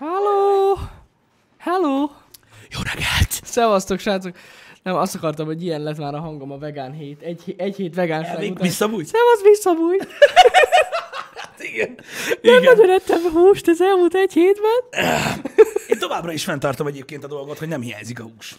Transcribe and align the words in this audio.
Halló! 0.00 0.78
Hello! 1.58 2.10
Jó 2.70 2.78
reggelt! 2.82 3.30
Szevasztok, 3.42 3.98
srácok! 3.98 4.36
Nem, 4.82 4.94
azt 4.96 5.14
akartam, 5.14 5.46
hogy 5.46 5.62
ilyen 5.62 5.82
lett 5.82 5.98
már 5.98 6.14
a 6.14 6.20
hangom 6.20 6.52
a 6.52 6.58
vegán 6.58 6.92
hét. 6.92 7.22
Egy, 7.22 7.54
egy 7.56 7.76
hét 7.76 7.94
vegánság 7.94 8.34
Elvég 8.34 8.50
után. 8.50 8.62
visszabújt? 8.62 9.06
Szevasz, 9.06 9.42
visszabújt! 9.42 10.08
Igen. 11.72 11.94
Nem 12.42 12.58
Igen. 12.60 12.62
nagyon 12.76 12.90
ettem 12.90 13.20
húst 13.32 13.68
az 13.68 13.80
elmúlt 13.80 14.14
egy 14.14 14.32
hétben. 14.32 15.04
Én 15.88 15.98
továbbra 15.98 16.32
is 16.32 16.44
fenntartom 16.44 16.86
egyébként 16.86 17.24
a 17.24 17.28
dolgot, 17.28 17.58
hogy 17.58 17.68
nem 17.68 17.80
hiányzik 17.80 18.20
a 18.20 18.22
hús. 18.22 18.56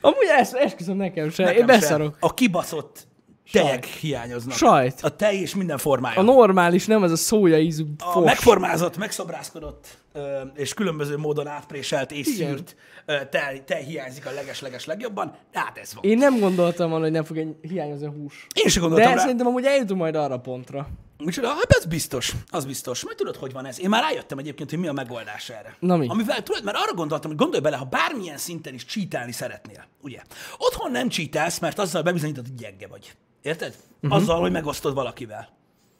Amúgy 0.00 0.26
ezt 0.38 0.54
esküszöm 0.54 0.96
nekem 0.96 1.30
se. 1.30 1.42
Nekem 1.42 1.58
Én 1.60 1.66
beszarok. 1.66 2.12
Se. 2.12 2.26
A 2.26 2.34
kibaszott 2.34 3.06
tejek 3.52 3.84
hiányoznak. 3.84 4.56
Sajt. 4.56 5.00
A 5.02 5.16
tej 5.16 5.36
és 5.36 5.54
minden 5.54 5.78
formája. 5.78 6.18
A 6.18 6.22
normális, 6.22 6.86
nem 6.86 7.02
ez 7.04 7.10
a 7.10 7.16
szója 7.16 7.58
ízű 7.58 7.84
a 7.98 8.10
fos. 8.10 8.24
megformázott, 8.24 8.96
megszobrászkodott 8.96 9.86
ö, 10.09 10.09
és 10.54 10.74
különböző 10.74 11.16
módon 11.16 11.46
átpréselt 11.46 12.10
és 12.12 12.26
Igen. 12.26 12.48
szűrt 12.56 12.76
ö, 13.06 13.16
tej, 13.30 13.62
tej 13.64 13.82
hiányzik 13.84 14.26
a 14.26 14.30
leges-leges 14.30 14.84
legjobban, 14.84 15.36
de 15.52 15.58
hát 15.58 15.78
ez 15.78 15.94
van. 15.94 16.04
Én 16.04 16.18
nem 16.18 16.38
gondoltam 16.38 16.88
volna, 16.90 17.04
hogy 17.04 17.12
nem 17.12 17.24
fog 17.24 17.38
egy 17.38 17.54
hiányozni 17.60 18.06
a 18.06 18.10
hús. 18.10 18.46
Én 18.54 18.68
sem 18.68 18.82
De 18.82 18.88
gondoltam 18.88 19.14
rá. 19.14 19.20
szerintem 19.20 19.46
amúgy 19.46 19.64
eljutunk 19.64 20.00
majd 20.00 20.14
arra 20.14 20.34
a 20.34 20.40
pontra. 20.40 20.88
Micsoda? 21.24 21.48
Hát 21.48 21.72
az 21.78 21.84
biztos, 21.84 22.32
az 22.48 22.64
biztos. 22.64 23.04
Majd 23.04 23.16
tudod, 23.16 23.36
hogy 23.36 23.52
van 23.52 23.66
ez. 23.66 23.80
Én 23.80 23.88
már 23.88 24.02
rájöttem 24.02 24.38
egyébként, 24.38 24.70
hogy 24.70 24.78
mi 24.78 24.86
a 24.86 24.92
megoldás 24.92 25.48
erre. 25.48 25.76
Na 25.80 25.96
mi? 25.96 26.06
Amivel 26.08 26.42
tudod, 26.42 26.64
mert 26.64 26.76
arra 26.76 26.94
gondoltam, 26.94 27.30
hogy 27.30 27.38
gondolj 27.40 27.62
bele, 27.62 27.76
ha 27.76 27.84
bármilyen 27.84 28.36
szinten 28.36 28.74
is 28.74 28.84
csítelni 28.84 29.32
szeretnél, 29.32 29.86
ugye? 30.02 30.22
Otthon 30.58 30.90
nem 30.90 31.08
csítelsz, 31.08 31.58
mert 31.58 31.78
azzal 31.78 32.02
bebizonyítod, 32.02 32.46
hogy 32.46 32.54
gyenge 32.54 32.86
vagy. 32.86 33.12
Érted? 33.42 33.74
Uh-huh. 34.02 34.20
Azzal, 34.20 34.40
hogy 34.40 34.50
megosztod 34.50 34.94
valakivel. 34.94 35.48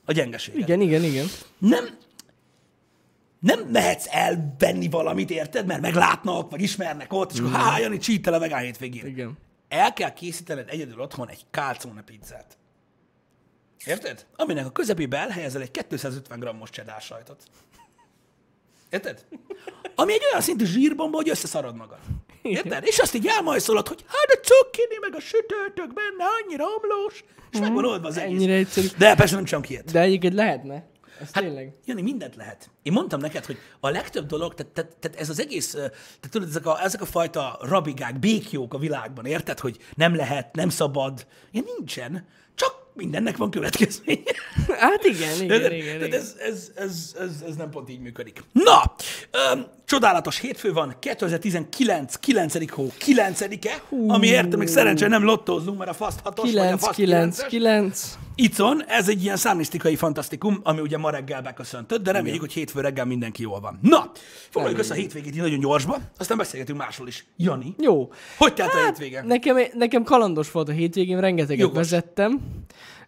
A 0.05 0.12
gyengeséget. 0.12 0.61
Igen, 0.61 0.80
igen, 0.80 1.02
igen. 1.02 1.27
Nem, 1.58 1.84
nem 3.41 3.60
mehetsz 3.60 4.06
elvenni 4.10 4.88
valamit, 4.88 5.30
érted? 5.30 5.66
Mert 5.66 5.80
meglátnak, 5.80 6.50
vagy 6.50 6.62
ismernek 6.62 7.12
ott, 7.12 7.33
és 7.33 7.38
akkor 7.38 7.52
há, 7.52 7.78
Jani, 7.78 7.98
csítel 7.98 8.34
a 8.34 8.38
vegán 8.38 8.62
hétvégén. 8.62 9.06
Igen. 9.06 9.38
El 9.69 9.92
kell 9.92 10.12
készítened 10.12 10.69
egyedül 10.69 11.00
otthon 11.00 11.28
egy 11.28 11.44
calzone 11.50 12.02
pizzát. 12.02 12.58
Érted? 13.84 14.27
Aminek 14.36 14.66
a 14.66 14.70
közepébe 14.70 15.18
elhelyezel 15.18 15.62
egy 15.62 15.70
250 15.70 16.38
g-os 16.38 16.70
cheddar 16.70 17.00
sajtot. 17.00 17.42
Érted? 18.91 19.24
Ami 19.94 20.12
egy 20.12 20.22
olyan 20.30 20.41
szintű 20.41 20.64
zsírbomba, 20.64 21.16
hogy 21.16 21.28
összeszarod 21.28 21.77
magad. 21.77 21.98
Érted? 22.42 22.86
És 22.86 22.98
azt 22.98 23.14
így 23.14 23.27
elmajszolod, 23.27 23.88
hogy 23.88 24.05
hát 24.06 24.28
a 24.28 24.41
cukkini, 24.41 24.98
meg 25.00 25.14
a 25.14 25.20
sütőtök 25.20 25.94
benne 25.94 26.24
annyira 26.42 26.64
omlós, 26.64 27.24
és 27.50 27.58
meg 27.58 27.72
van 27.72 27.84
oldva 27.84 28.08
az 28.08 28.16
egész. 28.16 28.36
Ennyire 28.36 28.52
egyszerű. 28.52 28.86
De 28.98 29.14
persze 29.14 29.34
nem 29.34 29.44
csak 29.44 29.68
ilyet. 29.68 29.92
De 29.92 30.00
egyébként 30.00 30.34
lehetne. 30.34 30.88
Ez 31.20 31.33
hát, 31.33 31.44
tényleg. 31.44 31.72
Jani, 31.84 32.02
mindent 32.02 32.36
lehet. 32.36 32.70
Én 32.83 32.92
mondtam 32.92 33.20
neked, 33.20 33.45
hogy 33.45 33.59
a 33.81 33.89
legtöbb 33.89 34.27
dolog, 34.27 34.55
tehát, 34.55 34.73
tehát, 34.73 34.97
tehát 34.97 35.20
ez 35.20 35.28
az 35.28 35.41
egész, 35.41 35.70
tehát 35.70 36.28
tudod, 36.31 36.48
ezek 36.48 36.67
a, 36.67 36.83
ezek 36.83 37.00
a 37.00 37.06
fajta 37.06 37.59
rabigák, 37.62 38.19
békjók 38.19 38.75
a 38.75 38.78
világban, 38.78 39.25
érted, 39.27 39.59
hogy 39.59 39.78
nem 39.95 40.14
lehet, 40.17 40.55
nem 40.55 40.69
szabad, 40.69 41.27
ilyen 41.51 41.67
nincsen, 41.77 42.27
csak 42.55 42.81
mindennek 42.95 43.36
van 43.36 43.51
következménye. 43.51 44.33
Hát 44.78 45.05
igen, 45.05 45.42
igen, 45.42 45.73
igen. 45.73 46.05
igen. 46.05 46.20
ez, 46.20 46.34
ez, 46.39 46.70
ez, 46.75 47.14
ez, 47.19 47.31
ez 47.48 47.56
nem 47.56 47.70
pont 47.70 47.91
így 47.91 48.01
működik. 48.01 48.42
Na, 48.53 48.95
öm, 49.53 49.67
csodálatos 49.84 50.39
hétfő 50.39 50.73
van, 50.73 50.97
2019, 50.98 52.17
9. 52.17 52.70
hó, 52.70 52.92
9-e, 52.98 53.83
ami 54.07 54.27
értem, 54.27 54.58
még 54.58 54.68
szerencsére 54.68 55.11
nem 55.11 55.24
lottózunk, 55.24 55.79
mert 55.79 55.91
a 55.91 55.95
faszt 55.95 56.20
6 56.23 56.36
vagy 56.36 56.48
a 56.48 56.52
9, 56.52 56.80
faszt 56.80 56.95
9, 56.95 57.36
9 57.36 57.48
9. 57.48 58.18
Icon, 58.35 58.85
ez 58.86 59.08
egy 59.08 59.23
ilyen 59.23 59.36
számisztikai 59.36 59.97
fantasztikum, 59.97 60.61
ami 60.62 60.80
ugye 60.80 60.98
ma 60.98 61.11
reggel 61.11 61.42
beköszöntött, 61.42 62.02
de 62.02 62.12
reméljük, 62.12 62.41
hogy 62.41 62.52
hétfő 62.70 62.81
reggel 62.89 63.05
mindenki 63.05 63.42
jól 63.42 63.61
van. 63.61 63.79
Na, 63.83 64.11
foglaljuk 64.48 64.79
össze 64.81 64.92
a 64.92 64.97
hétvégét 64.97 65.35
így 65.35 65.41
nagyon 65.41 65.58
gyorsba, 65.61 65.97
aztán 66.19 66.36
beszélgetünk 66.36 66.79
másról 66.79 67.08
is. 67.08 67.27
Jani, 67.36 67.75
Jó. 67.79 68.11
hogy 68.39 68.55
telt 68.55 68.75
a 68.75 68.85
hétvége? 68.85 69.23
Nekem, 69.23 69.57
nekem 69.75 70.03
kalandos 70.03 70.51
volt 70.51 70.69
a 70.69 70.73
hétvégén, 70.73 71.20
rengeteget 71.20 71.61
Jogos. 71.61 71.77
vezettem. 71.77 72.41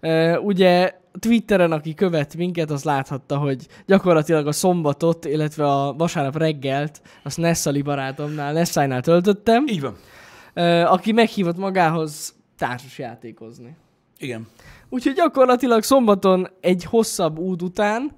Uh, 0.00 0.44
ugye 0.44 0.92
Twitteren, 1.18 1.72
aki 1.72 1.94
követ 1.94 2.36
minket, 2.36 2.70
az 2.70 2.84
láthatta, 2.84 3.36
hogy 3.36 3.66
gyakorlatilag 3.86 4.46
a 4.46 4.52
szombatot, 4.52 5.24
illetve 5.24 5.64
a 5.66 5.92
vasárnap 5.92 6.36
reggelt, 6.36 7.02
azt 7.22 7.36
Nessali 7.36 7.82
barátomnál, 7.82 8.52
Nessainál 8.52 9.00
töltöttem, 9.00 9.66
Így 9.66 9.80
van. 9.80 9.96
uh, 10.54 10.92
aki 10.92 11.12
meghívott 11.12 11.56
magához 11.56 12.34
társas 12.58 12.98
játékozni. 12.98 13.76
Igen. 14.18 14.46
Úgyhogy 14.88 15.14
gyakorlatilag 15.14 15.82
szombaton 15.82 16.48
egy 16.60 16.84
hosszabb 16.84 17.38
út 17.38 17.62
után, 17.62 18.10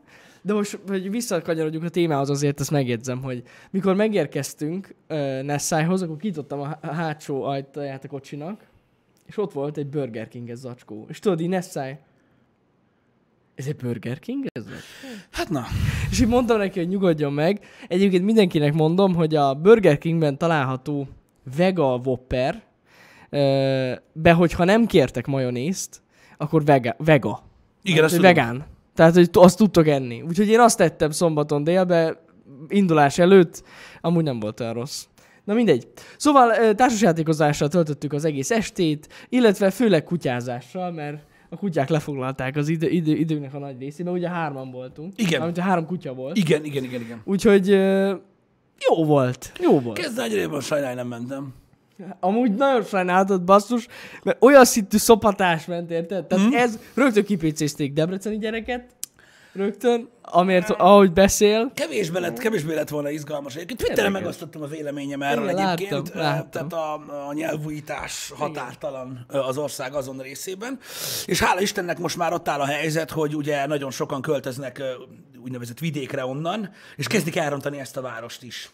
de 0.47 0.53
most, 0.53 0.79
hogy 0.87 1.11
visszakanyarodjunk 1.11 1.85
a 1.85 1.89
témához, 1.89 2.31
azért 2.31 2.61
ezt 2.61 2.71
megjegyzem, 2.71 3.23
hogy 3.23 3.43
mikor 3.71 3.95
megérkeztünk 3.95 4.95
uh, 5.09 5.43
Nessájhoz, 5.43 6.03
akkor 6.03 6.17
kitottam 6.17 6.61
a, 6.61 6.79
hátsó 6.81 7.43
ajtaját 7.43 8.05
a 8.05 8.09
kocsinak, 8.09 8.67
és 9.27 9.39
ott 9.39 9.53
volt 9.53 9.77
egy 9.77 9.87
Burger 9.87 10.29
King-es 10.29 10.59
zacskó. 10.59 11.07
És 11.09 11.19
tudod, 11.19 11.41
így 11.41 11.49
Nessai, 11.49 11.97
ez 13.55 13.67
egy 13.67 13.77
Burger 13.77 14.19
King 14.19 14.47
ez? 14.53 14.65
Hát 15.31 15.49
na, 15.49 15.65
És 16.11 16.21
így 16.21 16.29
mondtam 16.29 16.59
neki, 16.59 16.79
hogy 16.79 16.89
nyugodjon 16.89 17.33
meg. 17.33 17.61
Egyébként 17.89 18.25
mindenkinek 18.25 18.73
mondom, 18.73 19.15
hogy 19.15 19.35
a 19.35 19.55
Burger 19.55 19.99
Kingben 19.99 20.39
található 20.39 21.09
Vega 21.57 21.97
Whopper, 22.05 22.63
be, 24.13 24.33
hogyha 24.33 24.65
nem 24.65 24.87
kértek 24.87 25.27
majonézt, 25.27 26.03
akkor 26.37 26.65
vega. 26.65 26.95
vega. 26.99 27.43
igen, 27.83 28.03
Hát, 28.03 28.11
hogy 28.11 28.21
tudom. 28.21 28.35
vegán. 28.35 28.65
Tehát, 28.95 29.15
hogy 29.15 29.29
azt 29.33 29.59
tudtok 29.59 29.87
enni. 29.87 30.23
Úgyhogy 30.23 30.49
én 30.49 30.61
azt 30.61 30.77
tettem 30.77 31.11
szombaton 31.11 31.65
délbe, 31.65 32.25
indulás 32.69 33.19
előtt, 33.19 33.63
amúgy 34.01 34.25
nem 34.25 34.41
volt 34.41 34.61
olyan 34.61 34.73
rossz. 34.73 35.05
Na 35.45 35.55
mindegy. 35.55 35.89
Szóval 36.17 36.75
társasjátékozással 36.75 37.69
töltöttük 37.69 38.13
az 38.13 38.25
egész 38.25 38.51
estét, 38.51 39.09
illetve 39.29 39.71
főleg 39.71 40.05
kutyázással, 40.05 40.91
mert 40.91 41.25
a 41.49 41.57
kutyák 41.57 41.89
lefoglalták 41.89 42.57
az 42.57 42.69
idő, 42.69 42.89
idő, 42.89 43.13
időnek 43.13 43.55
a 43.55 43.59
nagy 43.59 43.79
részét, 43.79 44.05
mert 44.05 44.17
ugye 44.17 44.29
hárman 44.29 44.71
voltunk. 44.71 45.13
Igen. 45.17 45.43
A 45.43 45.61
három 45.61 45.87
kutya 45.87 46.15
volt. 46.15 46.37
Igen, 46.37 46.65
igen, 46.65 46.85
igen, 46.85 47.01
igen. 47.01 47.21
Úgyhogy 47.25 47.69
jó 48.89 49.05
volt. 49.05 49.53
Jó 49.61 49.81
volt. 49.81 49.99
Kezd 49.99 50.19
egyre 50.19 50.61
sajnálni 50.61 50.95
nem 50.97 51.07
mentem. 51.07 51.55
Amúgy 52.21 52.55
nagyon 52.55 52.83
sajnáltad, 52.83 53.43
basszus, 53.43 53.87
mert 54.23 54.43
olyan 54.43 54.65
szintű 54.65 54.97
szopatás 54.97 55.65
ment, 55.65 55.91
érted? 55.91 56.27
Tehát 56.27 56.47
Mhm. 56.47 56.55
ez, 56.57 56.79
rögtön 56.95 57.25
kipécézték 57.25 57.93
debreceni 57.93 58.39
gyereket, 58.39 58.87
rögtön, 59.53 60.09
amért, 60.23 60.71
ahogy 60.71 61.13
beszél. 61.13 61.73
Kevésbé 61.75 62.19
lett, 62.19 62.39
kevésbé 62.39 62.75
lett 62.75 62.89
volna 62.89 63.11
izgalmas. 63.11 63.55
Egyébként 63.55 63.79
Twitteren 63.79 64.13
megosztottam 64.13 64.63
a 64.63 64.67
véleményem 64.67 65.23
erről 65.23 65.49
Igen, 65.51 65.69
egyébként. 65.69 66.09
láttam, 66.15 66.21
láttam. 66.21 66.69
Tehát 66.69 67.09
a, 67.09 67.29
a 67.29 67.33
nyelvújítás 67.33 68.33
határtalan 68.37 69.27
az 69.29 69.59
ország 69.59 69.95
azon 69.95 70.19
részében. 70.19 70.79
És 71.27 71.41
hála 71.43 71.61
Istennek 71.61 71.99
most 71.99 72.17
már 72.17 72.33
ott 72.33 72.49
áll 72.49 72.61
a 72.61 72.67
helyzet, 72.67 73.11
hogy 73.11 73.37
ugye 73.37 73.67
nagyon 73.67 73.91
sokan 73.91 74.23
költöznek 74.23 74.83
úgynevezett 75.45 75.79
vidékre 75.79 76.27
onnan, 76.27 76.71
és 76.97 77.07
kezdik 77.07 77.37
elrontani 77.37 77.79
ezt 77.79 77.97
a 77.97 78.01
várost 78.01 78.43
is. 78.43 78.71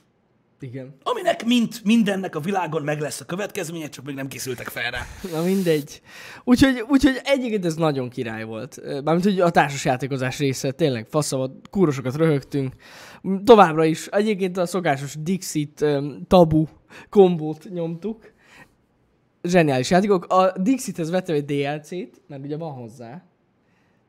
Igen. 0.61 0.97
Aminek 1.03 1.45
mint 1.45 1.85
mindennek 1.85 2.35
a 2.35 2.41
világon 2.41 2.83
meg 2.83 3.01
lesz 3.01 3.21
a 3.21 3.25
következménye, 3.25 3.89
csak 3.89 4.05
még 4.05 4.15
nem 4.15 4.29
készültek 4.29 4.67
fel 4.69 4.91
rá. 4.91 5.07
Na 5.33 5.43
mindegy. 5.43 6.01
Úgyhogy, 6.45 6.85
úgyhogy 6.89 7.21
egyébként 7.25 7.65
ez 7.65 7.75
nagyon 7.75 8.09
király 8.09 8.45
volt. 8.45 8.81
Mármint, 8.85 9.25
hogy 9.25 9.41
a 9.41 9.51
társasjátékozás 9.51 10.39
része 10.39 10.71
tényleg 10.71 11.07
fasza 11.09 11.37
volt, 11.37 11.69
kúrosokat 11.71 12.17
röhögtünk. 12.17 12.75
Továbbra 13.45 13.85
is 13.85 14.07
egyébként 14.07 14.57
a 14.57 14.67
szokásos 14.67 15.15
Dixit 15.23 15.85
tabu 16.27 16.67
kombót 17.09 17.69
nyomtuk. 17.71 18.33
Zseniális 19.43 19.91
játékok. 19.91 20.25
A 20.25 20.53
Dixithez 20.59 21.11
vettem 21.11 21.35
egy 21.35 21.45
DLC-t, 21.45 22.21
mert 22.29 22.45
ugye 22.45 22.57
van 22.57 22.73
hozzá. 22.73 23.30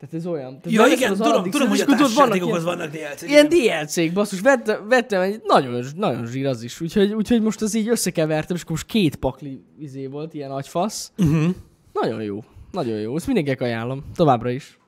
Tehát 0.02 0.16
ez 0.16 0.26
olyan. 0.26 0.60
Tehát 0.60 0.88
Ja 0.88 0.94
igen, 0.96 1.14
tudom, 1.16 1.50
tudom, 1.50 1.68
hogy 1.68 1.80
a 1.80 1.82
és 1.82 1.96
tudod, 1.96 2.14
vannak 2.14 2.38
társasjátékokhoz 2.38 2.62
ilyen- 2.62 2.76
vannak 2.76 2.90
DLC-k. 2.92 3.28
Ilyen. 3.28 3.48
DLC-k, 3.48 4.12
basszus, 4.12 4.40
vettem, 4.40 4.88
vettem 4.88 5.20
egy 5.20 5.40
nagyon, 5.44 5.84
nagyon 5.96 6.26
zsír 6.26 6.46
az 6.46 6.62
is, 6.62 6.80
úgyhogy, 6.80 7.12
úgyhogy 7.12 7.42
most 7.42 7.62
az 7.62 7.74
így 7.74 7.88
összekevertem, 7.88 8.56
és 8.56 8.62
akkor 8.62 8.74
most 8.74 8.86
két 8.86 9.16
pakli 9.16 9.64
izé 9.78 10.06
volt, 10.06 10.34
ilyen 10.34 10.50
nagy 10.50 10.68
fasz. 10.68 11.12
Uh-huh. 11.18 11.54
Nagyon 11.92 12.22
jó, 12.22 12.44
nagyon 12.72 12.98
jó, 12.98 13.16
ezt 13.16 13.26
mindenkinek 13.26 13.60
ajánlom, 13.60 14.04
továbbra 14.14 14.50
is. 14.50 14.78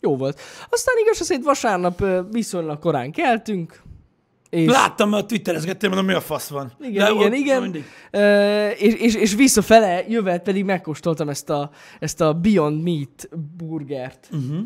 Jó 0.00 0.16
volt. 0.16 0.40
Aztán 0.70 0.94
igaz, 1.00 1.16
szerint 1.16 1.44
vasárnap 1.44 2.04
viszonylag 2.30 2.78
korán 2.78 3.12
keltünk, 3.12 3.82
és, 4.54 4.70
Láttam, 4.70 5.08
mert 5.08 5.26
twitterezgettél, 5.26 5.88
mondom, 5.88 6.06
mi 6.06 6.12
a 6.14 6.20
fasz 6.20 6.48
van. 6.48 6.72
Igen, 6.80 7.04
De 7.04 7.10
igen, 7.10 7.26
ott- 7.26 7.34
igen. 7.38 7.62
mindig. 7.62 7.84
és, 8.78 8.94
és, 8.94 9.14
és 9.14 9.34
visszafele 9.34 10.04
jövet 10.08 10.42
pedig 10.42 10.64
megkóstoltam 10.64 11.28
ezt 11.28 11.50
a, 11.50 11.70
ezt 12.00 12.20
a 12.20 12.32
Beyond 12.32 12.82
Meat 12.82 13.28
burgert, 13.56 14.28
Uh-huh. 14.32 14.64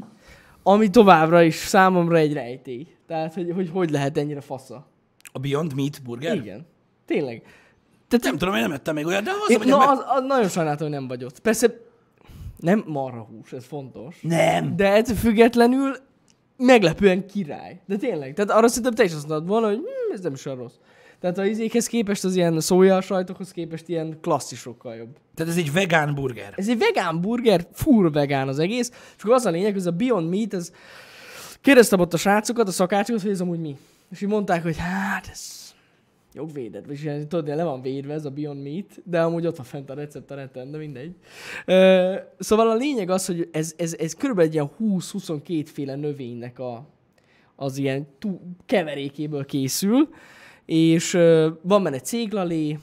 ami 0.63 0.91
továbbra 0.91 1.43
is 1.43 1.55
számomra 1.55 2.17
egy 2.17 2.33
rejtély. 2.33 2.87
Tehát, 3.07 3.35
hogy 3.35 3.51
hogy, 3.55 3.71
hogy 3.73 3.91
lehet 3.91 4.19
ennyire 4.19 4.41
fasza. 4.41 4.87
A 5.33 5.39
Beyond 5.39 5.75
Meat 5.75 6.03
burger? 6.05 6.37
Igen. 6.37 6.67
Tényleg. 7.07 7.43
Tehát 8.09 8.25
Nem 8.25 8.37
tudom, 8.39 8.55
én 8.55 8.61
nem 8.61 8.73
ettem 8.73 8.95
még 8.95 9.07
olyat, 9.07 9.23
de 9.23 9.31
az, 9.31 9.51
Én, 9.51 9.59
na, 9.67 9.79
meg... 9.79 9.89
az, 9.89 9.99
az, 10.07 10.23
nagyon 10.27 10.49
sajnáltam, 10.49 10.87
hogy 10.89 10.97
nem 10.97 11.09
vagy 11.09 11.25
ott. 11.25 11.39
Persze 11.41 11.81
nem 12.57 12.85
marhahús, 12.87 13.53
ez 13.53 13.65
fontos. 13.65 14.17
Nem. 14.23 14.77
De 14.77 14.93
ettől 14.93 15.17
függetlenül 15.17 15.97
meglepően 16.59 17.27
király. 17.27 17.81
De 17.87 17.97
tényleg, 17.97 18.35
tehát 18.35 18.51
arra 18.51 18.69
szerintem 18.69 18.95
te 18.95 19.05
is 19.05 19.13
azt 19.13 19.29
mondod 19.29 19.49
volna, 19.49 19.67
hogy 19.67 19.77
hm, 19.77 20.13
ez 20.13 20.21
nem 20.21 20.33
is 20.33 20.47
olyan 20.47 20.59
rossz. 20.59 20.75
Tehát 21.21 21.39
a 21.39 21.45
izékhez 21.45 21.87
képest, 21.87 22.25
az 22.25 22.37
ilyen 22.37 22.61
szója 22.61 23.01
sajtokhoz 23.01 23.51
képest 23.51 23.89
ilyen 23.89 24.19
klasszisokkal 24.21 24.95
jobb. 24.95 25.17
Tehát 25.35 25.53
ez 25.53 25.59
egy 25.59 25.73
vegán 25.73 26.15
burger. 26.15 26.53
Ez 26.57 26.69
egy 26.69 26.79
vegán 26.79 27.21
burger, 27.21 27.67
full 27.73 28.11
vegán 28.11 28.49
az 28.49 28.59
egész, 28.59 28.91
és 29.17 29.23
akkor 29.23 29.35
az 29.35 29.47
a 29.47 29.51
lényeg, 29.51 29.71
hogy 29.71 29.81
ez 29.81 29.87
a 29.87 29.91
Beyond 29.91 30.29
Meat, 30.29 30.55
ez 30.55 30.73
kérdeztem 31.61 32.01
ott 32.01 32.15
a 32.15 32.17
srácokat, 32.17 32.69
a 32.69 32.71
szakácsokat, 32.71 33.23
hogy 33.23 33.31
ez 33.31 33.41
amúgy 33.41 33.61
mi. 33.61 33.77
És 34.11 34.21
így 34.21 34.29
mondták, 34.29 34.63
hogy 34.63 34.77
hát 34.77 35.29
ez 35.33 35.68
jogvédett, 36.39 36.87
vagy 36.87 37.27
tudod, 37.29 37.47
le 37.47 37.65
van 37.65 37.83
védve 37.83 38.13
ez 38.13 38.25
a 38.25 38.31
Beyond 38.31 38.63
Meat, 38.63 39.01
de 39.05 39.21
amúgy 39.23 39.47
ott 39.47 39.57
van 39.57 39.67
fent 39.67 39.91
a 39.91 39.95
recept 39.95 40.31
a 40.31 40.35
neten, 40.35 40.71
de 40.71 40.79
mindegy. 40.79 41.15
Ö, 41.67 42.15
szóval 42.39 42.71
a 42.71 42.75
lényeg 42.75 43.11
az, 43.11 43.27
hogy 43.27 43.49
ez, 43.53 43.75
ez, 43.77 43.95
ez 43.99 44.15
körülbelül 44.15 44.51
egy 44.51 44.55
ilyen 44.55 44.71
20-22 44.81 45.67
féle 45.73 45.95
növénynek 45.95 46.59
a, 46.59 46.87
az 47.57 47.79
ilyen 47.79 48.07
tú, 48.19 48.41
keverékéből 48.67 49.45
készül, 49.45 50.09
és 50.65 51.15
ö, 51.15 51.49
van 51.63 51.83
benne 51.83 52.01
céglalé, 52.01 52.79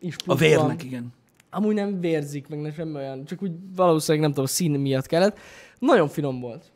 is 0.00 0.16
A 0.26 0.34
vérnek, 0.34 0.84
igen. 0.84 1.12
Amúgy 1.50 1.74
nem 1.74 2.00
vérzik, 2.00 2.48
meg 2.48 2.60
nem 2.60 2.72
semmi 2.72 2.94
olyan, 2.94 3.24
csak 3.24 3.42
úgy 3.42 3.52
valószínűleg 3.76 4.22
nem 4.22 4.32
tudom, 4.32 4.46
szín 4.46 4.80
miatt 4.80 5.06
kellett. 5.06 5.38
Nagyon 5.78 6.08
finom 6.08 6.40
volt. 6.40 6.71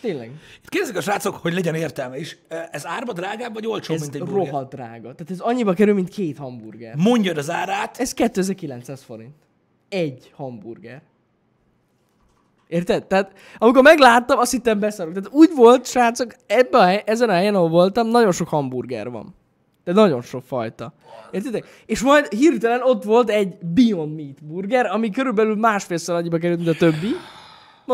Tényleg. 0.00 0.30
Itt 0.62 0.68
kérdezik 0.68 0.96
a 0.96 1.00
srácok, 1.00 1.36
hogy 1.36 1.52
legyen 1.54 1.74
értelme 1.74 2.18
is. 2.18 2.38
Ez 2.70 2.86
árba 2.86 3.12
drágább, 3.12 3.54
vagy 3.54 3.66
olcsóbb, 3.66 3.96
Ez 3.96 4.02
mint 4.02 4.14
egy 4.14 4.22
burger? 4.22 4.36
rohadt 4.46 4.74
drága. 4.74 5.00
Tehát 5.14 5.30
ez 5.30 5.40
annyiba 5.40 5.72
kerül, 5.72 5.94
mint 5.94 6.08
két 6.08 6.36
hamburger. 6.36 6.94
Mondjad 6.96 7.36
az 7.38 7.50
árát. 7.50 7.98
Ez 7.98 8.14
2900 8.14 9.02
forint. 9.02 9.34
Egy 9.88 10.32
hamburger. 10.34 11.02
Érted? 12.68 13.06
Tehát 13.06 13.32
amikor 13.58 13.82
megláttam, 13.82 14.38
azt 14.38 14.50
hittem 14.50 14.78
beszarok. 14.78 15.12
Tehát 15.12 15.32
úgy 15.32 15.50
volt, 15.54 15.86
srácok, 15.86 16.34
ebben 16.46 16.80
a 16.80 16.84
hely, 16.84 17.02
ezen 17.06 17.28
a 17.28 17.32
helyen, 17.32 17.54
ahol 17.54 17.68
voltam, 17.68 18.08
nagyon 18.08 18.32
sok 18.32 18.48
hamburger 18.48 19.10
van. 19.10 19.34
De 19.84 19.92
nagyon 19.92 20.22
sok 20.22 20.42
fajta. 20.42 20.92
Értitek? 21.30 21.82
És 21.86 22.00
majd 22.02 22.32
hirtelen 22.32 22.82
ott 22.82 23.04
volt 23.04 23.30
egy 23.30 23.56
Beyond 23.58 24.14
Meat 24.14 24.44
burger, 24.44 24.86
ami 24.86 25.10
körülbelül 25.10 25.56
másfélszer 25.56 26.14
annyiba 26.14 26.38
került, 26.38 26.58
mint 26.58 26.70
a 26.70 26.78
többi. 26.78 27.08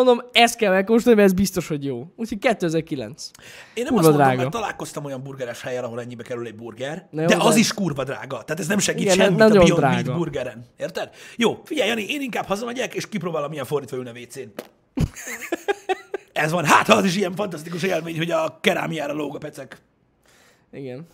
Mondom, 0.04 0.26
ezt 0.32 0.56
kell 0.56 0.72
megkóstolni, 0.72 1.18
mert 1.18 1.30
ez 1.32 1.36
biztos, 1.36 1.68
hogy 1.68 1.84
jó. 1.84 2.06
Úgyhogy 2.16 2.38
2009. 2.38 3.30
Én 3.74 3.84
nem 3.84 3.92
Kurva 3.92 3.98
azt 3.98 4.08
mondom, 4.08 4.16
drága. 4.26 4.36
mert 4.36 4.50
találkoztam 4.50 5.04
olyan 5.04 5.22
burgeres 5.22 5.62
helyen, 5.62 5.84
ahol 5.84 6.00
ennyibe 6.00 6.22
kerül 6.22 6.46
egy 6.46 6.54
burger, 6.54 7.08
jó, 7.10 7.24
de 7.24 7.36
az 7.38 7.54
de- 7.54 7.60
is 7.60 7.74
kurva 7.74 8.04
drága. 8.04 8.42
Tehát 8.42 8.60
ez 8.60 8.66
nem 8.66 8.78
segít 8.78 9.02
Igen, 9.02 9.16
semmit 9.16 9.40
a 9.40 9.48
Beyond 9.48 9.72
drága. 9.72 9.94
Meat 9.94 10.18
burgeren. 10.18 10.64
Érted? 10.76 11.10
Jó, 11.36 11.60
figyelj, 11.64 11.88
Jani, 11.88 12.06
én 12.08 12.20
inkább 12.20 12.46
hazamegyek, 12.46 12.94
és 12.94 13.08
kipróbálom, 13.08 13.50
milyen 13.50 13.64
fordítva 13.64 13.96
ülne 13.96 14.10
WC-n. 14.10 14.48
ez 16.32 16.50
van. 16.52 16.64
Hát, 16.64 16.88
az 16.88 17.04
is 17.04 17.16
ilyen 17.16 17.34
fantasztikus 17.34 17.82
élmény, 17.82 18.16
hogy 18.16 18.30
a 18.30 18.58
kerámiára 18.60 19.12
lóg 19.12 19.34
a 19.34 19.38
pecek. 19.38 19.80
Igen. 20.72 21.06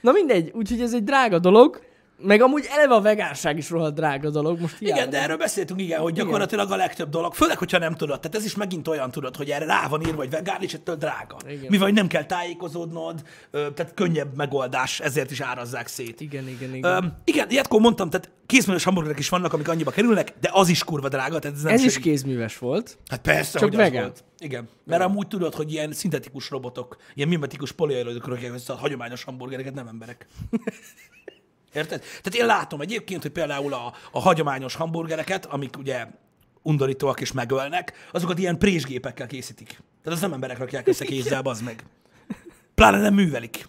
Na 0.00 0.12
mindegy, 0.12 0.50
úgyhogy 0.54 0.80
ez 0.80 0.94
egy 0.94 1.04
drága 1.04 1.38
dolog, 1.38 1.80
meg 2.20 2.40
amúgy 2.42 2.66
eleve 2.70 2.94
a 2.94 3.00
vegánság 3.00 3.56
is 3.58 3.70
rohadt 3.70 3.94
drága 3.94 4.30
dolog. 4.30 4.60
Most 4.60 4.78
hiába 4.78 4.96
Igen, 4.96 5.10
de 5.10 5.22
erről 5.22 5.36
beszéltünk, 5.36 5.80
igen, 5.80 6.00
hogy 6.00 6.12
gyakorlatilag 6.12 6.70
a 6.70 6.76
legtöbb 6.76 7.08
dolog, 7.08 7.34
főleg, 7.34 7.58
hogyha 7.58 7.78
nem 7.78 7.94
tudod. 7.94 8.20
Tehát 8.20 8.36
ez 8.36 8.44
is 8.44 8.54
megint 8.54 8.88
olyan 8.88 9.10
tudod, 9.10 9.36
hogy 9.36 9.50
erre 9.50 9.64
rá 9.64 9.88
van 9.88 10.00
írva, 10.06 10.16
hogy 10.16 10.30
vegán, 10.30 10.62
és 10.62 10.74
ettől 10.74 10.96
drága. 10.96 11.36
Igen. 11.48 11.66
Mivel 11.68 11.90
nem 11.90 12.06
kell 12.06 12.24
tájékozódnod, 12.24 13.22
tehát 13.50 13.92
könnyebb 13.94 14.36
megoldás, 14.36 15.00
ezért 15.00 15.30
is 15.30 15.40
árazzák 15.40 15.86
szét. 15.86 16.20
Igen, 16.20 16.48
igen, 16.48 16.74
igen. 16.74 17.04
Um, 17.04 17.16
igen, 17.24 17.50
ilyetkor 17.50 17.80
mondtam, 17.80 18.10
tehát 18.10 18.30
kézműves 18.46 18.84
hamburgerek 18.84 19.18
is 19.18 19.28
vannak, 19.28 19.52
amik 19.52 19.68
annyiba 19.68 19.90
kerülnek, 19.90 20.34
de 20.40 20.50
az 20.52 20.68
is 20.68 20.84
kurva 20.84 21.08
drága, 21.08 21.38
tehát 21.38 21.56
ez 21.56 21.62
nem 21.62 21.72
ez 21.72 21.84
is 21.84 21.92
segít. 21.92 22.08
kézműves 22.10 22.58
volt. 22.58 22.98
Hát 23.08 23.20
persze, 23.20 23.58
Csak 23.58 23.68
hogy 23.68 23.76
vegán. 23.76 24.02
volt. 24.02 24.24
Igen, 24.38 24.68
mert 24.84 25.02
amúgy 25.02 25.28
tudod, 25.28 25.54
hogy 25.54 25.72
ilyen 25.72 25.92
szintetikus 25.92 26.50
robotok, 26.50 26.96
ilyen 27.14 27.28
mimetikus 27.28 27.72
poliaerodok 27.72 28.26
rakják 28.26 28.52
össze 28.52 28.72
a 28.72 28.76
hagyományos 28.76 29.24
hamburgereket, 29.24 29.74
nem 29.74 29.86
emberek. 29.88 30.26
Érted? 31.78 32.00
Tehát 32.00 32.34
én 32.34 32.46
látom 32.46 32.80
egyébként, 32.80 33.22
hogy 33.22 33.30
például 33.30 33.72
a, 33.72 33.94
a 34.12 34.20
hagyományos 34.20 34.74
hamburgereket, 34.74 35.46
amik 35.46 35.78
ugye 35.78 36.06
undorítóak 36.62 37.20
és 37.20 37.32
megölnek, 37.32 37.92
azokat 38.12 38.38
ilyen 38.38 38.58
présgépekkel 38.58 39.26
készítik. 39.26 39.68
Tehát 39.68 40.18
az 40.18 40.20
nem 40.20 40.32
emberek 40.32 40.58
rakják 40.58 40.88
össze 40.88 41.04
kézzel, 41.04 41.40
az 41.44 41.60
meg. 41.60 41.84
Pláne 42.74 43.00
nem 43.00 43.14
művelik. 43.14 43.68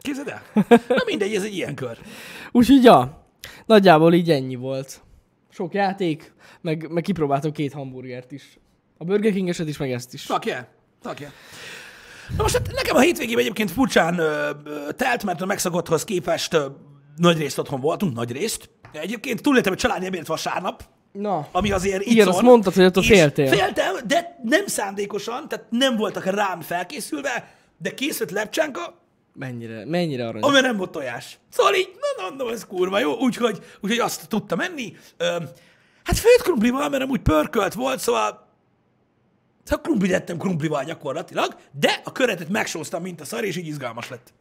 Képzeld 0.00 0.28
el? 0.28 0.42
Na 0.88 1.02
mindegy, 1.06 1.34
ez 1.34 1.42
egy 1.42 1.54
ilyen 1.54 1.74
kör. 1.74 1.98
Úgyhogy 2.52 2.84
ja, 2.84 3.26
nagyjából 3.66 4.14
így 4.14 4.30
ennyi 4.30 4.54
volt. 4.54 5.02
Sok 5.50 5.74
játék, 5.74 6.32
meg, 6.60 6.90
meg 6.90 7.02
kipróbáltam 7.02 7.52
két 7.52 7.72
hamburgert 7.72 8.32
is. 8.32 8.58
A 8.98 9.04
Burger 9.04 9.32
King-eset 9.32 9.68
is, 9.68 9.76
meg 9.76 9.92
ezt 9.92 10.14
is. 10.14 10.22
Fuck 10.22 10.44
yeah. 10.44 10.64
Fuck 11.02 11.20
yeah. 11.20 11.32
Na 12.36 12.42
most 12.42 12.56
hát 12.56 12.72
nekem 12.72 12.96
a 12.96 13.00
hétvégében 13.00 13.40
egyébként 13.40 13.70
furcsán 13.70 14.18
ö, 14.18 14.50
ö, 14.64 14.92
telt, 14.92 15.24
mert 15.24 15.40
a 15.40 15.46
megszokotthoz 15.46 16.04
képest 16.04 16.54
ö, 16.54 16.66
nagy 17.18 17.38
részt 17.38 17.58
otthon 17.58 17.80
voltunk, 17.80 18.14
nagy 18.14 18.32
részt. 18.32 18.70
Egyébként 18.92 19.42
túléltem 19.42 19.72
egy 19.72 19.78
családi 19.78 20.06
ebédet 20.06 20.26
vasárnap, 20.26 20.84
Na, 21.12 21.48
ami 21.52 21.72
azért 21.72 22.02
Igen, 22.02 22.16
icon, 22.16 22.28
azt 22.28 22.42
mondtad, 22.42 22.74
hogy 22.74 22.84
attól 22.84 23.02
féltél. 23.02 23.48
Féltem, 23.48 23.94
de 24.06 24.38
nem 24.42 24.66
szándékosan, 24.66 25.48
tehát 25.48 25.66
nem 25.70 25.96
voltak 25.96 26.24
rám 26.24 26.60
felkészülve, 26.60 27.54
de 27.78 27.94
készült 27.94 28.30
lepcsánka, 28.30 29.02
mennyire, 29.34 29.84
mennyire 29.84 30.28
aranyos. 30.28 30.50
ami 30.50 30.60
nem 30.60 30.76
volt 30.76 30.90
tojás. 30.90 31.38
Szóval 31.50 31.74
így, 31.74 31.90
na, 32.16 32.28
mondom, 32.28 32.48
ez 32.48 32.66
kurva 32.66 32.98
jó, 32.98 33.16
úgyhogy, 33.16 33.58
úgyhogy 33.80 33.98
azt 33.98 34.28
tudtam 34.28 34.58
menni. 34.58 34.96
Ö, 35.16 35.24
hát 36.04 36.18
főtt 36.18 36.42
krumplival, 36.42 36.88
mert 36.88 37.02
amúgy 37.02 37.20
pörkölt 37.20 37.74
volt, 37.74 38.00
szóval 38.00 38.46
Szóval 39.64 39.84
krumplit 39.84 40.12
ettem 40.12 40.38
krumplival 40.38 40.84
gyakorlatilag, 40.84 41.56
de 41.72 42.00
a 42.04 42.12
köretet 42.12 42.48
megsóztam, 42.48 43.02
mint 43.02 43.20
a 43.20 43.24
szar, 43.24 43.44
és 43.44 43.56
így 43.56 43.66
izgalmas 43.66 44.08
lett. 44.08 44.32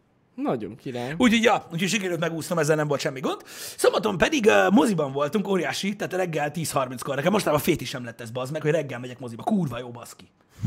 Nagyon 0.44 0.76
király. 0.76 1.14
Úgyhogy, 1.18 1.44
ja, 1.44 1.68
úgyhogy 1.72 1.90
sikerült 1.90 2.20
megúsznom, 2.20 2.58
ezzel 2.58 2.76
nem 2.76 2.88
volt 2.88 3.00
semmi 3.02 3.20
gond. 3.20 3.42
Szombaton 3.78 4.18
pedig 4.18 4.46
uh, 4.46 4.70
moziban 4.72 5.12
voltunk, 5.12 5.48
óriási, 5.48 5.96
tehát 5.96 6.14
reggel 6.14 6.52
10.30-kor. 6.56 7.16
Nekem 7.16 7.32
mostában 7.32 7.60
féti 7.60 7.86
sem 7.86 8.04
lett 8.06 8.22
ez, 8.22 8.30
bazd 8.30 8.52
meg, 8.52 8.62
hogy 8.62 8.72
reggel 8.72 9.00
megyek 9.00 9.20
moziba. 9.20 9.44
Kurva 9.44 9.80
jó, 9.80 9.90
baszki. 9.90 10.24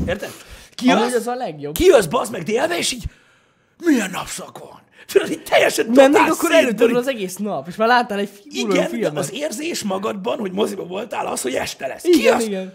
Érted? 0.07 0.29
Ki 0.75 0.89
Amúgy 0.89 1.03
az, 1.03 1.13
az 1.13 1.27
a 1.27 1.35
legjobb. 1.35 1.73
ki 1.73 1.89
az, 1.89 2.07
bazd 2.07 2.31
meg 2.31 2.43
délve, 2.43 2.77
és 2.77 2.91
így 2.91 3.03
milyen 3.85 4.09
napszak 4.09 4.57
van? 4.57 4.79
Tudod, 5.07 5.29
így 5.31 5.43
teljesen 5.43 5.85
Mert 5.85 6.11
még 6.11 6.21
akkor 6.21 6.51
szétborít- 6.51 6.95
az 6.97 7.07
egész 7.07 7.35
nap, 7.35 7.67
és 7.67 7.75
már 7.75 7.87
láttál 7.87 8.19
egy 8.19 8.29
Igen, 8.43 8.87
filmet. 8.89 9.17
az 9.17 9.31
érzés 9.33 9.83
magadban, 9.83 10.37
hogy 10.39 10.51
moziba 10.51 10.83
voltál, 10.85 11.27
az, 11.27 11.41
hogy 11.41 11.53
este 11.53 11.87
lesz. 11.87 12.01
Ki 12.03 12.19
igen, 12.19 12.35
az? 12.35 12.43
igen. 12.45 12.73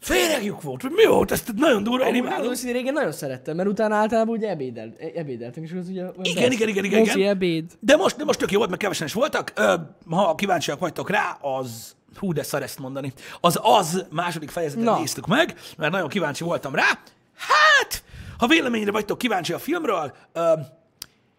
Féregjuk 0.00 0.62
volt, 0.62 0.82
hogy 0.82 0.90
mi 0.90 1.06
volt, 1.06 1.30
ezt 1.30 1.52
nagyon 1.56 1.82
durva, 1.82 2.08
én 2.08 2.14
imádom. 2.14 2.48
az 2.50 2.64
régen 2.64 2.92
nagyon 2.92 3.12
szerettem, 3.12 3.56
mert 3.56 3.68
utána 3.68 3.94
általában 3.94 4.36
ugye 4.36 4.48
ebédel, 4.48 4.92
e- 4.98 5.10
ebédeltünk, 5.14 5.66
és 5.66 5.72
az 5.72 5.88
ugye... 5.88 6.06
Igen, 6.22 6.52
igen, 6.52 6.68
igen, 6.68 6.84
igen, 6.84 7.00
igen. 7.00 7.28
ebéd. 7.28 7.64
De 7.80 7.96
most, 7.96 8.16
de 8.16 8.24
most 8.24 8.38
tök 8.38 8.50
jó 8.50 8.56
volt, 8.56 8.70
mert 8.70 8.82
kevesen 8.82 9.06
is 9.06 9.12
voltak. 9.12 9.52
Ö, 9.54 9.74
ha 10.10 10.34
kíváncsiak 10.34 10.78
vagytok 10.78 11.10
rá, 11.10 11.38
az... 11.40 11.94
Hú, 12.18 12.32
de 12.32 12.42
szar 12.42 12.62
ezt 12.62 12.78
mondani. 12.78 13.12
Az 13.40 13.58
az 13.62 14.04
második 14.10 14.50
fejezetet 14.50 14.84
Na. 14.84 14.98
néztük 14.98 15.26
meg, 15.26 15.54
mert 15.76 15.92
nagyon 15.92 16.08
kíváncsi 16.08 16.44
voltam 16.44 16.74
rá. 16.74 16.98
Hát, 17.36 18.02
ha 18.38 18.46
véleményre 18.46 18.90
vagytok 18.90 19.18
kíváncsi 19.18 19.52
a 19.52 19.58
filmről, 19.58 20.12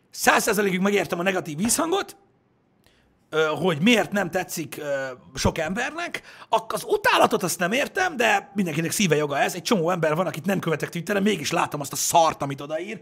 száz 0.10 0.44
százalékig 0.44 0.80
megértem 0.80 1.20
a 1.20 1.24
negatív 1.24 1.58
vízhangot, 1.58 2.16
hogy 3.62 3.78
miért 3.82 4.12
nem 4.12 4.30
tetszik 4.30 4.82
sok 5.36 5.58
embernek. 5.58 6.22
Az 6.68 6.84
utálatot 6.88 7.44
azt 7.44 7.60
nem 7.60 7.72
értem, 7.72 8.18
de 8.18 8.52
mindenkinek 8.56 8.92
szíve 8.92 9.16
joga 9.16 9.40
ez. 9.40 9.56
Egy 9.56 9.62
csomó 9.62 9.90
ember 9.90 10.16
van, 10.16 10.28
akit 10.28 10.46
nem 10.46 10.60
követek 10.60 10.90
Twitteren, 10.90 11.24
mégis 11.24 11.52
látom 11.52 11.80
azt 11.80 11.92
a 11.92 11.96
szart, 11.96 12.42
amit 12.42 12.62
odaír. 12.62 13.00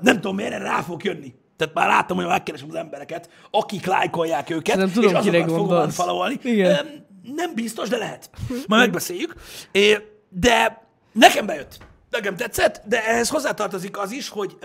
Nem 0.00 0.14
tudom, 0.14 0.36
miért 0.36 0.62
rá 0.62 0.80
fog 0.80 1.04
jönni. 1.04 1.34
Tehát 1.56 1.74
már 1.74 1.88
láttam, 1.88 2.16
hogy 2.16 2.26
megkeresem 2.26 2.68
az 2.70 2.74
embereket, 2.74 3.28
akik 3.50 3.86
lájkolják 3.86 4.50
őket, 4.50 4.76
Nem 4.76 4.92
tudom, 4.92 5.10
és 5.10 5.16
azokat 5.16 5.50
fogom 5.50 5.78
unfollowolni. 5.78 6.40
Nem 7.22 7.54
biztos, 7.54 7.88
de 7.88 7.96
lehet. 7.96 8.30
Majd 8.48 8.82
megbeszéljük. 8.82 9.34
De 10.28 10.86
nekem 11.12 11.46
bejött. 11.46 11.78
Nekem 12.10 12.36
tetszett, 12.36 12.82
de 12.84 13.06
ehhez 13.06 13.28
hozzátartozik 13.28 13.98
az 13.98 14.10
is, 14.10 14.28
hogy, 14.28 14.56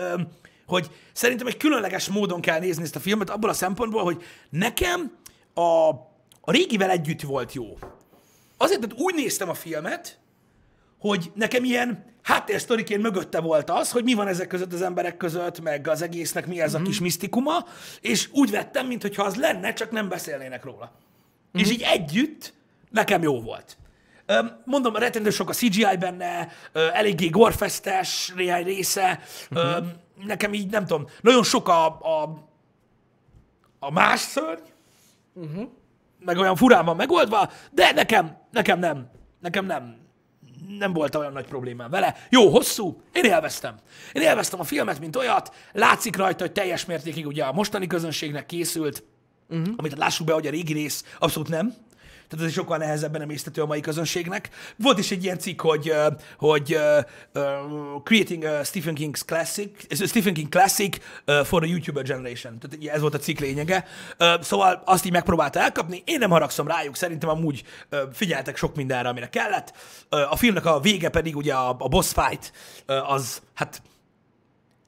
hogy 0.70 0.90
szerintem 1.12 1.46
egy 1.46 1.56
különleges 1.56 2.08
módon 2.08 2.40
kell 2.40 2.58
nézni 2.58 2.82
ezt 2.82 2.96
a 2.96 3.00
filmet, 3.00 3.30
abból 3.30 3.50
a 3.50 3.52
szempontból, 3.52 4.02
hogy 4.02 4.22
nekem 4.50 5.16
a, 5.54 5.88
a 6.40 6.50
régivel 6.50 6.90
együtt 6.90 7.20
volt 7.20 7.52
jó. 7.52 7.78
Azért, 8.56 8.80
mert 8.80 9.00
úgy 9.00 9.14
néztem 9.14 9.48
a 9.48 9.54
filmet, 9.54 10.18
hogy 10.98 11.32
nekem 11.34 11.64
ilyen 11.64 12.04
háttérsztoriként 12.22 13.02
mögötte 13.02 13.40
volt 13.40 13.70
az, 13.70 13.90
hogy 13.90 14.04
mi 14.04 14.14
van 14.14 14.28
ezek 14.28 14.46
között 14.46 14.72
az 14.72 14.82
emberek 14.82 15.16
között, 15.16 15.60
meg 15.60 15.88
az 15.88 16.02
egésznek 16.02 16.46
mi 16.46 16.60
ez 16.60 16.74
a 16.74 16.82
kis 16.82 17.00
misztikuma, 17.00 17.64
és 18.00 18.28
úgy 18.32 18.50
vettem, 18.50 18.86
mintha 18.86 19.22
az 19.22 19.34
lenne, 19.34 19.72
csak 19.72 19.90
nem 19.90 20.08
beszélnének 20.08 20.64
róla. 20.64 20.92
És 21.52 21.70
így 21.70 21.82
együtt 21.82 22.52
nekem 22.90 23.22
jó 23.22 23.40
volt. 23.40 23.76
Mondom, 24.64 24.96
rettentő 24.96 25.30
sok 25.30 25.48
a 25.48 25.52
CGI 25.52 25.96
benne, 25.98 26.48
eléggé 26.72 27.28
gorfestes 27.28 28.32
néhány 28.36 28.64
része, 28.64 29.20
öm, 29.50 29.92
nekem 30.24 30.52
így 30.52 30.70
nem 30.70 30.86
tudom, 30.86 31.06
nagyon 31.20 31.42
sok 31.42 31.68
a, 31.68 31.86
a, 31.86 32.46
a 33.78 33.90
más 33.90 34.20
szörny, 34.20 34.62
meg 36.18 36.38
olyan 36.38 36.56
furán 36.56 36.84
van 36.84 36.96
megoldva, 36.96 37.50
de 37.70 37.92
nekem, 37.92 38.36
nekem 38.50 38.78
nem, 38.78 39.10
nekem 39.40 39.66
nem, 39.66 39.96
nem 40.78 40.92
volt 40.92 41.14
olyan 41.14 41.32
nagy 41.32 41.46
problémám 41.46 41.90
vele. 41.90 42.16
Jó, 42.28 42.48
hosszú, 42.48 43.02
én 43.12 43.24
élveztem. 43.24 43.74
Én 44.12 44.22
élveztem 44.22 44.60
a 44.60 44.64
filmet, 44.64 45.00
mint 45.00 45.16
olyat, 45.16 45.54
látszik 45.72 46.16
rajta, 46.16 46.44
hogy 46.44 46.52
teljes 46.52 46.84
mértékig 46.84 47.26
ugye 47.26 47.44
a 47.44 47.52
mostani 47.52 47.86
közönségnek 47.86 48.46
készült, 48.46 49.04
uh-huh. 49.48 49.74
amit 49.76 49.98
lássuk 49.98 50.26
be, 50.26 50.32
hogy 50.32 50.46
a 50.46 50.50
régi 50.50 50.72
rész 50.72 51.04
abszolút 51.18 51.48
nem. 51.48 51.74
Tehát 52.30 52.46
ez 52.46 52.52
sokkal 52.52 52.76
nehezebben 52.76 53.20
emésztető 53.20 53.62
a 53.62 53.66
mai 53.66 53.80
közönségnek. 53.80 54.48
Volt 54.76 54.98
is 54.98 55.10
egy 55.10 55.24
ilyen 55.24 55.38
cikk, 55.38 55.60
hogy, 55.60 55.92
hogy 56.38 56.74
uh, 56.74 57.42
uh, 57.42 58.02
Creating 58.02 58.44
a 58.44 58.64
Stephen 58.64 58.94
King's 58.98 59.20
Classic, 59.26 59.70
Stephen 60.06 60.34
King 60.34 60.48
Classic 60.48 60.96
for 61.44 61.62
the 61.62 61.70
YouTuber 61.70 62.04
Generation. 62.04 62.58
Tehát 62.58 62.94
ez 62.94 63.00
volt 63.00 63.14
a 63.14 63.18
cikk 63.18 63.38
lényege. 63.38 63.84
Uh, 64.18 64.42
szóval 64.42 64.82
azt 64.84 65.04
így 65.04 65.12
megpróbálta 65.12 65.60
elkapni. 65.60 66.02
Én 66.04 66.18
nem 66.18 66.30
haragszom 66.30 66.66
rájuk, 66.66 66.96
szerintem 66.96 67.28
amúgy 67.28 67.62
uh, 67.90 67.98
figyeltek 68.12 68.56
sok 68.56 68.76
mindenre, 68.76 69.08
amire 69.08 69.28
kellett. 69.28 69.72
Uh, 70.10 70.32
a 70.32 70.36
filmnek 70.36 70.64
a 70.64 70.80
vége 70.80 71.08
pedig 71.08 71.36
ugye 71.36 71.54
a, 71.54 71.76
a 71.78 71.88
boss 71.88 72.12
fight, 72.12 72.52
uh, 72.88 73.12
az 73.12 73.42
hát 73.54 73.82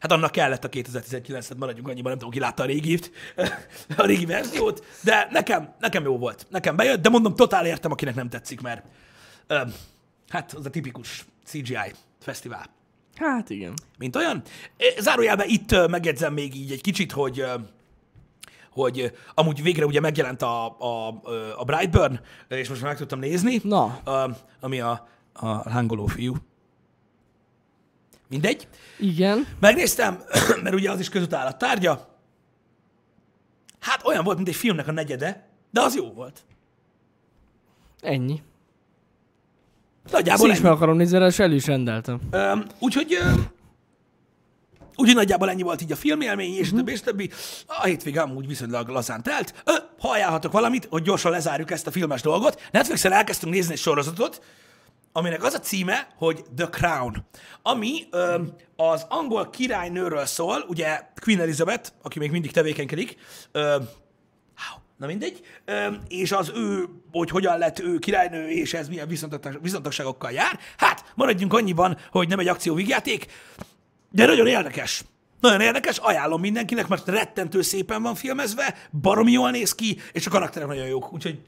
Hát 0.02 0.12
annak 0.12 0.30
kellett 0.30 0.64
a 0.64 0.68
2019-et, 0.68 1.56
maradjunk 1.56 1.88
annyiban, 1.88 2.10
nem 2.10 2.18
tudom, 2.18 2.30
ki 2.30 2.38
látta 2.38 2.62
a 2.62 2.66
régit, 2.66 3.10
a 3.96 4.06
régi 4.06 4.26
verziót, 4.26 4.84
de 5.02 5.28
nekem, 5.30 5.74
nekem 5.80 6.04
jó 6.04 6.18
volt. 6.18 6.46
Nekem 6.50 6.76
bejött, 6.76 7.02
de 7.02 7.08
mondom, 7.08 7.34
totál 7.34 7.66
értem, 7.66 7.92
akinek 7.92 8.14
nem 8.14 8.28
tetszik, 8.28 8.60
mert 8.60 8.84
ö, 9.46 9.60
hát 10.28 10.52
az 10.52 10.66
a 10.66 10.70
tipikus 10.70 11.24
CGI 11.44 11.92
fesztivál. 12.20 12.66
Hát 13.14 13.50
igen. 13.50 13.72
Mint 13.98 14.16
olyan. 14.16 14.42
Zárójelben 14.98 15.48
itt 15.48 15.88
megjegyzem 15.88 16.32
még 16.32 16.54
így 16.54 16.72
egy 16.72 16.80
kicsit, 16.80 17.12
hogy 17.12 17.44
hogy 18.70 19.12
amúgy 19.34 19.62
végre 19.62 19.86
ugye 19.86 20.00
megjelent 20.00 20.42
a, 20.42 20.64
a, 20.78 21.20
a 21.56 21.64
Brightburn, 21.64 22.20
és 22.48 22.68
most 22.68 22.80
már 22.80 22.90
meg 22.90 22.98
tudtam 22.98 23.18
nézni, 23.18 23.60
Na. 23.64 24.00
ami 24.60 24.80
a, 24.80 25.08
a 25.32 25.46
hangoló 25.46 26.06
fiú. 26.06 26.36
Mindegy. 28.32 28.68
Igen. 28.98 29.46
Megnéztem, 29.60 30.22
mert 30.62 30.74
ugye 30.74 30.90
az 30.90 31.00
is 31.00 31.08
közutalálat 31.08 31.58
tárgya. 31.58 32.08
Hát 33.80 34.06
olyan 34.06 34.24
volt, 34.24 34.36
mint 34.36 34.48
egy 34.48 34.54
filmnek 34.54 34.88
a 34.88 34.92
negyede, 34.92 35.48
de 35.70 35.80
az 35.80 35.94
jó 35.94 36.12
volt. 36.12 36.40
Ennyi. 38.00 38.42
Nagyjából 40.10 40.48
Ezt 40.48 40.56
is 40.56 40.62
meg 40.62 40.72
akarom 40.72 40.96
nézni, 40.96 41.24
és 41.24 41.38
el 41.38 41.52
is 41.52 41.66
rendeltem. 41.66 42.20
Öm, 42.30 42.66
úgyhogy, 42.78 43.14
öm, 43.20 43.46
úgyhogy 44.96 45.16
nagyjából 45.16 45.50
ennyi 45.50 45.62
volt 45.62 45.82
így 45.82 45.92
a 45.92 45.96
filmélmény, 45.96 46.54
és 46.54 46.70
többi, 46.70 46.92
és 46.92 47.00
többi. 47.00 47.30
A 47.66 47.84
hétvége 47.84 48.20
amúgy 48.20 48.46
viszonylag 48.46 48.88
lazán 48.88 49.22
telt. 49.22 49.62
Ö, 49.64 49.72
ha 49.98 50.10
ajánlhatok 50.10 50.52
valamit, 50.52 50.86
hogy 50.90 51.02
gyorsan 51.02 51.30
lezárjuk 51.30 51.70
ezt 51.70 51.86
a 51.86 51.90
filmes 51.90 52.22
dolgot, 52.22 52.60
Netflixen 52.70 53.12
elkezdtünk 53.12 53.52
nézni 53.52 53.72
egy 53.72 53.78
sorozatot, 53.78 54.42
aminek 55.12 55.44
az 55.44 55.54
a 55.54 55.58
címe, 55.60 56.08
hogy 56.16 56.44
The 56.56 56.68
Crown, 56.68 57.24
ami 57.62 58.06
ö, 58.10 58.42
az 58.76 59.06
angol 59.08 59.50
királynőről 59.50 60.26
szól, 60.26 60.64
ugye 60.68 61.00
Queen 61.20 61.40
Elizabeth, 61.40 61.90
aki 62.02 62.18
még 62.18 62.30
mindig 62.30 62.50
tevékenykedik, 62.50 63.16
ö. 63.52 63.76
Na 64.96 65.08
mindegy. 65.08 65.40
Ö, 65.64 65.86
és 66.08 66.32
az 66.32 66.52
ő, 66.54 66.84
hogy 67.12 67.30
hogyan 67.30 67.58
lett 67.58 67.78
ő 67.78 67.98
királynő, 67.98 68.48
és 68.48 68.74
ez 68.74 68.88
milyen 68.88 69.08
viszontagság- 69.08 69.62
viszontagságokkal 69.62 70.30
jár. 70.30 70.58
Hát, 70.76 71.12
maradjunk 71.14 71.52
annyiban, 71.52 71.98
hogy 72.10 72.28
nem 72.28 72.38
egy 72.38 72.48
akcióvígjáték, 72.48 73.26
de 74.10 74.26
nagyon 74.26 74.46
érdekes. 74.46 75.04
Nagyon 75.40 75.60
érdekes, 75.60 75.98
ajánlom 75.98 76.40
mindenkinek, 76.40 76.88
mert 76.88 77.08
rettentő 77.08 77.62
szépen 77.62 78.02
van 78.02 78.14
filmezve, 78.14 78.74
baromi 79.00 79.32
jól 79.32 79.50
néz 79.50 79.74
ki, 79.74 80.00
és 80.12 80.26
a 80.26 80.30
karakterek 80.30 80.68
nagyon 80.68 80.86
jók. 80.86 81.12
Úgyhogy 81.12 81.40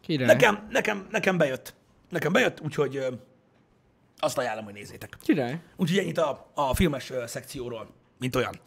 Király. 0.00 0.26
nekem, 0.26 0.66
nekem, 0.70 1.06
nekem 1.10 1.36
bejött. 1.36 1.74
Nekem 2.08 2.32
bejött, 2.32 2.60
úgyhogy 2.60 3.06
azt 4.18 4.38
ajánlom, 4.38 4.64
hogy 4.64 4.74
nézzétek. 4.74 5.16
Király. 5.22 5.60
Úgyhogy 5.76 5.98
ennyit 5.98 6.18
a, 6.18 6.50
a 6.54 6.74
filmes 6.74 7.12
szekcióról, 7.26 7.94
mint 8.18 8.36
olyan. 8.36 8.60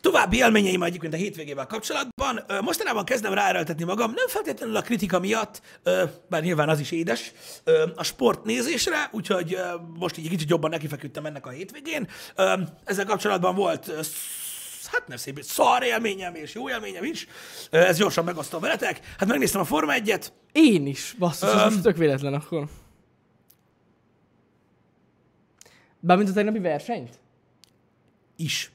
További 0.00 0.36
élményeim 0.36 0.82
egyébként 0.82 1.14
a 1.14 1.16
hétvégével 1.16 1.66
kapcsolatban. 1.66 2.44
Mostanában 2.60 3.04
kezdem 3.04 3.34
ráerőltetni 3.34 3.84
magam, 3.84 4.12
nem 4.14 4.28
feltétlenül 4.28 4.76
a 4.76 4.82
kritika 4.82 5.18
miatt, 5.18 5.60
bár 6.28 6.42
nyilván 6.42 6.68
az 6.68 6.80
is 6.80 6.90
édes, 6.90 7.32
a 7.94 8.02
sportnézésre, 8.02 9.08
úgyhogy 9.12 9.54
ö, 9.54 9.74
most 9.98 10.16
így 10.16 10.24
egy 10.24 10.30
kicsit 10.30 10.50
jobban 10.50 10.70
nekifeküdtem 10.70 11.26
ennek 11.26 11.46
a 11.46 11.50
hétvégén. 11.50 12.08
Ezzel 12.84 13.04
kapcsolatban 13.04 13.54
volt 13.54 13.92
hát 14.86 15.08
nem 15.08 15.16
szép, 15.16 15.42
szar 15.42 15.82
élményem 15.82 16.34
és 16.34 16.54
jó 16.54 16.68
élményem 16.68 17.04
is. 17.04 17.26
Ö, 17.70 17.78
Ezt 17.78 17.98
gyorsan 17.98 18.24
megosztom 18.24 18.60
veletek. 18.60 19.00
Hát 19.18 19.28
megnéztem 19.28 19.60
a 19.60 19.64
Forma 19.64 19.92
1-et, 19.96 20.26
Én 20.52 20.86
is, 20.86 21.14
basszus, 21.18 21.48
ez 21.48 21.62
most 21.72 21.82
tök 21.82 21.96
véletlen 21.96 22.34
akkor. 22.34 22.68
Bármint 26.00 26.28
a 26.28 26.32
tegnapi 26.32 26.58
versenyt? 26.58 27.18
is. 28.36 28.72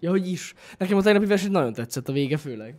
Ja, 0.00 0.10
hogy 0.10 0.28
is. 0.28 0.54
Nekem 0.78 0.96
a 0.96 1.02
tegnapi 1.02 1.26
verseny 1.26 1.50
nagyon 1.50 1.72
tetszett, 1.72 2.08
a 2.08 2.12
vége 2.12 2.36
főleg. 2.36 2.74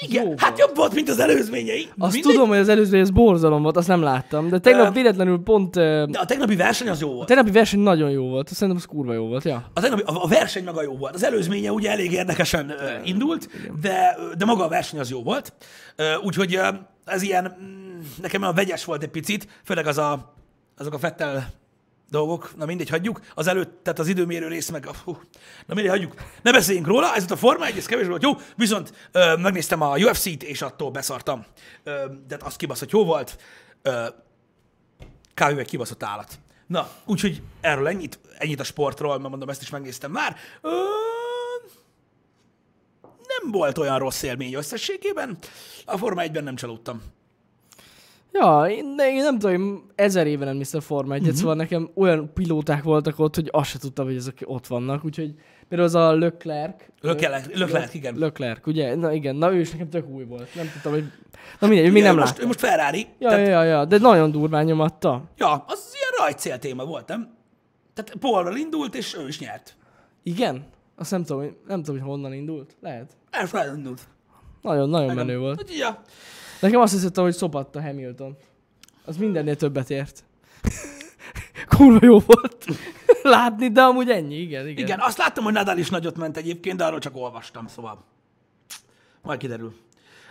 Igen, 0.00 0.26
Jó 0.26 0.34
hát 0.36 0.58
jobb 0.58 0.76
volt, 0.76 0.94
mint 0.94 1.08
az 1.08 1.18
előzményei. 1.20 1.88
Azt 1.98 2.12
Mindegy. 2.12 2.32
tudom, 2.32 2.48
hogy 2.48 2.58
az 2.58 2.68
előző 2.68 2.98
ez 2.98 3.10
borzalom 3.10 3.62
volt, 3.62 3.76
azt 3.76 3.88
nem 3.88 4.02
láttam, 4.02 4.48
de 4.48 4.58
tegnap 4.58 4.94
véletlenül 4.94 5.42
pont... 5.42 5.76
ö, 5.76 6.04
De 6.08 6.18
a 6.18 6.24
tegnapi 6.24 6.56
verseny 6.56 6.88
az 6.88 7.00
jó 7.00 7.10
A 7.10 7.14
volt. 7.14 7.26
tegnapi 7.26 7.50
verseny 7.50 7.80
nagyon 7.80 8.10
jó 8.10 8.28
volt, 8.28 8.48
szerintem 8.48 8.76
az 8.76 8.84
kurva 8.84 9.12
jó 9.12 9.26
volt, 9.26 9.44
ja. 9.44 9.70
A, 9.74 9.80
tegnapi, 9.80 10.02
a, 10.02 10.22
a 10.24 10.28
verseny 10.28 10.64
maga 10.64 10.82
jó 10.82 10.96
volt. 10.96 11.14
Az 11.14 11.24
előzménye 11.24 11.72
ugye 11.72 11.90
elég 11.90 12.12
érdekesen 12.12 12.70
ö, 12.70 12.74
indult, 13.04 13.48
de, 13.80 14.16
de 14.38 14.44
maga 14.44 14.64
a 14.64 14.68
verseny 14.68 14.98
az 15.00 15.10
jó 15.10 15.22
volt. 15.22 15.52
Ö, 15.96 16.14
Úgyhogy 16.24 16.54
ö, 16.54 16.68
ez 17.04 17.22
ilyen, 17.22 17.56
mm, 17.62 18.00
nekem 18.22 18.42
olyan 18.42 18.54
vegyes 18.54 18.84
volt 18.84 19.02
egy 19.02 19.08
picit, 19.10 19.46
főleg 19.64 19.86
az 19.86 19.98
a, 19.98 20.34
azok 20.76 20.94
a 20.94 20.98
Fettel 20.98 21.46
dolgok, 22.10 22.56
na 22.56 22.64
mindegy, 22.64 22.88
hagyjuk. 22.88 23.20
Az 23.34 23.46
előtt, 23.46 23.82
tehát 23.82 23.98
az 23.98 24.08
időmérő 24.08 24.48
rész 24.48 24.68
meg, 24.68 24.86
hú, 25.04 25.12
na 25.66 25.74
mindegy, 25.74 25.92
hagyjuk. 25.92 26.14
Ne 26.42 26.52
beszéljünk 26.52 26.86
róla, 26.86 27.14
ez 27.14 27.22
ott 27.22 27.30
a 27.30 27.36
Forma 27.36 27.66
1, 27.66 27.76
ez 27.76 27.86
kevés 27.86 28.06
volt 28.06 28.22
jó, 28.22 28.32
viszont 28.56 29.08
ö, 29.12 29.36
megnéztem 29.36 29.80
a 29.80 29.96
UFC-t, 29.96 30.42
és 30.42 30.62
attól 30.62 30.90
beszartam. 30.90 31.44
Ö, 31.82 32.04
de 32.28 32.38
az 32.40 32.56
kibaszott 32.56 32.90
jó 32.90 33.04
volt. 33.04 33.38
Ö, 33.82 34.06
kb. 35.34 35.62
kibaszott 35.62 36.02
állat. 36.02 36.38
Na, 36.66 36.90
úgyhogy 37.04 37.42
erről 37.60 37.88
ennyit, 37.88 38.18
ennyit 38.38 38.60
a 38.60 38.64
sportról, 38.64 39.18
mert 39.18 39.30
mondom, 39.30 39.48
ezt 39.48 39.62
is 39.62 39.70
megnéztem 39.70 40.10
már. 40.10 40.36
Ö, 40.60 40.68
nem 43.02 43.50
volt 43.52 43.78
olyan 43.78 43.98
rossz 43.98 44.22
élmény 44.22 44.54
összességében. 44.54 45.38
A 45.84 45.96
Forma 45.96 46.22
1-ben 46.24 46.44
nem 46.44 46.56
csalódtam. 46.56 47.02
Ja, 48.32 48.66
én, 48.68 48.96
de 48.96 49.10
én 49.10 49.22
nem 49.22 49.38
tudom, 49.38 49.54
én 49.54 49.82
ezer 49.94 50.26
éve 50.26 50.44
nem 50.44 50.56
néztem 50.56 50.80
Forma 50.80 51.14
1 51.14 51.20
uh-huh. 51.20 51.36
szóval 51.36 51.54
nekem 51.54 51.90
olyan 51.94 52.32
pilóták 52.34 52.82
voltak 52.82 53.18
ott, 53.18 53.34
hogy 53.34 53.48
azt 53.52 53.70
se 53.70 53.78
tudtam, 53.78 54.04
hogy 54.06 54.16
ezek 54.16 54.42
ott 54.44 54.66
vannak, 54.66 55.04
úgyhogy 55.04 55.34
például 55.68 55.88
az 55.88 55.94
a 55.94 56.16
Leclerc. 56.16 56.82
Leclerc, 57.00 57.58
Leclerc, 57.58 57.94
igen. 57.94 58.14
Leclerc, 58.18 58.66
ugye? 58.66 58.94
Na 58.94 59.12
igen, 59.12 59.36
na 59.36 59.52
ő 59.52 59.60
is 59.60 59.70
nekem 59.70 59.88
tök 59.88 60.08
új 60.08 60.24
volt. 60.24 60.54
Nem 60.54 60.70
tudtam, 60.72 60.92
hogy... 60.92 61.04
Na 61.58 61.66
mindegy, 61.66 61.86
még 61.86 61.96
Igen, 61.96 62.06
nem 62.06 62.16
most, 62.16 62.26
láttam. 62.26 62.44
ő 62.44 62.46
most 62.46 62.58
Ferrari. 62.60 63.06
Ja, 63.18 63.28
tehát, 63.28 63.46
ja, 63.46 63.62
ja, 63.62 63.84
de 63.84 63.98
nagyon 63.98 64.30
durván 64.30 64.64
nyomatta. 64.64 65.22
ja, 65.36 65.64
az 65.66 65.92
ilyen 65.94 66.10
rajtcél 66.26 66.58
téma 66.58 66.84
volt, 66.84 67.08
nem? 67.08 67.34
Tehát 67.94 68.14
Paulral 68.20 68.56
indult, 68.56 68.94
és 68.94 69.16
ő 69.16 69.28
is 69.28 69.38
nyert. 69.38 69.76
Igen? 70.22 70.64
Azt 70.96 71.10
nem 71.10 71.24
tudom, 71.24 71.42
hogy- 71.42 71.56
nem 71.66 71.82
tudom, 71.82 72.00
hogy 72.00 72.10
honnan 72.10 72.32
indult. 72.32 72.76
Lehet. 72.80 73.12
Elfelejtett 73.30 73.76
indult. 73.76 74.00
Nagyon, 74.62 74.88
nagyon 74.88 75.14
menő 75.14 75.38
volt. 75.38 75.60
Úgyhogy, 75.62 75.78
ja. 75.78 76.02
Nekem 76.60 76.80
azt 76.80 76.92
hiszem, 76.92 77.24
hogy 77.24 77.34
szopatta 77.34 77.82
Hamilton. 77.82 78.36
Az 79.04 79.16
mindennél 79.16 79.56
többet 79.56 79.90
ért. 79.90 80.24
Kurva 81.76 82.06
jó 82.06 82.18
volt 82.18 82.64
látni, 83.22 83.68
de 83.68 83.82
amúgy 83.82 84.10
ennyi, 84.10 84.36
igen, 84.36 84.68
igen. 84.68 84.84
Igen, 84.84 85.00
azt 85.00 85.18
láttam, 85.18 85.44
hogy 85.44 85.52
Nadal 85.52 85.78
is 85.78 85.90
nagyot 85.90 86.16
ment 86.16 86.36
egyébként, 86.36 86.76
de 86.76 86.84
arról 86.84 86.98
csak 86.98 87.16
olvastam, 87.16 87.66
szóval 87.66 88.04
majd 89.22 89.38
kiderül. 89.38 89.74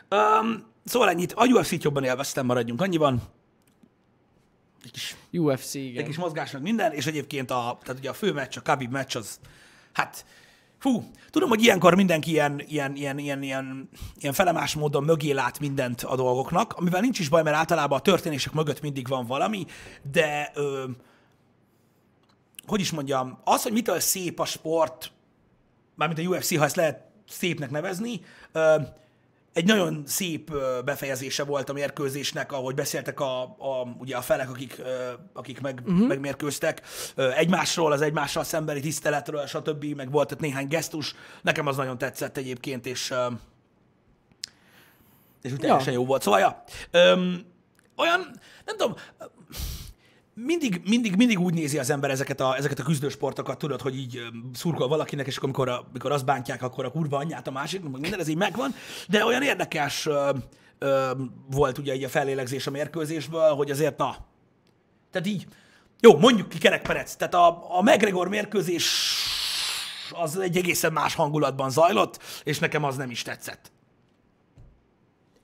Um, 0.09 0.63
szóval 0.85 1.09
ennyit. 1.09 1.33
A 1.33 1.45
UFC-t 1.45 1.83
jobban 1.83 2.03
élveztem, 2.03 2.45
maradjunk 2.45 2.81
annyiban. 2.81 3.21
Egy 4.83 4.91
kis, 4.91 5.15
UFC, 5.31 5.75
egy 5.75 5.83
igen. 5.83 6.05
kis 6.05 6.17
mozgás, 6.17 6.51
meg 6.51 6.61
minden, 6.61 6.91
és 6.91 7.05
egyébként 7.05 7.51
a, 7.51 7.77
tehát 7.83 7.99
ugye 7.99 8.09
a 8.09 8.13
fő 8.13 8.33
meccs, 8.33 8.57
a 8.57 8.61
Khabib 8.61 8.91
meccs 8.91 9.15
az, 9.15 9.39
hát, 9.93 10.25
fú, 10.79 11.11
tudom, 11.29 11.49
hogy 11.49 11.63
ilyenkor 11.63 11.95
mindenki 11.95 12.31
ilyen, 12.31 12.63
ilyen, 12.67 12.95
ilyen, 12.95 13.17
ilyen, 13.17 13.41
ilyen, 13.41 13.89
ilyen 14.19 14.33
felemás 14.33 14.75
módon 14.75 15.03
mögé 15.03 15.31
lát 15.31 15.59
mindent 15.59 16.01
a 16.01 16.15
dolgoknak, 16.15 16.73
amivel 16.73 17.01
nincs 17.01 17.19
is 17.19 17.29
baj, 17.29 17.43
mert 17.43 17.55
általában 17.55 17.97
a 17.97 18.01
történések 18.01 18.53
mögött 18.53 18.81
mindig 18.81 19.07
van 19.07 19.25
valami, 19.25 19.65
de 20.11 20.51
ö, 20.53 20.85
hogy 22.67 22.79
is 22.79 22.91
mondjam, 22.91 23.39
az, 23.43 23.63
hogy 23.63 23.71
mitől 23.71 23.99
szép 23.99 24.39
a 24.39 24.45
sport, 24.45 25.11
mármint 25.95 26.27
a 26.27 26.29
UFC, 26.29 26.57
ha 26.57 26.63
ezt 26.63 26.75
lehet 26.75 27.03
szépnek 27.27 27.69
nevezni, 27.69 28.21
ö, 28.51 28.75
egy 29.53 29.65
nagyon 29.65 30.03
szép 30.05 30.51
befejezése 30.85 31.43
volt 31.43 31.69
a 31.69 31.73
mérkőzésnek, 31.73 32.51
ahogy 32.51 32.75
beszéltek 32.75 33.19
a, 33.19 33.41
a, 33.41 33.95
ugye 33.97 34.17
a 34.17 34.21
felek, 34.21 34.49
akik, 34.49 34.81
akik 35.33 35.61
meg, 35.61 35.81
uh-huh. 35.85 36.07
megmérkőztek, 36.07 36.81
egymásról, 37.15 37.91
az 37.91 38.01
egymással 38.01 38.43
szembeni 38.43 38.79
tiszteletről, 38.79 39.45
stb., 39.45 39.85
meg 39.85 40.11
volt 40.11 40.31
ott 40.31 40.39
néhány 40.39 40.67
gesztus. 40.67 41.15
Nekem 41.41 41.67
az 41.67 41.75
nagyon 41.75 41.97
tetszett 41.97 42.37
egyébként, 42.37 42.85
és, 42.85 43.13
és 45.41 45.51
úgy 45.51 45.59
teljesen 45.59 45.93
jó 45.93 46.05
volt. 46.05 46.21
Szóval, 46.21 46.39
ja, 46.39 46.63
öm, 46.91 47.45
olyan, 47.95 48.39
nem 48.65 48.77
tudom, 48.77 48.95
mindig, 50.45 50.81
mindig, 50.85 51.15
mindig 51.15 51.39
úgy 51.39 51.53
nézi 51.53 51.77
az 51.77 51.89
ember 51.89 52.09
ezeket 52.09 52.39
a, 52.39 52.55
ezeket 52.57 52.79
a 52.79 52.83
küzdősportokat, 52.83 53.57
tudod, 53.57 53.81
hogy 53.81 53.97
így 53.97 54.19
szurkol 54.53 54.87
valakinek, 54.87 55.27
és 55.27 55.37
akkor, 55.37 55.49
amikor, 55.49 55.69
a, 55.69 55.85
amikor 55.89 56.11
azt 56.11 56.25
bántják, 56.25 56.61
akkor 56.61 56.85
a 56.85 56.91
kurva 56.91 57.17
anyját 57.17 57.47
a 57.47 57.51
másik, 57.51 57.81
meg 57.81 58.01
minden, 58.01 58.19
ez 58.19 58.27
így 58.27 58.37
megvan, 58.37 58.75
de 59.07 59.25
olyan 59.25 59.41
érdekes 59.41 60.05
ö, 60.05 60.29
ö, 60.79 61.11
volt 61.51 61.77
ugye 61.77 61.95
így 61.95 62.03
a 62.03 62.09
fellélegzés 62.09 62.67
a 62.67 62.71
mérkőzésből, 62.71 63.53
hogy 63.55 63.71
azért 63.71 63.97
na, 63.97 64.15
tehát 65.11 65.27
így, 65.27 65.47
jó, 65.99 66.17
mondjuk 66.17 66.49
ki 66.49 66.57
kerekperec, 66.57 67.15
tehát 67.15 67.33
a, 67.33 67.77
a 67.77 67.81
McGregor 67.81 68.27
mérkőzés 68.27 69.15
az 70.11 70.37
egy 70.37 70.57
egészen 70.57 70.93
más 70.93 71.15
hangulatban 71.15 71.69
zajlott, 71.69 72.23
és 72.43 72.59
nekem 72.59 72.83
az 72.83 72.95
nem 72.95 73.09
is 73.09 73.21
tetszett. 73.21 73.71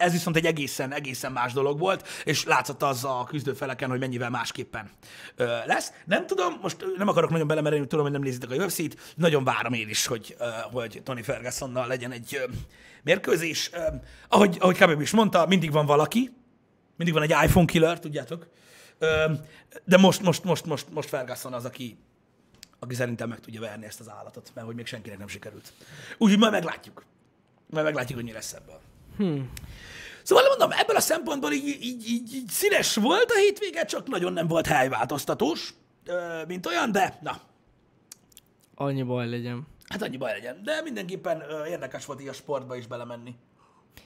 Ez 0.05 0.11
viszont 0.11 0.35
egy 0.35 0.45
egészen, 0.45 0.93
egészen 0.93 1.31
más 1.31 1.53
dolog 1.53 1.79
volt, 1.79 2.07
és 2.23 2.43
látszott 2.43 2.83
az 2.83 3.03
a 3.03 3.25
küzdőfeleken, 3.27 3.89
hogy 3.89 3.99
mennyivel 3.99 4.29
másképpen 4.29 4.89
ö, 5.35 5.45
lesz. 5.65 5.91
Nem 6.05 6.27
tudom, 6.27 6.57
most 6.61 6.85
nem 6.97 7.07
akarok 7.07 7.29
nagyon 7.29 7.47
belemerülni, 7.47 7.87
tudom, 7.87 8.03
hogy 8.03 8.13
nem 8.13 8.21
nézitek 8.21 8.51
a 8.51 8.55
UFC-t, 8.55 9.13
nagyon 9.15 9.43
várom 9.43 9.73
én 9.73 9.89
is, 9.89 10.05
hogy, 10.05 10.35
ö, 10.39 10.47
hogy 10.71 11.01
Tony 11.03 11.23
Fergusonnal 11.23 11.87
legyen 11.87 12.11
egy 12.11 12.37
ö, 12.41 12.51
mérkőzés. 13.03 13.69
Ö, 13.73 13.79
ahogy, 14.27 14.57
ahogy 14.59 14.75
Khabib 14.75 15.01
is 15.01 15.11
mondta, 15.11 15.45
mindig 15.45 15.71
van 15.71 15.85
valaki, 15.85 16.33
mindig 16.95 17.13
van 17.13 17.23
egy 17.23 17.45
iPhone 17.45 17.65
killer, 17.65 17.99
tudjátok. 17.99 18.47
Ö, 18.97 19.31
de 19.85 19.97
most, 19.97 20.21
most, 20.21 20.43
most, 20.43 20.65
most, 20.65 20.85
most 20.93 21.09
Ferguson 21.09 21.53
az, 21.53 21.65
aki, 21.65 21.97
aki 22.79 22.95
szerintem 22.95 23.29
meg 23.29 23.39
tudja 23.39 23.59
verni 23.61 23.85
ezt 23.85 23.99
az 23.99 24.09
állatot, 24.09 24.51
mert 24.53 24.67
hogy 24.67 24.75
még 24.75 24.85
senkinek 24.85 25.17
nem 25.17 25.27
sikerült. 25.27 25.73
Úgyhogy 26.17 26.39
majd 26.39 26.51
meglátjuk. 26.51 27.05
Majd 27.69 27.85
meglátjuk, 27.85 28.17
hogy 28.17 28.27
mi 28.27 28.33
lesz 28.33 28.53
ebből. 28.53 28.79
Hmm. 29.17 29.51
Szóval 30.25 30.43
mondom, 30.47 30.71
ebből 30.71 30.95
a 30.95 30.99
szempontból 30.99 31.51
így, 31.51 31.67
így, 31.67 32.09
így, 32.09 32.33
így 32.35 32.47
színes 32.49 32.95
volt 32.95 33.31
a 33.31 33.35
hétvége, 33.37 33.85
csak 33.85 34.07
nagyon 34.07 34.33
nem 34.33 34.47
volt 34.47 34.65
helyváltoztatós, 34.67 35.73
mint 36.47 36.65
olyan, 36.65 36.91
de 36.91 37.19
na, 37.21 37.37
Annyi 38.75 39.03
baj 39.03 39.29
legyen. 39.29 39.67
hát 39.89 40.01
annyi 40.01 40.17
baj 40.17 40.31
legyen. 40.31 40.63
De 40.63 40.81
mindenképpen 40.81 41.43
érdekes 41.67 42.05
volt 42.05 42.21
így 42.21 42.27
a 42.27 42.33
sportba 42.33 42.75
is 42.75 42.87
belemenni, 42.87 43.35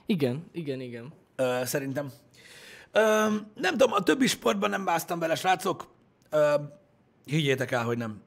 Igen, 0.05 0.45
igen, 0.51 0.81
igen. 0.81 1.13
ö, 1.35 1.61
szerintem. 1.65 2.11
Ö, 2.91 2.99
nem 3.55 3.71
tudom, 3.71 3.91
a 3.93 4.03
többi 4.03 4.27
sportban 4.27 4.69
nem 4.69 4.85
báztam 4.85 5.19
bele, 5.19 5.35
srácok. 5.35 5.88
Ö, 6.29 6.53
higgyétek 7.25 7.71
el, 7.71 7.83
hogy 7.83 7.97
nem. 7.97 8.21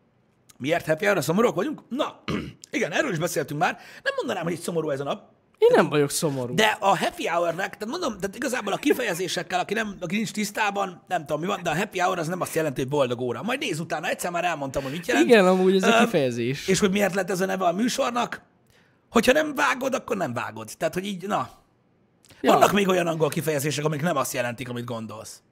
Miért 0.58 0.86
happy 0.86 1.04
hour 1.06 1.22
szomorúak 1.22 1.54
vagyunk? 1.54 1.82
Na, 1.88 2.22
igen, 2.70 2.92
erről 2.92 3.10
is 3.12 3.18
beszéltünk 3.18 3.60
már. 3.60 3.72
Nem 4.02 4.14
mondanám, 4.16 4.42
hogy 4.42 4.52
itt 4.52 4.60
szomorú 4.60 4.90
ez 4.90 5.00
a 5.00 5.04
nap, 5.04 5.30
Én 5.62 5.70
nem 5.74 5.88
vagyok 5.88 6.10
szomorú. 6.10 6.54
De 6.54 6.76
a 6.80 6.98
happy 6.98 7.26
hour-nek, 7.26 7.76
tehát 7.76 7.86
mondom, 7.86 8.18
tehát 8.18 8.36
igazából 8.36 8.72
a 8.72 8.76
kifejezésekkel, 8.76 9.60
aki, 9.60 9.74
nem, 9.74 9.96
aki 10.00 10.16
nincs 10.16 10.30
tisztában, 10.30 11.02
nem 11.08 11.26
tudom 11.26 11.40
mi 11.40 11.46
van, 11.46 11.62
de 11.62 11.70
a 11.70 11.76
happy 11.76 11.98
hour 11.98 12.18
az 12.18 12.28
nem 12.28 12.40
azt 12.40 12.54
jelenti, 12.54 12.80
hogy 12.80 12.90
boldog 12.90 13.20
óra. 13.20 13.42
Majd 13.42 13.58
néz 13.58 13.80
utána, 13.80 14.08
egyszer 14.08 14.30
már 14.30 14.44
elmondtam, 14.44 14.82
hogy 14.82 14.92
mit 14.92 15.06
jelent. 15.06 15.26
Igen, 15.26 15.46
amúgy 15.46 15.76
ez 15.76 15.82
a 15.82 15.98
kifejezés. 15.98 16.68
És 16.68 16.78
hogy 16.78 16.90
miért 16.90 17.14
lett 17.14 17.30
ez 17.30 17.40
a 17.40 17.46
neve 17.46 17.64
a 17.64 17.72
műsornak. 17.72 18.42
Hogyha 19.10 19.32
nem 19.32 19.54
vágod, 19.54 19.94
akkor 19.94 20.16
nem 20.16 20.32
vágod. 20.32 20.70
Tehát, 20.78 20.94
hogy 20.94 21.06
így, 21.06 21.26
na. 21.26 21.48
Ja. 22.40 22.52
Vannak 22.52 22.72
még 22.72 22.88
olyan 22.88 23.06
angol 23.06 23.28
kifejezések, 23.28 23.84
amik 23.84 24.02
nem 24.02 24.16
azt 24.16 24.32
jelentik, 24.32 24.68
amit 24.68 24.84
gondolsz. 24.84 25.42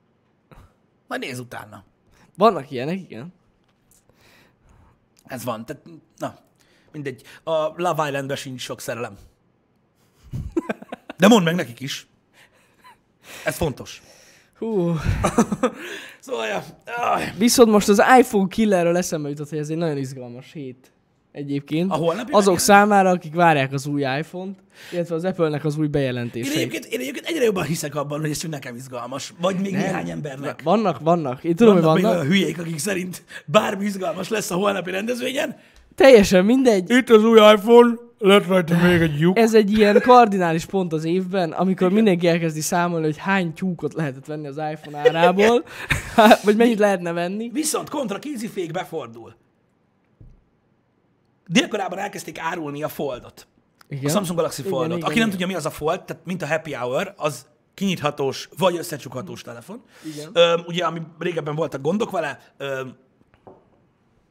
Majd 1.09 1.21
néz 1.21 1.38
utána. 1.38 1.85
Vannak 2.37 2.71
ilyenek, 2.71 3.00
igen. 3.00 3.35
Ez 5.25 5.45
van. 5.45 5.67
Tehát, 5.67 5.83
na, 6.17 6.37
mindegy. 6.93 7.23
A 7.45 7.52
Love 7.76 8.07
Islandben 8.07 8.37
sincs 8.37 8.61
sok 8.61 8.81
szerelem. 8.81 9.17
De 11.19 11.28
mondd 11.28 11.45
meg 11.45 11.54
nekik 11.54 11.80
is. 11.80 12.06
Ez 13.45 13.56
fontos. 13.56 14.02
Hú. 14.58 14.93
Szóval, 16.21 16.47
ja, 16.47 16.62
Viszont 17.38 17.71
most 17.71 17.88
az 17.88 18.02
iPhone 18.19 18.49
killerről 18.49 18.97
eszembe 18.97 19.28
jutott, 19.28 19.49
hogy 19.49 19.58
ez 19.58 19.69
egy 19.69 19.76
nagyon 19.76 19.97
izgalmas 19.97 20.52
hét 20.52 20.93
egyébként. 21.32 21.90
A 21.90 21.95
holnapi 21.95 22.21
Azok 22.32 22.34
megjelent? 22.36 22.60
számára, 22.60 23.10
akik 23.10 23.34
várják 23.34 23.73
az 23.73 23.86
új 23.86 24.00
iPhone-t, 24.19 24.58
illetve 24.93 25.14
az 25.14 25.25
Apple-nek 25.25 25.64
az 25.64 25.76
új 25.76 25.84
én 25.84 25.90
bejelentéseit. 25.90 26.56
egyébként, 26.56 26.84
én 26.84 27.00
egyébként 27.00 27.26
egyre 27.26 27.45
jobban 27.45 27.64
hiszek 27.64 27.95
abban, 27.95 28.21
hogy 28.21 28.30
ez 28.30 28.38
csak 28.38 28.50
nekem 28.50 28.75
izgalmas. 28.75 29.32
Vagy 29.40 29.56
még 29.60 29.73
Nem. 29.73 29.80
néhány 29.80 30.10
embernek. 30.10 30.62
Vannak, 30.62 30.99
vannak. 31.00 31.45
Én 31.45 31.54
tudom, 31.56 31.75
vannak 31.75 31.90
hogy 31.90 31.95
még 32.02 32.04
vannak. 32.04 32.21
olyan 32.23 32.32
hülyék, 32.32 32.58
akik 32.58 32.78
szerint 32.78 33.25
bármi 33.47 33.84
izgalmas 33.84 34.28
lesz 34.28 34.50
a 34.50 34.54
holnapi 34.54 34.90
rendezvényen. 34.90 35.56
Teljesen 35.95 36.45
mindegy. 36.45 36.91
Itt 36.91 37.11
az 37.11 37.25
új 37.25 37.39
iPhone, 37.39 37.95
lett 38.19 38.47
rajta 38.47 38.76
még 38.76 39.00
egy 39.00 39.19
lyuk. 39.21 39.39
Ez 39.39 39.55
egy 39.55 39.73
ilyen 39.79 40.00
kardinális 40.07 40.65
pont 40.65 40.93
az 40.93 41.05
évben, 41.05 41.53
amikor 41.53 41.91
mindenki 41.91 42.29
elkezdi 42.29 42.61
számolni, 42.61 43.05
hogy 43.05 43.17
hány 43.19 43.53
tyúkot 43.53 43.95
lehetett 43.95 44.26
venni 44.26 44.47
az 44.47 44.57
iPhone 44.73 44.99
árából, 44.99 45.65
vagy 46.45 46.57
mennyit 46.57 46.79
lehetne 46.79 47.13
venni. 47.13 47.50
Viszont 47.53 47.89
kontra 47.89 48.19
kézifék 48.19 48.71
befordul. 48.71 49.35
Délkorában 51.47 51.99
elkezdték 51.99 52.39
árulni 52.39 52.83
a 52.83 52.89
Foldot. 52.89 53.47
Igen. 53.89 54.05
A 54.05 54.09
Samsung 54.09 54.37
Galaxy 54.37 54.61
Igen, 54.61 54.73
Foldot. 54.73 54.97
igen, 54.97 55.09
Aki 55.09 55.19
nem 55.19 55.26
igen. 55.29 55.31
tudja, 55.31 55.47
mi 55.47 55.55
az 55.55 55.67
a 55.67 55.71
Fold, 55.71 56.03
tehát 56.05 56.25
mint 56.25 56.43
a 56.43 56.47
Happy 56.47 56.73
Hour, 56.73 57.15
az 57.17 57.47
kinyithatós, 57.75 58.49
vagy 58.59 58.76
összecsukhatós 58.76 59.43
telefon. 59.43 59.83
Igen. 60.15 60.31
Ö, 60.33 60.59
ugye, 60.67 60.85
ami 60.85 61.00
régebben 61.19 61.55
voltak 61.55 61.81
gondok 61.81 62.11
vele, 62.11 62.39
ö, 62.57 62.81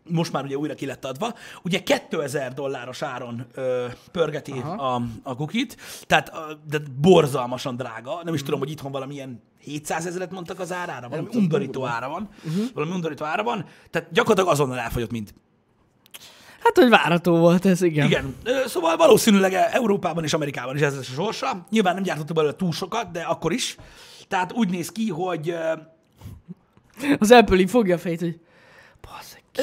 most 0.10 0.32
már 0.32 0.44
ugye 0.44 0.56
újra 0.56 0.74
ki 0.74 0.86
lett 0.86 1.06
adva. 1.06 1.34
Ugye 1.64 1.84
2000 1.84 2.54
dolláros 2.54 3.02
áron 3.02 3.46
ö, 3.54 3.86
pörgeti 4.12 4.52
a, 4.78 5.02
a 5.24 5.36
kukit, 5.36 5.78
tehát 6.02 6.32
ö, 6.34 6.54
de 6.70 6.78
borzalmasan 7.02 7.76
drága. 7.76 8.22
Nem 8.24 8.34
is 8.34 8.44
tudom, 8.44 8.60
hogy 8.60 8.72
itthon 8.72 8.92
valamilyen 8.92 9.42
700 9.60 10.06
ezeret 10.06 10.32
mondtak 10.32 10.60
az 10.60 10.72
árára, 10.72 11.10
valami 11.10 11.28
tudom, 11.28 11.44
undorító 11.44 11.86
ára 11.86 12.10
van. 12.10 12.30
Uh-huh. 12.48 12.66
Valami 12.74 12.92
undorító 12.92 13.26
ára 13.26 13.44
van. 13.44 13.66
Tehát 13.90 14.12
gyakorlatilag 14.12 14.54
azonnal 14.54 14.78
elfogyott 14.78 15.12
mind. 15.12 15.34
Hát, 16.64 16.76
hogy 16.76 16.90
várható 16.90 17.38
volt 17.38 17.66
ez, 17.66 17.82
igen. 17.82 18.06
Igen, 18.06 18.36
szóval 18.66 18.98
valószínűleg 18.98 19.54
Európában 19.54 20.24
és 20.24 20.34
Amerikában 20.34 20.76
is 20.76 20.82
ez 20.82 20.96
lesz 20.96 21.10
a 21.10 21.14
sorsa. 21.14 21.66
Nyilván 21.70 21.94
nem 21.94 22.04
gyártottak 22.04 22.36
belőle 22.36 22.56
túl 22.56 22.72
sokat, 22.72 23.12
de 23.12 23.22
akkor 23.22 23.52
is. 23.52 23.76
Tehát 24.28 24.54
úgy 24.54 24.70
néz 24.70 24.92
ki, 24.92 25.10
hogy 25.10 25.56
Az 27.20 27.32
Apple 27.32 27.68
fogja 27.68 27.96
a 27.96 27.98
fejét, 27.98 28.20
hogy 28.20 28.40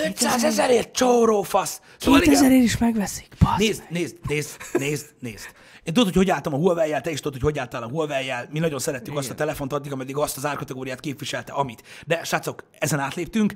500 0.04 0.44
ezerért 0.44 0.92
csóró 0.92 1.42
fasz. 1.42 1.80
Szóval 1.98 2.20
igen. 2.22 2.34
2000 2.34 2.52
is 2.62 2.78
megveszik, 2.78 3.28
bazzeg. 3.38 3.58
Nézd, 3.58 3.82
nézd, 3.88 4.16
nézd, 4.28 4.56
nézd, 4.72 5.06
nézd. 5.20 5.46
Én 5.82 5.92
tudod, 5.92 6.04
hogy 6.04 6.16
hogy 6.16 6.30
álltam 6.30 6.54
a 6.54 6.56
Huawei-jel, 6.56 7.00
te 7.00 7.10
is 7.10 7.20
tudod, 7.20 7.32
hogy 7.32 7.42
hogy 7.42 7.58
álltál 7.58 7.82
a 7.82 7.88
Huawei-jel. 7.88 8.48
Mi 8.50 8.58
nagyon 8.58 8.78
szerettük 8.78 9.06
Igen. 9.08 9.18
azt 9.18 9.30
a 9.30 9.34
telefont 9.34 9.72
addig, 9.72 9.92
ameddig 9.92 10.16
azt 10.16 10.36
az 10.36 10.46
árkategóriát 10.46 11.00
képviselte, 11.00 11.52
amit. 11.52 11.82
De 12.06 12.24
srácok, 12.24 12.64
ezen 12.78 12.98
átléptünk. 12.98 13.52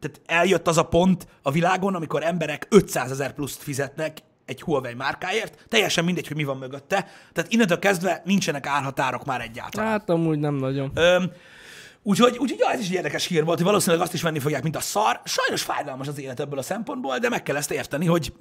Tehát 0.00 0.20
eljött 0.26 0.68
az 0.68 0.78
a 0.78 0.82
pont 0.82 1.26
a 1.42 1.50
világon, 1.50 1.94
amikor 1.94 2.22
emberek 2.22 2.66
500 2.70 3.10
ezer 3.10 3.32
pluszt 3.32 3.62
fizetnek 3.62 4.18
egy 4.44 4.62
Huawei 4.62 4.94
márkáért, 4.94 5.64
teljesen 5.68 6.04
mindegy, 6.04 6.26
hogy 6.26 6.36
mi 6.36 6.44
van 6.44 6.56
mögötte. 6.56 7.08
Tehát 7.32 7.52
innentől 7.52 7.78
kezdve 7.78 8.22
nincsenek 8.24 8.66
árhatárok 8.66 9.24
már 9.24 9.40
egyáltalán. 9.40 9.90
Hát 9.90 10.10
amúgy 10.10 10.38
nem 10.38 10.54
nagyon. 10.54 10.90
Öm, 10.94 11.30
úgyhogy, 12.06 12.38
úgyhogy 12.38 12.58
ja, 12.58 12.70
ez 12.70 12.80
is 12.80 12.86
egy 12.86 12.94
érdekes 12.94 13.26
hír 13.26 13.44
volt, 13.44 13.56
hogy 13.56 13.66
valószínűleg 13.66 14.04
azt 14.04 14.14
is 14.14 14.22
venni 14.22 14.38
fogják, 14.38 14.62
mint 14.62 14.76
a 14.76 14.80
szar. 14.80 15.20
Sajnos 15.24 15.62
fájdalmas 15.62 16.08
az 16.08 16.18
élet 16.18 16.40
ebből 16.40 16.58
a 16.58 16.62
szempontból, 16.62 17.18
de 17.18 17.28
meg 17.28 17.42
kell 17.42 17.56
ezt 17.56 17.70
érteni, 17.70 18.06
hogy 18.06 18.32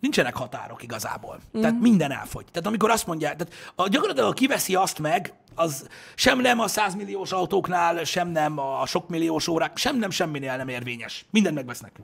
nincsenek 0.00 0.36
határok 0.36 0.82
igazából. 0.82 1.40
Mm. 1.58 1.60
Tehát 1.60 1.80
minden 1.80 2.10
elfogy. 2.12 2.44
Tehát 2.44 2.66
amikor 2.66 2.90
azt 2.90 3.06
mondják, 3.06 3.36
tehát 3.36 3.54
a, 3.74 3.88
gyakorlatilag 3.88 4.34
kiveszi 4.34 4.74
azt 4.74 4.98
meg, 4.98 5.34
az 5.54 5.88
sem 6.14 6.40
nem 6.40 6.60
a 6.60 6.66
100 6.66 6.94
milliós 6.94 7.32
autóknál, 7.32 8.04
sem 8.04 8.28
nem 8.28 8.58
a 8.58 8.86
sok 8.86 9.08
milliós 9.08 9.48
órák, 9.48 9.76
sem 9.76 9.98
nem 9.98 10.10
semminél 10.10 10.56
nem 10.56 10.68
érvényes. 10.68 11.26
Mindent 11.30 11.54
megvesznek. 11.54 12.00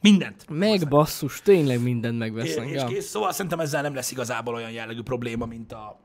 Mindent. 0.00 0.44
Meg 0.48 0.88
basszus, 0.88 1.40
tényleg 1.42 1.82
mindent 1.82 2.18
megvesznek. 2.18 2.68
és 2.68 2.80
Ja. 2.80 2.86
kész. 2.86 3.06
Szóval 3.08 3.32
szerintem 3.32 3.60
ezzel 3.60 3.82
nem 3.82 3.94
lesz 3.94 4.10
igazából 4.10 4.54
olyan 4.54 4.70
jellegű 4.70 5.02
probléma, 5.02 5.46
mint 5.46 5.72
a... 5.72 6.00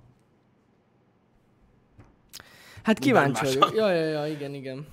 Hát 2.83 2.99
kíváncsi 2.99 3.45
vagyok. 3.45 3.71
Ja, 3.75 3.91
ja, 3.93 4.05
ja, 4.05 4.27
igen, 4.27 4.53
igen. 4.53 4.85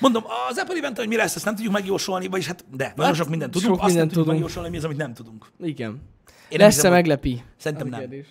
Mondom, 0.00 0.24
az 0.50 0.58
Apple 0.58 0.76
event, 0.76 0.96
hogy 0.96 1.08
mi 1.08 1.16
lesz, 1.16 1.36
ezt 1.36 1.44
nem 1.44 1.54
tudjuk 1.54 1.72
megjósolni, 1.72 2.26
vagyis 2.28 2.46
hát 2.46 2.64
de, 2.76 2.84
nagyon 2.96 3.04
Hát, 3.04 3.14
sok 3.14 3.28
mindent 3.28 3.50
tudunk, 3.52 3.74
sok 3.74 3.84
azt 3.84 3.94
nem 3.94 4.02
mindent 4.04 4.08
tudjuk 4.08 4.24
tudunk. 4.26 4.42
megjósolni, 4.42 4.68
mi 4.70 4.76
az, 4.76 4.84
amit 4.84 4.96
nem 4.96 5.14
tudunk. 5.14 5.46
Igen. 5.62 5.88
Én 6.48 6.58
nem 6.58 6.66
Lesz-e 6.66 6.88
meglepi? 6.90 7.42
Szerintem 7.56 7.88
nem. 7.88 7.98
kérdés. 7.98 8.26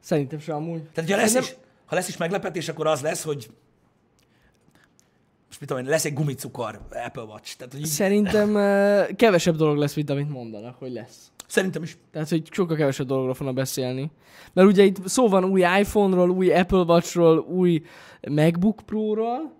Szerintem 0.00 0.38
sem 0.40 0.54
amúgy. 0.54 0.82
Tehát, 0.82 1.10
ha 1.10 1.16
lesz, 1.16 1.30
Szerintem- 1.30 1.56
is, 1.60 1.66
ha 1.86 1.94
lesz 1.94 2.08
is 2.08 2.16
meglepetés, 2.16 2.68
akkor 2.68 2.86
az 2.86 3.00
lesz, 3.00 3.22
hogy 3.24 3.50
most 5.46 5.60
mit 5.60 5.68
tudom 5.68 5.84
én, 5.84 5.90
lesz 5.90 6.04
egy 6.04 6.14
gumicukor 6.14 6.80
Apple 7.06 7.22
Watch. 7.22 7.56
Tehát, 7.56 7.72
hogy 7.72 7.80
így, 7.82 7.86
Szerintem 7.86 8.56
eh, 8.56 9.06
kevesebb 9.16 9.56
dolog 9.56 9.76
lesz, 9.76 9.94
mint 9.94 10.10
amit 10.10 10.28
mondanak, 10.28 10.78
hogy 10.78 10.92
lesz. 10.92 11.32
Szerintem 11.46 11.82
is. 11.82 11.96
Tehát, 12.12 12.28
hogy 12.28 12.48
sokkal 12.50 12.76
kevesebb 12.76 13.06
dologról 13.06 13.34
fognak 13.34 13.54
beszélni. 13.54 14.10
Mert 14.52 14.68
ugye 14.68 14.82
itt 14.82 15.08
szó 15.08 15.28
van 15.28 15.44
új 15.44 15.60
iPhone-ról, 15.60 16.30
új 16.30 16.52
Apple 16.52 16.78
Watch-ról, 16.82 17.38
új 17.38 17.82
MacBook 18.30 18.80
Pro-ról, 18.86 19.52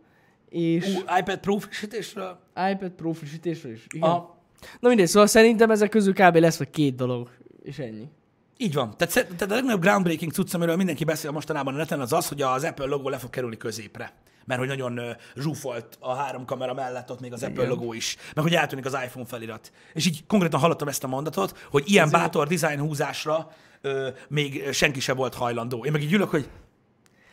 és 0.49 0.87
Ú, 0.87 0.99
iPad 1.19 1.39
Pro 1.39 1.57
frissítésről. 1.57 2.39
iPad 2.73 2.91
Pro 2.91 3.13
frissítésről 3.13 3.73
is. 3.73 3.87
Igen. 3.95 4.11
A, 4.11 4.35
Na 4.81 4.89
mindegy, 4.89 5.07
szóval 5.07 5.27
szerintem 5.29 5.71
ezek 5.71 5.89
közül 5.91 6.13
kb. 6.15 6.37
lesz 6.37 6.59
vagy 6.59 6.71
két 6.71 6.95
dolog, 6.95 7.31
és 7.63 7.79
ennyi. 7.79 8.09
így 8.57 8.75
van. 8.75 8.95
Tehát, 8.97 9.13
tehát 9.15 9.51
a 9.51 9.55
legnagyobb 9.55 9.81
groundbreaking 9.81 10.33
cucc, 10.33 10.55
amiről 10.55 10.77
mindenki 10.77 11.05
beszél 11.05 11.31
mostanában 11.31 11.75
a 11.75 11.77
neten, 11.77 12.01
az 12.01 12.13
az, 12.13 12.29
hogy 12.29 12.43
az 12.43 12.65
Apple 12.65 12.87
logó 12.87 13.09
le 13.09 13.19
fog 13.19 13.31
kerülni 13.31 13.57
középre. 13.57 14.13
Mert 14.47 14.61
hogy 14.61 14.69
nagyon 14.69 15.17
zsúfolt 15.37 15.97
a 16.01 16.15
három 16.15 16.45
kamera 16.45 16.75
mellett 16.75 17.11
ott 17.11 17.21
még 17.21 17.33
az 17.33 17.43
Apple 17.43 17.67
logó 17.67 17.93
is, 17.93 18.17
meg 18.35 18.45
hogy 18.45 18.55
eltűnik 18.55 18.85
az 18.87 18.97
iPhone 19.05 19.27
felirat. 19.27 19.73
És 19.95 20.07
így 20.07 20.27
konkrétan 20.27 20.61
hallottam 20.61 20.89
ezt 20.89 21.05
a 21.05 21.07
mondatot, 21.07 21.67
hogy 21.71 21.83
ilyen 21.87 22.11
bátor 22.11 22.47
design 22.49 22.81
húzásra 22.81 23.51
ö, 23.81 24.09
még 24.29 24.73
senki 24.73 25.01
se 25.01 25.13
volt 25.15 25.35
hajlandó. 25.35 25.85
Én 25.85 25.93
meg 25.93 26.03
így 26.03 26.13
ülök, 26.13 26.31
hogy 26.31 26.49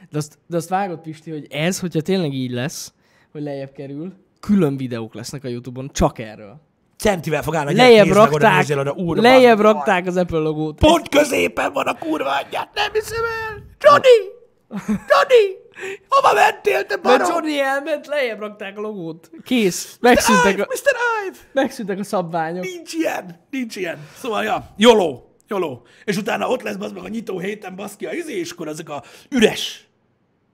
De 0.10 0.18
azt, 0.18 0.38
de 0.48 0.58
azt 0.58 0.70
vágod, 0.70 1.00
Pisti, 1.00 1.32
hogy 1.32 1.48
ez, 1.50 1.80
hogyha 1.80 2.02
tényleg 2.02 2.34
így 2.34 2.52
lesz, 2.52 2.94
hogy 3.32 3.42
lejjebb 3.42 3.72
kerül, 3.72 4.14
külön 4.40 4.78
videók 4.78 5.14
lesznek 5.14 5.44
a 5.44 5.48
Youtube-on 5.48 5.90
csak 5.94 6.20
erről. 6.20 6.62
centivel 6.98 7.44
fog 7.44 7.56
állni, 7.56 7.76
Lejjebb 7.76 8.06
nézd 8.06 8.18
meg 8.18 8.28
oda, 8.32 8.38
rakták, 8.38 8.58
nézzél 8.58 8.80
oda, 8.80 8.92
úr, 8.92 9.18
lejjebb 9.18 9.58
meg. 9.58 9.66
rakták 9.66 10.06
az 10.08 10.18
Apple 10.18 10.38
logót. 10.38 10.80
Pont 10.80 11.10
középen 11.10 11.74
van 11.74 11.88
a 11.88 11.98
kurva 11.98 12.30
anyját, 12.46 12.70
nem 12.74 12.92
hiszem 12.94 13.24
el! 13.24 13.64
Johnny! 13.80 14.30
Johnny! 15.10 15.61
Hova 16.10 16.34
mentél, 16.34 16.86
te 16.86 17.00
Mert 17.04 17.20
barom? 17.20 17.32
Johnny 17.32 17.60
elment, 17.60 18.08
lejjebb 18.08 18.40
rakták 18.40 18.78
a 18.78 18.82
logót. 18.82 19.32
Kész. 19.44 19.98
Megszűntek 20.00 20.54
Ive, 20.54 20.64
a, 20.64 20.68
Mr. 20.70 20.96
Ive! 21.28 21.38
megszűntek 21.52 22.00
a 22.00 22.04
szabványok. 22.04 22.64
Nincs 22.64 22.94
ilyen, 22.94 23.40
nincs 23.50 23.76
ilyen. 23.76 24.08
Szóval, 24.18 24.44
ja, 24.44 24.74
joló, 24.78 25.36
joló. 25.48 25.86
És 26.06 26.18
utána 26.18 26.48
ott 26.48 26.62
lesz 26.62 26.76
az 26.80 26.92
meg 26.92 27.04
a 27.04 27.08
nyitó 27.08 27.40
héten, 27.40 27.76
baszki 27.76 28.06
a 28.06 28.14
izé, 28.14 28.34
és 28.40 28.52
akkor 28.52 28.68
ezek 28.68 28.90
a 28.90 29.04
üres 29.30 29.88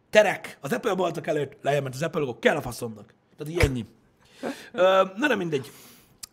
terek 0.09 0.57
az 0.61 0.73
Apple 0.73 0.93
boltok 0.93 1.27
előtt, 1.27 1.57
lejjebb 1.61 1.83
ment 1.83 1.95
az 1.95 2.01
Apple 2.01 2.19
logó, 2.19 2.39
kell 2.39 2.55
a 2.55 2.61
faszomnak. 2.61 3.13
Tehát 3.37 3.53
így 3.53 3.59
ennyi. 3.59 3.85
Ö, 4.71 5.03
na 5.15 5.27
nem 5.27 5.37
mindegy. 5.37 5.71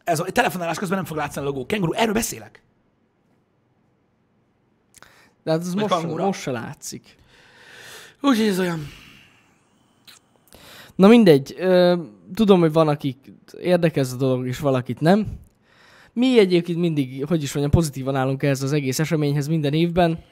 Ez 0.05 0.21
a 0.21 0.25
telefonálás 0.25 0.79
közben 0.79 0.97
nem 0.97 1.07
fog 1.07 1.17
látszani 1.17 1.47
a 1.47 1.49
logó. 1.49 1.67
Kenguru, 1.67 1.93
erről 1.93 2.13
beszélek. 2.13 2.63
De 5.43 5.51
hát 5.51 5.61
ez 5.61 5.75
most, 5.75 5.89
kangura. 5.89 6.25
most 6.25 6.41
se 6.41 6.51
látszik. 6.51 7.17
Úgyhogy 8.25 8.47
ez 8.47 8.59
olyan. 8.59 8.89
Na 10.95 11.09
mindegy, 11.09 11.55
ö, 11.59 11.97
tudom, 12.35 12.61
hogy 12.61 12.73
van, 12.73 12.89
akik 12.89 13.33
érdekel 13.61 14.03
ez 14.03 14.13
a 14.13 14.17
dolog, 14.17 14.47
és 14.47 14.59
valakit 14.59 15.01
nem. 15.01 15.27
Mi 16.13 16.39
egyébként 16.39 16.79
mindig, 16.79 17.25
hogy 17.27 17.43
is 17.43 17.53
mondjam, 17.53 17.71
pozitívan 17.81 18.17
állunk 18.17 18.43
ehhez 18.43 18.63
az 18.63 18.73
egész 18.73 18.99
eseményhez 18.99 19.47
minden 19.47 19.73
évben. 19.73 20.25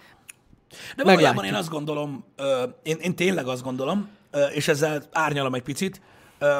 De 0.96 1.04
valójában 1.04 1.44
én 1.44 1.54
azt 1.54 1.68
gondolom, 1.68 2.24
ö, 2.36 2.62
én, 2.82 2.96
én 2.96 3.14
tényleg 3.14 3.46
azt 3.46 3.62
gondolom, 3.62 4.08
ö, 4.30 4.44
és 4.46 4.68
ezzel 4.68 5.02
árnyalom 5.12 5.54
egy 5.54 5.62
picit, 5.62 6.00
ö, 6.38 6.58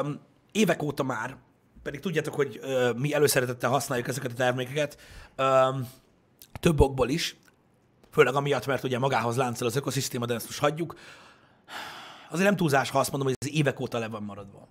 évek 0.51 0.83
óta 0.83 1.03
már, 1.03 1.35
pedig 1.83 1.99
tudjátok, 1.99 2.33
hogy 2.33 2.59
ö, 2.61 2.91
mi 2.97 3.13
előszeretettel 3.13 3.69
használjuk 3.69 4.07
ezeket 4.07 4.31
a 4.31 4.35
termékeket, 4.35 4.97
ö, 5.35 5.43
több 6.59 6.81
okból 6.81 7.09
is, 7.09 7.35
főleg 8.11 8.35
amiatt, 8.35 8.65
mert 8.65 8.83
ugye 8.83 8.99
magához 8.99 9.37
láncol 9.37 9.67
az 9.67 9.75
ökoszisztéma, 9.75 10.25
de 10.25 10.33
ezt 10.33 10.45
most 10.45 10.59
hagyjuk. 10.59 10.95
Azért 12.33 12.47
nem 12.47 12.57
túlzás, 12.57 12.89
ha 12.89 12.99
azt 12.99 13.11
mondom, 13.11 13.29
hogy 13.29 13.37
ez 13.39 13.57
évek 13.57 13.79
óta 13.79 13.97
le 13.97 14.07
van 14.07 14.23
maradva. 14.23 14.67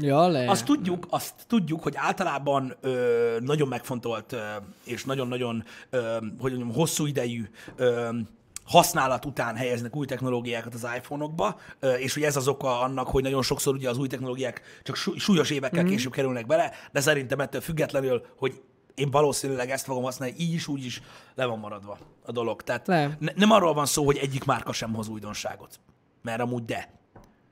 Ja, 0.00 0.26
le. 0.28 0.50
Azt 0.50 0.64
tudjuk, 0.64 1.06
azt 1.10 1.34
tudjuk, 1.46 1.82
hogy 1.82 1.94
általában 1.96 2.76
ö, 2.80 3.36
nagyon 3.40 3.68
megfontolt 3.68 4.32
ö, 4.32 4.38
és 4.84 5.04
nagyon-nagyon, 5.04 5.64
ö, 5.90 6.16
hogy 6.38 6.52
mondjam, 6.52 6.72
hosszú 6.72 7.06
idejű 7.06 7.50
ö, 7.76 8.08
használat 8.64 9.24
után 9.24 9.56
helyeznek 9.56 9.96
új 9.96 10.06
technológiákat 10.06 10.74
az 10.74 10.86
iPhone-okba, 10.96 11.58
és 11.98 12.14
hogy 12.14 12.22
ez 12.22 12.36
az 12.36 12.48
oka 12.48 12.80
annak, 12.80 13.08
hogy 13.08 13.22
nagyon 13.22 13.42
sokszor 13.42 13.74
ugye 13.74 13.88
az 13.88 13.98
új 13.98 14.08
technológiák 14.08 14.62
csak 14.82 14.96
sú- 14.96 15.18
súlyos 15.18 15.50
évekkel 15.50 15.82
mm-hmm. 15.82 15.90
később 15.90 16.12
kerülnek 16.12 16.46
bele, 16.46 16.72
de 16.92 17.00
szerintem 17.00 17.40
ettől 17.40 17.60
függetlenül, 17.60 18.26
hogy 18.36 18.60
én 18.94 19.10
valószínűleg 19.10 19.70
ezt 19.70 19.84
fogom 19.84 20.02
használni, 20.02 20.34
így 20.38 20.52
is, 20.52 20.68
úgy 20.68 20.84
is 20.84 21.02
le 21.34 21.44
van 21.44 21.58
maradva 21.58 21.98
a 22.24 22.32
dolog. 22.32 22.62
Tehát 22.62 22.86
ne, 22.86 23.08
nem 23.34 23.50
arról 23.50 23.74
van 23.74 23.86
szó, 23.86 24.04
hogy 24.04 24.16
egyik 24.16 24.44
márka 24.44 24.72
sem 24.72 24.94
hoz 24.94 25.08
újdonságot, 25.08 25.80
mert 26.22 26.40
amúgy 26.40 26.64
de. 26.64 26.98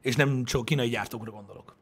És 0.03 0.17
nem 0.17 0.45
csak 0.45 0.65
kínai 0.65 0.89
gyártókra 0.89 1.31
gondolok. 1.31 1.77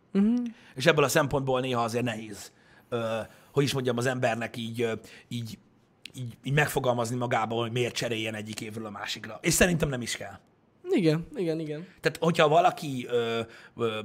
És 0.75 0.87
ebből 0.87 1.05
a 1.05 1.09
szempontból 1.09 1.61
néha 1.61 1.83
azért 1.83 2.05
nehéz, 2.05 2.53
ö, 2.89 3.19
hogy 3.53 3.65
is 3.65 3.73
mondjam, 3.73 3.97
az 3.97 4.07
embernek 4.07 4.57
így, 4.57 4.91
így, 5.29 5.59
így, 6.15 6.37
így 6.43 6.53
megfogalmazni 6.53 7.17
magából, 7.17 7.63
hogy 7.63 7.73
miért 7.73 7.95
cseréljen 7.95 8.35
egyik 8.35 8.61
évről 8.61 8.87
a 8.87 8.91
másikra. 8.91 9.39
És 9.43 9.53
szerintem 9.53 9.89
nem 9.89 10.01
is 10.01 10.17
kell. 10.17 10.39
Igen, 10.91 11.27
igen, 11.35 11.61
igen. 11.61 11.87
Tehát, 12.01 12.17
hogyha 12.21 12.49
valaki, 12.49 13.07
ö, 13.09 13.41
ö, 13.77 14.01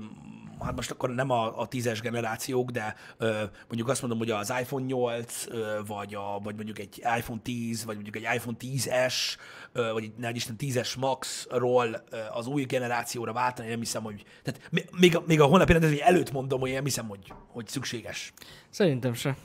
hát 0.64 0.76
most 0.76 0.92
akkor 0.92 1.10
nem 1.10 1.30
a, 1.30 1.60
a 1.60 1.68
tízes 1.68 2.02
generációk, 2.02 2.70
de 2.70 2.96
ö, 3.18 3.44
mondjuk 3.68 3.88
azt 3.88 4.02
mondom, 4.02 4.20
hogy 4.20 4.32
az 4.32 4.54
iPhone 4.60 4.86
8, 4.86 5.46
ö, 5.48 5.80
vagy, 5.88 6.16
a, 6.16 6.40
vagy 6.44 6.56
mondjuk 6.56 6.80
egy 6.80 6.98
iPhone 7.18 7.40
10, 7.44 7.86
vagy 7.86 7.96
mondjuk 7.96 8.16
egy 8.16 8.28
iPhone 8.36 8.58
10S, 8.60 9.16
ö, 9.72 9.92
vagy 9.92 10.12
egy, 10.22 10.36
Isten 10.36 10.56
10-es 10.60 11.00
Max-ról 11.00 12.04
ö, 12.10 12.18
az 12.34 12.48
új 12.48 12.64
generációra 12.64 13.34
váltani, 13.34 13.68
nem 13.68 13.80
hiszem, 13.80 14.04
hogy... 14.04 14.24
Tehát 14.44 14.70
még 15.00 15.16
a, 15.16 15.24
még 15.26 15.42
a 15.42 15.46
holnapi 15.46 15.72
rendezvény 15.72 16.02
előtt 16.02 16.32
mondom, 16.32 16.60
hogy 16.60 16.70
én 16.70 16.76
nem 16.76 16.84
hiszem, 16.84 17.08
hogy, 17.08 17.34
hogy 17.48 17.68
szükséges. 17.68 18.34
Szerintem 18.70 19.14
se. 19.14 19.38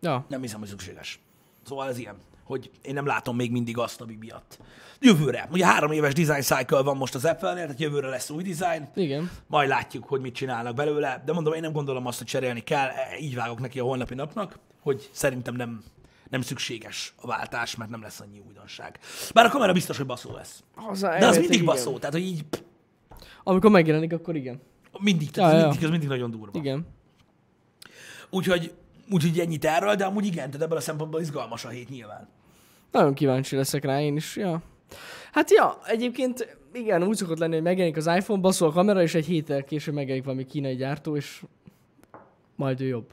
Ja. 0.00 0.24
Nem 0.28 0.40
hiszem, 0.40 0.58
hogy 0.58 0.68
szükséges. 0.68 1.20
Szóval 1.62 1.88
ez 1.88 1.98
ilyen, 1.98 2.16
hogy 2.50 2.70
én 2.82 2.94
nem 2.94 3.06
látom 3.06 3.36
még 3.36 3.50
mindig 3.50 3.78
azt, 3.78 4.00
ami 4.00 4.16
miatt. 4.20 4.58
Jövőre. 5.00 5.48
Ugye 5.52 5.66
három 5.66 5.92
éves 5.92 6.12
design 6.12 6.40
cycle 6.40 6.82
van 6.82 6.96
most 6.96 7.14
az 7.14 7.24
Apple-nél, 7.24 7.62
tehát 7.64 7.80
jövőre 7.80 8.08
lesz 8.08 8.30
új 8.30 8.42
design. 8.42 8.88
Igen. 8.94 9.30
Majd 9.46 9.68
látjuk, 9.68 10.04
hogy 10.04 10.20
mit 10.20 10.34
csinálnak 10.34 10.74
belőle, 10.74 11.22
de 11.26 11.32
mondom, 11.32 11.52
én 11.52 11.60
nem 11.60 11.72
gondolom 11.72 12.06
azt, 12.06 12.18
hogy 12.18 12.26
cserélni 12.26 12.60
kell, 12.60 12.88
így 13.20 13.34
vágok 13.34 13.60
neki 13.60 13.78
a 13.78 13.84
holnapi 13.84 14.14
napnak, 14.14 14.58
hogy 14.80 15.10
szerintem 15.12 15.54
nem, 15.54 15.82
nem 16.30 16.40
szükséges 16.40 17.14
a 17.16 17.26
váltás, 17.26 17.76
mert 17.76 17.90
nem 17.90 18.02
lesz 18.02 18.20
annyi 18.20 18.42
újdonság. 18.46 18.98
Bár 19.34 19.44
a 19.44 19.48
kamera 19.48 19.72
biztos, 19.72 19.96
hogy 19.96 20.06
baszó 20.06 20.32
lesz. 20.32 20.62
Az 20.74 21.00
De 21.00 21.26
az 21.26 21.38
mindig 21.38 21.64
baszó, 21.64 21.98
tehát 21.98 22.14
hogy 22.14 22.24
így 22.24 22.44
Amikor 23.42 23.70
megjelenik, 23.70 24.12
akkor 24.12 24.36
igen. 24.36 24.60
mindig, 24.98 25.30
tehát 25.30 25.52
Ja, 25.52 25.56
ja, 25.56 25.62
ja. 25.62 25.68
mindig, 25.70 25.84
az 25.84 25.90
mindig 25.90 26.08
nagyon 26.08 26.30
durva. 26.30 26.58
Igen. 26.58 26.86
Úgyhogy, 28.30 28.74
úgyhogy 29.10 29.38
ennyit 29.38 29.64
erről, 29.64 29.94
de 29.94 30.04
amúgy 30.04 30.26
igen, 30.26 30.46
tehát 30.46 30.62
ebből 30.62 30.78
a 30.78 30.80
szempontból 30.80 31.20
izgalmas 31.20 31.64
a 31.64 31.68
hét 31.68 31.88
nyilván. 31.88 32.28
Nagyon 32.90 33.14
kíváncsi 33.14 33.56
leszek 33.56 33.84
rá 33.84 34.00
én 34.00 34.16
is, 34.16 34.36
ja. 34.36 34.62
Hát 35.32 35.50
ja, 35.50 35.78
egyébként 35.86 36.58
igen, 36.72 37.02
úgy 37.02 37.16
szokott 37.16 37.38
lenni, 37.38 37.54
hogy 37.54 37.62
megjelenik 37.62 37.96
az 37.96 38.06
iPhone, 38.06 38.40
baszol 38.40 38.68
a 38.68 38.72
kamera, 38.72 39.02
és 39.02 39.14
egy 39.14 39.26
héttel 39.26 39.64
később 39.64 39.94
megjelenik 39.94 40.24
valami 40.24 40.46
kínai 40.46 40.76
gyártó, 40.76 41.16
és 41.16 41.42
majd 42.56 42.80
ő 42.80 42.86
jobb. 42.86 43.12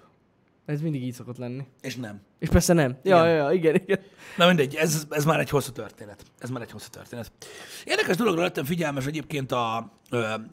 Ez 0.66 0.82
mindig 0.82 1.04
így 1.04 1.14
szokott 1.14 1.38
lenni. 1.38 1.66
És 1.82 1.96
nem. 1.96 2.22
És 2.40 2.50
persze 2.50 2.74
nem. 2.74 2.98
Ja, 3.04 3.18
Igen. 3.18 3.30
ja, 3.30 3.36
ja, 3.36 3.52
igen, 3.52 3.76
igen. 3.76 4.00
Na 4.38 4.48
mindegy, 4.48 4.76
ez, 4.76 5.06
ez 5.10 5.26
már 5.26 5.40
egy 5.40 5.50
hosszú 5.50 5.72
történet. 5.72 6.24
Ez 6.40 6.50
már 6.50 6.62
egy 6.62 6.72
hosszú 6.72 6.88
történet. 6.90 7.32
Érdekes 7.86 8.16
dologra 8.16 8.42
lettem 8.42 8.66
figyelmes 8.66 9.06
egyébként 9.06 9.52
a, 9.52 9.76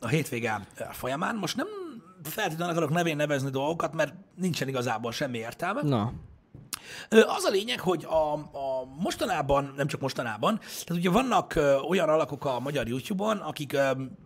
a 0.00 0.08
hétvége 0.08 0.66
folyamán. 0.90 1.37
Most 1.37 1.56
nem 1.56 1.66
feltétlenül 2.22 2.72
akarok 2.72 2.90
nevén 2.90 3.16
nevezni 3.16 3.50
dolgokat, 3.50 3.94
mert 3.94 4.14
nincsen 4.37 4.68
igazából 4.68 5.12
semmi 5.12 5.38
értelme. 5.38 5.82
Na. 5.82 6.12
Az 7.08 7.44
a 7.44 7.50
lényeg, 7.50 7.80
hogy 7.80 8.04
a, 8.04 8.32
a 8.32 8.84
mostanában, 8.98 9.72
nem 9.76 9.86
csak 9.86 10.00
mostanában, 10.00 10.58
tehát 10.58 11.02
ugye 11.02 11.10
vannak 11.10 11.60
olyan 11.88 12.08
alakok 12.08 12.44
a 12.44 12.60
magyar 12.60 12.88
YouTube-on, 12.88 13.36
akik, 13.36 13.76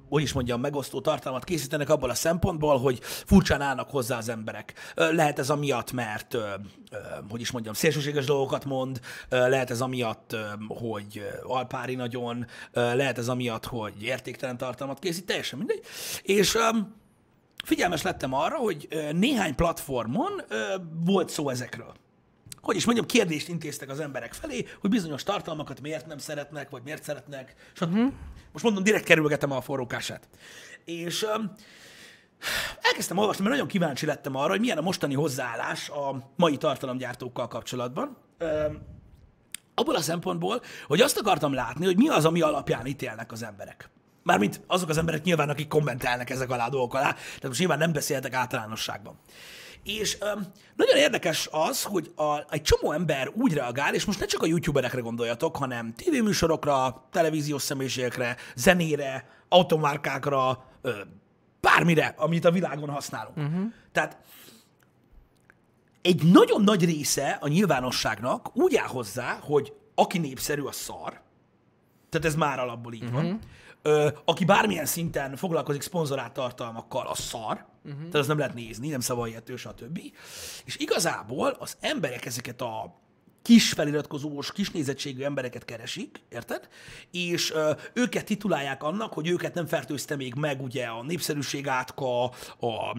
hogy 0.08 0.22
is 0.22 0.32
mondjam, 0.32 0.60
megosztó 0.60 1.00
tartalmat 1.00 1.44
készítenek 1.44 1.88
abból 1.88 2.10
a 2.10 2.14
szempontból, 2.14 2.78
hogy 2.78 2.98
furcsán 3.02 3.60
állnak 3.60 3.90
hozzá 3.90 4.16
az 4.16 4.28
emberek. 4.28 4.74
Lehet 4.94 5.38
ez 5.38 5.50
amiatt, 5.50 5.92
mert, 5.92 6.36
hogy 7.30 7.40
is 7.40 7.50
mondjam, 7.50 7.74
szélsőséges 7.74 8.24
dolgokat 8.24 8.64
mond, 8.64 9.00
lehet 9.28 9.70
ez 9.70 9.80
amiatt, 9.80 10.36
hogy 10.68 11.22
alpári 11.42 11.94
nagyon, 11.94 12.46
lehet 12.72 13.18
ez 13.18 13.28
amiatt, 13.28 13.66
hogy 13.66 14.02
értéktelen 14.02 14.56
tartalmat 14.56 14.98
készít, 14.98 15.26
teljesen 15.26 15.58
mindegy. 15.58 15.82
És 16.22 16.58
figyelmes 17.64 18.02
lettem 18.02 18.34
arra, 18.34 18.56
hogy 18.56 18.88
néhány 19.12 19.54
platformon 19.54 20.42
volt 21.04 21.28
szó 21.28 21.48
ezekről. 21.48 21.94
Hogy 22.68 22.76
is 22.76 22.84
mondjam, 22.84 23.06
kérdést 23.06 23.48
intéztek 23.48 23.88
az 23.88 24.00
emberek 24.00 24.32
felé, 24.32 24.66
hogy 24.80 24.90
bizonyos 24.90 25.22
tartalmakat 25.22 25.80
miért 25.80 26.06
nem 26.06 26.18
szeretnek, 26.18 26.70
vagy 26.70 26.82
miért 26.82 27.02
szeretnek, 27.02 27.54
stb. 27.72 27.92
Uh-huh. 27.92 28.12
Most 28.52 28.64
mondom, 28.64 28.82
direkt 28.82 29.04
kerülgetem 29.04 29.52
a 29.52 29.60
forrókását. 29.60 30.28
És 30.84 31.22
öm, 31.22 31.52
elkezdtem 32.80 33.18
olvasni, 33.18 33.42
mert 33.42 33.54
nagyon 33.54 33.70
kíváncsi 33.70 34.06
lettem 34.06 34.34
arra, 34.34 34.50
hogy 34.50 34.60
milyen 34.60 34.78
a 34.78 34.80
mostani 34.80 35.14
hozzáállás 35.14 35.88
a 35.88 36.32
mai 36.36 36.56
tartalomgyártókkal 36.56 37.48
kapcsolatban. 37.48 38.16
Öm, 38.38 38.82
abból 39.74 39.94
a 39.94 40.00
szempontból, 40.00 40.62
hogy 40.86 41.00
azt 41.00 41.18
akartam 41.18 41.52
látni, 41.52 41.84
hogy 41.84 41.96
mi 41.96 42.08
az, 42.08 42.24
ami 42.24 42.40
alapján 42.40 42.86
ítélnek 42.86 43.32
az 43.32 43.42
emberek. 43.42 43.90
Mármint 44.22 44.60
azok 44.66 44.88
az 44.88 44.98
emberek 44.98 45.22
nyilván, 45.22 45.48
akik 45.48 45.68
kommentelnek 45.68 46.30
ezek 46.30 46.50
alá 46.50 46.66
a 46.66 46.70
dolgok 46.70 46.94
alá, 46.94 47.12
tehát 47.12 47.42
most 47.42 47.58
nyilván 47.58 47.78
nem 47.78 47.92
beszéltek 47.92 48.32
általánosságban. 48.32 49.18
És 49.88 50.16
öm, 50.20 50.46
nagyon 50.76 50.96
érdekes 50.96 51.48
az, 51.50 51.82
hogy 51.82 52.12
a, 52.16 52.38
egy 52.50 52.62
csomó 52.62 52.92
ember 52.92 53.30
úgy 53.34 53.52
reagál, 53.52 53.94
és 53.94 54.04
most 54.04 54.20
ne 54.20 54.26
csak 54.26 54.42
a 54.42 54.46
youtuberekre 54.46 55.00
gondoljatok, 55.00 55.56
hanem 55.56 55.94
tévéműsorokra, 55.94 57.08
televíziós 57.10 57.62
személyiségekre, 57.62 58.36
zenére, 58.54 59.28
automárkákra, 59.48 60.64
ö, 60.82 60.90
bármire, 61.60 62.14
amit 62.16 62.44
a 62.44 62.50
világon 62.50 62.88
használunk. 62.88 63.36
Uh-huh. 63.36 63.72
Tehát 63.92 64.16
egy 66.02 66.22
nagyon 66.22 66.62
nagy 66.62 66.84
része 66.84 67.38
a 67.40 67.48
nyilvánosságnak 67.48 68.56
úgy 68.56 68.76
áll 68.76 68.86
hozzá, 68.86 69.38
hogy 69.42 69.72
aki 69.94 70.18
népszerű, 70.18 70.62
a 70.62 70.72
szar. 70.72 71.20
Tehát 72.08 72.26
ez 72.26 72.34
már 72.34 72.58
alapból 72.58 72.92
így 72.92 73.02
uh-huh. 73.02 73.22
van. 73.22 73.38
ö, 73.82 74.08
aki 74.24 74.44
bármilyen 74.44 74.86
szinten 74.86 75.36
foglalkozik 75.36 75.82
szponzorált 75.82 76.32
tartalmakkal, 76.32 77.06
a 77.06 77.14
szar, 77.14 77.66
uh-huh. 77.88 78.02
tehát 78.02 78.14
azt 78.14 78.28
nem 78.28 78.38
lehet 78.38 78.54
nézni, 78.54 78.88
nem 78.88 79.00
szavahihető, 79.00 79.56
stb. 79.56 80.00
És 80.64 80.76
igazából 80.76 81.56
az 81.58 81.76
emberek 81.80 82.26
ezeket 82.26 82.60
a 82.60 83.06
kis 83.42 83.72
feliratkozós, 83.72 84.52
kis 84.52 84.70
nézettségű 84.70 85.22
embereket 85.22 85.64
keresik, 85.64 86.20
érted? 86.28 86.68
És 87.10 87.52
ö, 87.52 87.72
őket 87.92 88.24
titulálják 88.24 88.82
annak, 88.82 89.12
hogy 89.12 89.28
őket 89.28 89.54
nem 89.54 89.66
fertőzte 89.66 90.16
még 90.16 90.34
meg 90.34 90.62
ugye 90.62 90.86
a 90.86 91.02
népszerűség 91.02 91.68
átka, 91.68 92.24
a, 92.24 92.30
a, 92.60 92.94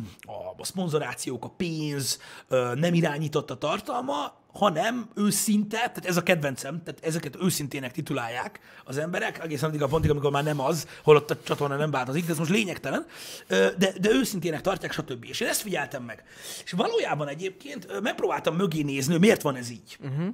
a 0.57 0.65
szponzorációk, 0.65 1.43
a 1.43 1.49
pénz, 1.49 2.19
ö, 2.47 2.73
nem 2.75 2.93
irányított 2.93 3.51
a 3.51 3.57
tartalma, 3.57 4.37
hanem 4.53 5.09
őszinte, 5.15 5.77
tehát 5.77 6.05
ez 6.05 6.17
a 6.17 6.23
kedvencem, 6.23 6.83
tehát 6.83 7.05
ezeket 7.05 7.37
őszintének 7.41 7.91
titulálják 7.91 8.59
az 8.83 8.97
emberek, 8.97 9.43
egészen 9.43 9.69
addig 9.69 9.81
a 9.81 9.87
pontig, 9.87 10.09
amikor 10.09 10.31
már 10.31 10.43
nem 10.43 10.59
az, 10.59 10.87
holott 11.03 11.31
a 11.31 11.37
csatorna 11.43 11.75
nem 11.75 11.91
változik, 11.91 12.25
de 12.25 12.31
ez 12.31 12.37
most 12.37 12.51
lényegtelen, 12.51 13.05
de, 13.47 13.93
de 14.01 14.09
őszintének 14.09 14.61
tartják, 14.61 14.91
stb. 14.91 15.25
És 15.25 15.39
én 15.39 15.47
ezt 15.47 15.61
figyeltem 15.61 16.03
meg. 16.03 16.23
És 16.63 16.71
valójában 16.71 17.27
egyébként 17.27 18.01
megpróbáltam 18.01 18.55
mögé 18.55 18.81
nézni, 18.81 19.11
hogy 19.11 19.21
miért 19.21 19.41
van 19.41 19.55
ez 19.55 19.69
így. 19.69 19.97
Uh-huh. 20.01 20.33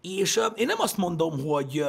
És 0.00 0.40
én 0.54 0.66
nem 0.66 0.80
azt 0.80 0.96
mondom, 0.96 1.40
hogy 1.40 1.84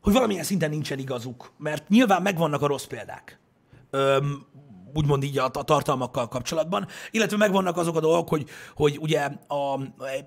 hogy 0.00 0.14
valamilyen 0.14 0.44
szinten 0.44 0.70
nincsen 0.70 0.98
igazuk, 0.98 1.52
mert 1.58 1.88
nyilván 1.88 2.22
megvannak 2.22 2.62
a 2.62 2.66
rossz 2.66 2.84
példák. 2.84 3.38
Öm, 3.90 4.46
úgymond 4.96 5.22
így 5.22 5.38
a, 5.38 5.44
a 5.52 5.62
tartalmakkal 5.64 6.28
kapcsolatban, 6.28 6.86
illetve 7.10 7.36
megvannak 7.36 7.76
azok 7.76 7.96
a 7.96 8.00
dolgok, 8.00 8.28
hogy, 8.28 8.48
hogy 8.74 8.98
ugye 9.00 9.20
a, 9.48 9.76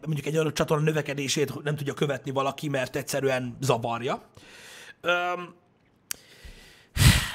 mondjuk 0.05 0.25
egy 0.25 0.36
adott 0.36 0.53
csatorna 0.53 0.84
növekedését 0.84 1.63
nem 1.63 1.75
tudja 1.75 1.93
követni 1.93 2.32
valaki, 2.32 2.69
mert 2.69 2.95
egyszerűen 2.95 3.58
zavarja. 3.62 4.21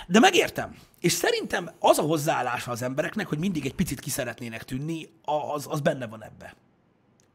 De 0.07 0.19
megértem. 0.19 0.77
És 1.01 1.13
szerintem 1.13 1.71
az 1.79 1.99
a 1.99 2.03
hozzáállása 2.03 2.71
az 2.71 2.83
embereknek, 2.83 3.27
hogy 3.27 3.39
mindig 3.39 3.67
egy 3.67 3.75
picit 3.75 4.01
ki 4.01 4.11
szeretnének 4.11 4.65
tűnni, 4.65 5.09
az, 5.55 5.67
az 5.71 5.81
benne 5.81 6.07
van 6.07 6.25
ebbe. 6.25 6.55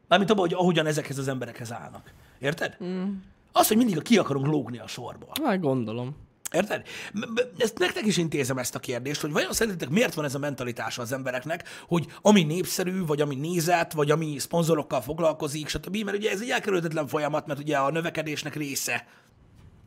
Mármint 0.08 0.30
abban, 0.30 0.42
hogy 0.48 0.54
ahogyan 0.54 0.86
ezekhez 0.86 1.18
az 1.18 1.28
emberekhez 1.28 1.72
állnak. 1.72 2.12
Érted? 2.38 2.76
Mm. 2.84 3.12
Az, 3.52 3.68
hogy 3.68 3.76
mindig 3.76 4.02
ki 4.02 4.18
akarunk 4.18 4.46
lógni 4.46 4.78
a 4.78 4.86
sorból. 4.86 5.32
Hát 5.44 5.60
gondolom. 5.60 6.16
Érted? 6.52 6.86
Ezt 7.58 7.78
nektek 7.78 8.06
is 8.06 8.16
intézem 8.16 8.58
ezt 8.58 8.74
a 8.74 8.78
kérdést, 8.78 9.20
hogy 9.20 9.32
vajon 9.32 9.52
szerintetek 9.52 9.88
miért 9.88 10.14
van 10.14 10.24
ez 10.24 10.34
a 10.34 10.38
mentalitása 10.38 11.02
az 11.02 11.12
embereknek, 11.12 11.68
hogy 11.86 12.06
ami 12.22 12.42
népszerű, 12.42 13.04
vagy 13.04 13.20
ami 13.20 13.34
nézett, 13.34 13.92
vagy 13.92 14.10
ami 14.10 14.38
szponzorokkal 14.38 15.00
foglalkozik, 15.00 15.68
stb. 15.68 15.96
Mert 15.96 16.16
ugye 16.16 16.30
ez 16.30 16.40
egy 16.40 16.50
elkerülhetetlen 16.50 17.06
folyamat, 17.06 17.46
mert 17.46 17.60
ugye 17.60 17.76
a 17.76 17.90
növekedésnek 17.90 18.54
része 18.54 19.06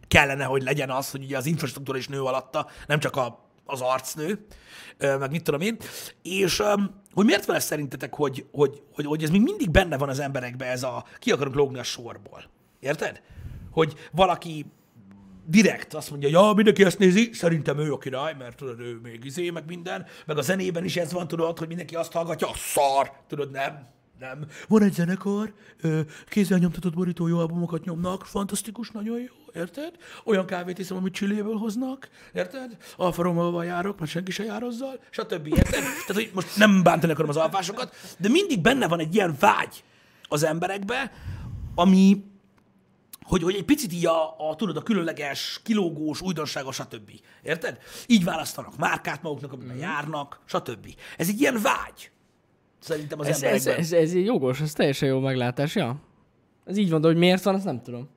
kellene, 0.07 0.43
hogy 0.43 0.63
legyen 0.63 0.89
az, 0.89 1.11
hogy 1.11 1.23
ugye 1.23 1.37
az 1.37 1.45
infrastruktúra 1.45 1.97
is 1.97 2.07
nő 2.07 2.21
alatta, 2.21 2.67
nem 2.87 2.99
csak 2.99 3.15
a, 3.15 3.49
az 3.65 3.81
arc 3.81 4.13
nő, 4.13 4.45
meg 4.97 5.31
mit 5.31 5.43
tudom 5.43 5.61
én. 5.61 5.77
És 6.21 6.63
hogy 7.13 7.25
miért 7.25 7.45
van 7.45 7.55
ez 7.55 7.63
szerintetek, 7.63 8.13
hogy, 8.13 8.45
hogy, 8.51 8.81
hogy, 8.93 9.05
hogy 9.05 9.23
ez 9.23 9.29
még 9.29 9.41
mindig 9.41 9.71
benne 9.71 9.97
van 9.97 10.09
az 10.09 10.19
emberekben 10.19 10.69
ez 10.69 10.83
a 10.83 11.05
ki 11.19 11.31
akarunk 11.31 11.55
lógni 11.55 11.79
a 11.79 11.83
sorból. 11.83 12.43
Érted? 12.79 13.21
Hogy 13.71 13.93
valaki 14.11 14.65
direkt 15.45 15.93
azt 15.93 16.09
mondja, 16.09 16.29
ja, 16.29 16.53
mindenki 16.55 16.83
ezt 16.83 16.99
nézi, 16.99 17.29
szerintem 17.33 17.77
ő 17.79 17.93
a 17.93 17.97
király, 17.97 18.35
mert 18.37 18.57
tudod, 18.57 18.79
ő 18.79 18.99
még 19.03 19.25
izé, 19.25 19.49
meg 19.49 19.63
minden, 19.67 20.05
meg 20.25 20.37
a 20.37 20.41
zenében 20.41 20.83
is 20.83 20.97
ez 20.97 21.11
van, 21.11 21.27
tudod, 21.27 21.57
hogy 21.57 21.67
mindenki 21.67 21.95
azt 21.95 22.11
hallgatja, 22.11 22.49
a 22.49 22.53
szar, 22.55 23.11
tudod, 23.27 23.51
nem, 23.51 23.87
nem. 24.19 24.45
Van 24.67 24.81
egy 24.81 24.93
zenekar, 24.93 25.53
kézzel 26.29 26.57
nyomtatott 26.57 26.93
borító 26.93 27.27
jó 27.27 27.37
albumokat 27.39 27.83
nyomnak, 27.83 28.25
fantasztikus, 28.25 28.91
nagyon 28.91 29.19
jó, 29.19 29.33
érted? 29.53 29.93
Olyan 30.23 30.45
kávét 30.45 30.79
iszom, 30.79 30.97
amit 30.97 31.13
Csilléből 31.13 31.55
hoznak, 31.55 32.09
érted? 32.33 32.77
Alfa 32.95 33.23
Romeo-val 33.23 33.65
járok, 33.65 33.99
mert 33.99 34.11
senki 34.11 34.31
se 34.31 34.43
jár 34.43 34.63
azzal, 34.63 34.99
stb. 35.09 35.47
Érted? 35.47 35.71
Tehát, 35.81 36.13
hogy 36.13 36.31
most 36.33 36.57
nem 36.57 36.83
bántani 36.83 37.11
akarom 37.11 37.29
az 37.29 37.37
alfásokat, 37.37 37.95
de 38.17 38.29
mindig 38.29 38.61
benne 38.61 38.87
van 38.87 38.99
egy 38.99 39.15
ilyen 39.15 39.35
vágy 39.39 39.83
az 40.23 40.43
emberekbe, 40.43 41.11
ami, 41.75 42.23
hogy, 43.23 43.43
hogy 43.43 43.55
egy 43.55 43.65
picit 43.65 43.93
így 43.93 44.05
a, 44.05 44.49
a, 44.49 44.55
tudod, 44.55 44.77
a 44.77 44.81
különleges, 44.81 45.59
kilógós, 45.63 46.21
újdonságos, 46.21 46.75
stb. 46.75 47.11
Érted? 47.43 47.77
Így 48.07 48.23
választanak 48.23 48.77
márkát 48.77 49.21
maguknak, 49.21 49.53
amiben 49.53 49.75
mm. 49.75 49.79
járnak, 49.79 50.39
stb. 50.45 50.95
Ez 51.17 51.27
egy 51.27 51.41
ilyen 51.41 51.59
vágy. 51.61 52.11
Szerintem 52.79 53.19
az 53.19 53.27
ez, 53.27 53.35
emberekben. 53.43 53.73
ez, 53.73 53.91
ez, 53.91 54.01
ez, 54.01 54.13
jogos, 54.15 54.61
ez 54.61 54.73
teljesen 54.73 55.09
jó 55.09 55.19
meglátás, 55.19 55.75
ja. 55.75 56.01
Ez 56.65 56.77
így 56.77 56.89
van, 56.89 57.01
de 57.01 57.07
hogy 57.07 57.17
miért 57.17 57.43
van, 57.43 57.55
azt 57.55 57.65
nem 57.65 57.81
tudom. 57.81 58.09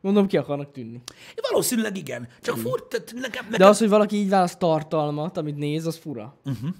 Mondom, 0.00 0.26
ki 0.26 0.36
akarnak 0.36 0.72
tűnni. 0.72 1.02
Valószínűleg 1.50 1.96
igen. 1.96 2.28
Csak 2.40 2.56
fur, 2.56 2.86
tehát 2.88 3.12
nekem, 3.14 3.44
nekem... 3.44 3.58
De 3.58 3.66
az, 3.66 3.78
hogy 3.78 3.88
valaki 3.88 4.16
így 4.16 4.28
választ 4.28 4.58
tartalmat, 4.58 5.36
amit 5.36 5.56
néz, 5.56 5.86
az 5.86 5.96
fura. 5.96 6.36
Uh-huh. 6.44 6.70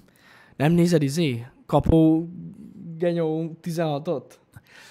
Nem 0.55 0.71
nézed 0.71 1.01
izé? 1.01 1.45
Kapó 1.65 2.29
Genyó 2.97 3.57
16-ot? 3.63 4.23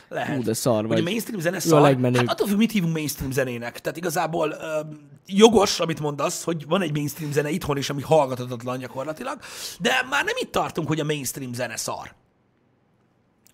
Lehet. 0.08 0.36
Hú, 0.36 0.42
de 0.42 0.52
szar 0.52 0.86
vagy. 0.86 0.90
Hogy 0.90 1.06
a 1.06 1.10
mainstream 1.10 1.40
zene 1.40 1.54
Ő 1.54 1.58
a 1.58 1.60
szar. 1.62 1.80
legmenőbb. 1.80 2.26
Hát 2.26 2.30
attól 2.30 2.46
függ, 2.46 2.56
mit 2.58 2.72
hívunk 2.72 2.92
mainstream 2.92 3.30
zenének. 3.30 3.80
Tehát 3.80 3.98
igazából 3.98 4.50
ö, 4.50 4.80
jogos, 5.26 5.80
amit 5.80 6.00
mondasz, 6.00 6.44
hogy 6.44 6.66
van 6.66 6.82
egy 6.82 6.92
mainstream 6.92 7.32
zene 7.32 7.50
itthon 7.50 7.76
is, 7.76 7.90
ami 7.90 8.02
hallgathatatlan 8.02 8.78
gyakorlatilag, 8.78 9.38
de 9.80 9.90
már 10.10 10.24
nem 10.24 10.34
itt 10.40 10.52
tartunk, 10.52 10.88
hogy 10.88 11.00
a 11.00 11.04
mainstream 11.04 11.52
zene 11.52 11.76
szar. 11.76 12.14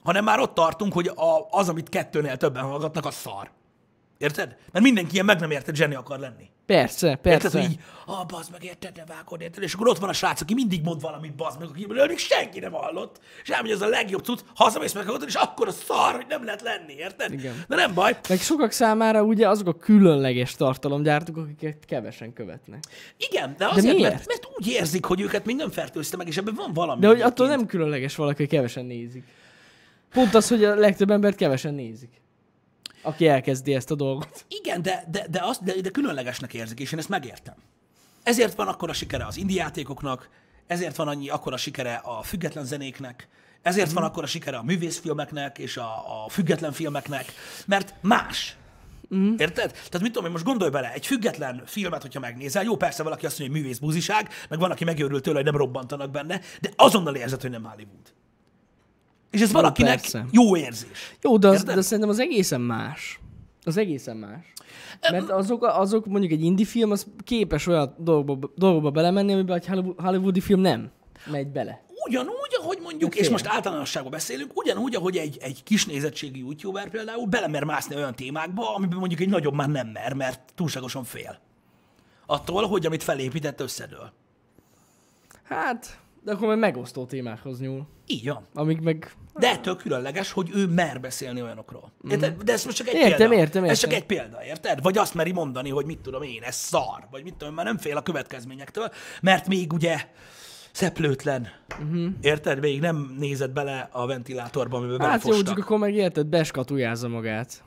Hanem 0.03 0.25
már 0.25 0.39
ott 0.39 0.55
tartunk, 0.55 0.93
hogy 0.93 1.07
a, 1.07 1.47
az, 1.51 1.69
amit 1.69 1.89
kettőnél 1.89 2.37
többen 2.37 2.63
hallgatnak, 2.65 3.07
az 3.07 3.15
szar. 3.15 3.51
Érted? 4.21 4.57
Mert 4.73 4.85
mindenki 4.85 5.13
ilyen 5.13 5.25
meg 5.25 5.41
nem 5.41 5.51
érted 5.51 5.75
zseni 5.75 5.95
akar 5.95 6.19
lenni. 6.19 6.51
Persze, 6.67 7.15
persze. 7.15 7.31
Érted, 7.31 7.53
hogy 7.53 7.71
így, 7.71 7.79
ah, 8.07 8.27
bazd 8.27 8.51
meg, 8.51 8.65
érted, 8.65 8.97
ne 8.97 9.05
vágod, 9.05 9.41
érted? 9.41 9.63
És 9.63 9.75
akkor 9.75 9.89
ott 9.89 9.99
van 9.99 10.09
a 10.09 10.13
srác, 10.13 10.41
aki 10.41 10.55
mindig 10.55 10.83
mond 10.83 11.01
valamit, 11.01 11.35
bazd 11.35 11.59
meg, 11.59 11.69
akiből 11.69 12.07
még 12.07 12.19
senki 12.19 12.61
nem 12.61 12.73
hallott. 12.73 13.21
És 13.43 13.49
elmegy 13.49 13.71
az 13.71 13.81
a 13.81 13.87
legjobb 13.87 14.25
cucc, 14.25 14.41
hazamész 14.55 14.93
meg 14.93 15.05
és 15.27 15.35
akkor 15.35 15.69
a 15.69 15.71
szar, 15.71 16.15
hogy 16.15 16.25
nem 16.29 16.45
lehet 16.45 16.63
lenni, 16.63 16.93
érted? 16.93 17.33
Igen. 17.33 17.65
De 17.69 17.77
nem 17.77 17.95
baj. 17.95 18.19
Meg 18.29 18.39
sokak 18.39 18.71
számára 18.71 19.23
ugye 19.23 19.49
azok 19.49 19.67
a 19.67 19.75
különleges 19.75 20.55
tartalomgyártók, 20.55 21.37
akiket 21.37 21.85
kevesen 21.87 22.33
követnek. 22.33 22.85
Igen, 23.17 23.55
de 23.59 23.67
azért, 23.67 23.97
miért? 23.97 24.13
mert, 24.13 24.27
mert, 24.27 24.49
úgy 24.57 24.67
érzik, 24.67 25.05
hogy 25.05 25.21
őket 25.21 25.45
még 25.45 25.57
nem 25.57 25.71
fertőzte 25.71 26.17
meg, 26.17 26.27
és 26.27 26.37
ebben 26.37 26.55
van 26.55 26.73
valami. 26.73 27.01
De 27.01 27.07
hogy 27.07 27.21
attól 27.21 27.47
nem 27.47 27.67
különleges 27.67 28.17
valaki, 28.17 28.37
hogy 28.37 28.51
kevesen 28.51 28.85
nézik. 28.85 29.25
Pont 30.13 30.35
az, 30.35 30.49
hogy 30.49 30.65
a 30.65 30.75
legtöbb 30.75 31.11
embert 31.11 31.37
kevesen 31.37 31.75
nézik. 31.75 32.21
Aki 33.03 33.29
elkezdi 33.29 33.75
ezt 33.75 33.91
a 33.91 33.95
dolgot. 33.95 34.45
Igen, 34.49 34.83
de, 34.83 35.05
de, 35.11 35.27
de, 35.31 35.41
azt, 35.43 35.63
de, 35.63 35.81
de 35.81 35.91
különlegesnek 35.91 36.55
érzik, 36.55 36.81
és 36.81 36.93
én 36.93 36.99
ezt 36.99 37.09
megértem. 37.09 37.55
Ezért 38.23 38.55
van 38.55 38.69
akkor 38.69 38.89
a 38.89 38.93
sikere 38.93 39.27
az 39.27 39.37
indie 39.37 39.63
játékoknak, 39.63 40.29
ezért 40.67 40.97
van 40.97 41.09
annyi 41.09 41.29
akkor 41.29 41.53
a 41.53 41.57
sikere 41.57 41.95
a 41.95 42.23
független 42.23 42.65
zenéknek, 42.65 43.29
ezért 43.63 43.93
van 43.93 44.05
akkor 44.05 44.23
a 44.23 44.27
sikere 44.27 44.57
a 44.57 44.63
művészfilmeknek 44.63 45.59
és 45.59 45.77
a, 45.77 46.25
a 46.25 46.29
független 46.29 46.73
filmeknek, 46.73 47.25
mert 47.67 47.95
más. 48.01 48.57
Mm. 49.15 49.35
Érted? 49.39 49.71
Tehát 49.71 50.01
mit 50.01 50.13
tudom 50.13 50.25
én, 50.25 50.33
most 50.33 50.45
gondolj 50.45 50.71
bele, 50.71 50.93
egy 50.93 51.07
független 51.07 51.63
filmet, 51.67 52.03
hogyha 52.03 52.21
megnézel, 52.21 52.63
jó, 52.63 52.77
persze 52.77 53.03
valaki 53.03 53.27
azt 53.27 53.39
mondja, 53.39 53.57
hogy 53.57 53.65
művész 53.65 53.81
buziság, 53.81 54.29
meg 54.49 54.59
van, 54.59 54.71
aki 54.71 54.85
megőrült 54.85 55.23
tőle, 55.23 55.37
hogy 55.37 55.45
nem 55.45 55.57
robbantanak 55.57 56.11
benne, 56.11 56.41
de 56.61 56.71
azonnal 56.77 57.15
érzed, 57.15 57.41
hogy 57.41 57.51
nem 57.51 57.65
Hollywood. 57.65 58.13
És 59.31 59.41
ez 59.41 59.53
valakinek 59.53 60.01
persze. 60.01 60.27
jó 60.31 60.57
érzés. 60.57 61.17
Jó, 61.23 61.37
de, 61.39 61.49
az, 61.49 61.55
Érted? 61.55 61.75
de 61.75 61.81
szerintem 61.81 62.09
az 62.09 62.19
egészen 62.19 62.61
más. 62.61 63.21
Az 63.65 63.77
egészen 63.77 64.17
más. 64.17 64.53
Mert 65.11 65.31
azok, 65.31 65.65
azok 65.65 66.07
mondjuk 66.07 66.33
egy 66.33 66.43
indie 66.43 66.67
film, 66.67 66.91
az 66.91 67.07
képes 67.25 67.67
olyan 67.67 67.95
dolgokba, 67.99 68.51
dolgokba 68.57 68.91
belemenni, 68.91 69.33
amiben 69.33 69.57
egy 69.57 69.67
Hollywood- 69.67 70.01
hollywoodi 70.01 70.41
film 70.41 70.61
nem 70.61 70.91
megy 71.27 71.49
bele. 71.49 71.85
Ugyanúgy, 72.07 72.57
ahogy 72.61 72.79
mondjuk, 72.83 73.15
és 73.15 73.29
most 73.29 73.47
általánosságban 73.47 74.11
beszélünk, 74.11 74.51
ugyanúgy, 74.57 74.95
ahogy 74.95 75.17
egy, 75.17 75.39
egy 75.41 75.63
kis 75.63 75.87
nézettségű 75.87 76.39
youtuber 76.39 76.91
például 76.91 77.27
belemer 77.27 77.65
mászni 77.65 77.95
olyan 77.97 78.15
témákba, 78.15 78.75
amiben 78.75 78.99
mondjuk 78.99 79.21
egy 79.21 79.29
nagyobb 79.29 79.55
már 79.55 79.69
nem 79.69 79.89
mer, 79.89 80.13
mert 80.13 80.41
túlságosan 80.55 81.05
fél. 81.05 81.39
Attól, 82.27 82.67
hogy 82.67 82.87
amit 82.87 83.03
felépített, 83.03 83.61
összedől. 83.61 84.13
Hát, 85.43 85.99
de 86.25 86.33
akkor 86.33 86.49
meg 86.49 86.59
megosztó 86.59 87.05
témákhoz 87.05 87.61
nyúl. 87.61 87.87
Így 88.07 88.29
van. 88.29 88.47
Amik 88.55 88.81
meg... 88.81 89.13
De 89.39 89.51
ettől 89.51 89.77
különleges, 89.77 90.33
hogy 90.33 90.51
ő 90.55 90.67
mer 90.67 91.01
beszélni 91.01 91.43
olyanokról. 91.43 91.93
Érted? 92.11 92.43
De 92.43 92.53
ez 92.53 92.65
most 92.65 92.77
csak 92.77 92.87
egy. 92.89 92.95
Értem, 92.95 93.17
példa. 93.29 93.35
értem, 93.35 93.65
Ez 93.65 93.79
csak 93.79 93.93
értem. 93.93 94.03
egy 94.17 94.17
példa, 94.19 94.45
érted? 94.45 94.83
Vagy 94.83 94.99
azt 94.99 95.15
meri 95.15 95.33
mondani, 95.33 95.69
hogy 95.71 95.85
mit 95.87 95.99
tudom 95.99 96.23
én, 96.23 96.43
ez 96.43 96.55
szar. 96.55 97.07
Vagy 97.11 97.23
mit 97.23 97.35
tudom 97.35 97.55
már 97.55 97.65
nem 97.65 97.79
fél 97.79 97.97
a 97.97 98.03
következményektől, 98.03 98.91
mert 99.23 99.49
még 99.49 99.73
ugye 99.73 100.07
szeplőtlen. 100.73 101.49
Uh-huh. 101.83 102.07
Érted? 102.21 102.61
Még 102.61 102.81
nem 102.81 103.15
nézett 103.19 103.51
bele 103.53 103.89
a 103.93 104.07
ventilátorba, 104.07 104.77
amiben 104.77 104.95
Mhm. 104.97 105.05
Hát 105.05 105.11
jó, 105.23 105.29
belefostak. 105.29 105.57
csak 105.57 105.65
akkor 105.65 105.79
meg 105.79 105.95
érted, 105.95 106.27
beskatujázza 106.27 107.09
magát. 107.09 107.63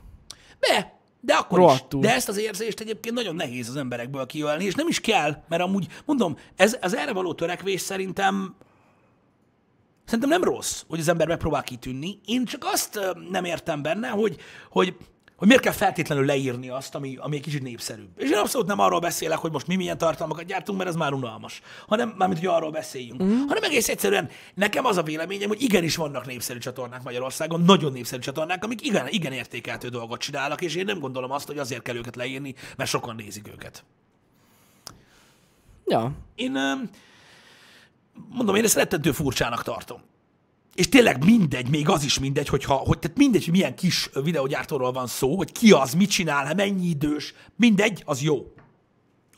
De, 0.60 0.98
de 1.24 1.34
akkor 1.34 1.58
Rohadtul. 1.58 2.00
is. 2.00 2.06
De 2.06 2.14
ezt 2.14 2.28
az 2.28 2.38
érzést 2.38 2.80
egyébként 2.80 3.14
nagyon 3.14 3.34
nehéz 3.34 3.68
az 3.68 3.76
emberekből 3.76 4.26
kiölni, 4.26 4.64
és 4.64 4.74
nem 4.74 4.88
is 4.88 5.00
kell, 5.00 5.42
mert 5.48 5.62
amúgy, 5.62 5.86
mondom, 6.04 6.38
ez, 6.56 6.76
az 6.80 6.96
erre 6.96 7.12
való 7.12 7.34
törekvés 7.34 7.80
szerintem 7.80 8.54
Szerintem 10.04 10.28
nem 10.28 10.44
rossz, 10.44 10.82
hogy 10.88 11.00
az 11.00 11.08
ember 11.08 11.26
megpróbál 11.26 11.62
kitűnni. 11.62 12.18
Én 12.24 12.44
csak 12.44 12.64
azt 12.64 13.00
nem 13.30 13.44
értem 13.44 13.82
benne, 13.82 14.08
hogy, 14.08 14.36
hogy, 14.70 14.96
hogy 15.44 15.52
miért 15.52 15.68
kell 15.68 15.86
feltétlenül 15.86 16.24
leírni 16.24 16.68
azt, 16.68 16.94
ami, 16.94 17.16
ami 17.20 17.36
egy 17.36 17.42
kicsit 17.42 17.62
népszerűbb. 17.62 18.08
És 18.16 18.30
én 18.30 18.36
abszolút 18.36 18.66
nem 18.66 18.78
arról 18.78 19.00
beszélek, 19.00 19.38
hogy 19.38 19.52
most 19.52 19.66
mi 19.66 19.76
milyen 19.76 19.98
tartalmakat 19.98 20.44
gyártunk, 20.44 20.78
mert 20.78 20.90
ez 20.90 20.96
már 20.96 21.12
unalmas, 21.12 21.60
hanem 21.86 22.14
mármint, 22.16 22.40
hogy 22.40 22.48
arról 22.48 22.70
beszéljünk. 22.70 23.22
Mm. 23.22 23.46
Hanem 23.46 23.62
egész 23.62 23.88
egyszerűen 23.88 24.30
nekem 24.54 24.84
az 24.84 24.96
a 24.96 25.02
véleményem, 25.02 25.48
hogy 25.48 25.62
igenis 25.62 25.96
vannak 25.96 26.26
népszerű 26.26 26.58
csatornák 26.58 27.02
Magyarországon, 27.02 27.60
nagyon 27.60 27.92
népszerű 27.92 28.20
csatornák, 28.20 28.64
amik 28.64 28.86
igen, 28.86 29.08
igen 29.08 29.32
értékeltő 29.32 29.88
dolgot 29.88 30.20
csinálnak, 30.20 30.62
és 30.62 30.74
én 30.74 30.84
nem 30.84 30.98
gondolom 30.98 31.30
azt, 31.30 31.46
hogy 31.46 31.58
azért 31.58 31.82
kell 31.82 31.96
őket 31.96 32.16
leírni, 32.16 32.54
mert 32.76 32.90
sokan 32.90 33.14
nézik 33.14 33.48
őket. 33.48 33.84
Ja. 35.86 36.12
Én 36.34 36.52
mondom, 38.28 38.54
én 38.54 38.64
ezt 38.64 38.74
rettentő 38.74 39.12
furcsának 39.12 39.62
tartom. 39.62 40.00
És 40.74 40.88
tényleg 40.88 41.24
mindegy, 41.24 41.68
még 41.68 41.88
az 41.88 42.04
is 42.04 42.18
mindegy, 42.18 42.48
hogyha, 42.48 42.74
hogy 42.74 42.98
tehát 42.98 43.16
mindegy, 43.16 43.44
hogy 43.44 43.52
milyen 43.52 43.74
kis 43.74 44.10
videógyártóról 44.22 44.92
van 44.92 45.06
szó, 45.06 45.36
hogy 45.36 45.52
ki 45.52 45.72
az, 45.72 45.94
mit 45.94 46.10
csinál, 46.10 46.54
mennyi 46.54 46.86
idős, 46.86 47.34
mindegy, 47.56 48.02
az 48.06 48.22
jó. 48.22 48.54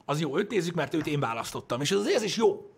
Az 0.05 0.20
jó, 0.20 0.38
őt 0.38 0.51
nézzük, 0.51 0.75
mert 0.75 0.94
őt 0.94 1.07
én 1.07 1.20
választottam. 1.20 1.81
És 1.81 1.90
ez 1.90 1.99
azért 1.99 2.25
is 2.25 2.37
jó. 2.37 2.70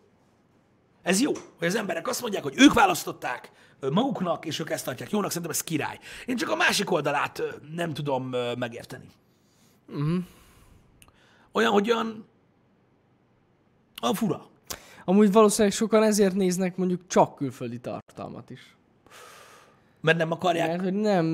Ez 1.02 1.20
jó, 1.20 1.32
hogy 1.58 1.66
az 1.66 1.74
emberek 1.74 2.08
azt 2.08 2.20
mondják, 2.20 2.42
hogy 2.42 2.54
ők 2.56 2.72
választották 2.72 3.52
maguknak, 3.80 4.44
és 4.44 4.58
ők 4.58 4.70
ezt 4.70 4.84
tartják 4.84 5.10
jónak, 5.10 5.28
szerintem 5.30 5.50
ez 5.50 5.62
király. 5.62 5.98
Én 6.26 6.36
csak 6.36 6.50
a 6.50 6.56
másik 6.56 6.90
oldalát 6.90 7.42
nem 7.74 7.94
tudom 7.94 8.34
megérteni. 8.58 9.08
Uh-huh. 9.88 10.24
Olyan, 11.52 11.72
hogy 11.72 11.90
olyan, 11.90 12.26
a 13.96 14.14
fura. 14.14 14.46
Amúgy 15.08 15.32
valószínűleg 15.32 15.72
sokan 15.76 16.02
ezért 16.02 16.34
néznek 16.34 16.76
mondjuk 16.76 17.00
csak 17.06 17.34
külföldi 17.34 17.78
tartalmat 17.78 18.50
is. 18.50 18.76
Mert 20.00 20.18
nem 20.18 20.32
akarják. 20.32 20.68
Mert 20.68 20.82
hogy 20.82 20.92
nem, 20.92 21.24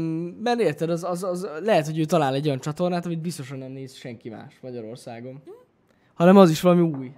mert 0.42 0.60
érted, 0.60 0.90
az, 0.90 1.04
az, 1.04 1.24
az, 1.24 1.48
lehet, 1.62 1.86
hogy 1.86 1.98
ő 1.98 2.04
talál 2.04 2.34
egy 2.34 2.46
olyan 2.46 2.60
csatornát, 2.60 3.06
amit 3.06 3.20
biztosan 3.20 3.58
nem 3.58 3.70
néz 3.70 3.94
senki 3.94 4.28
más 4.28 4.58
Magyarországon. 4.60 5.42
Hanem 6.14 6.36
az 6.36 6.50
is 6.50 6.60
valami 6.60 6.80
új. 6.80 7.12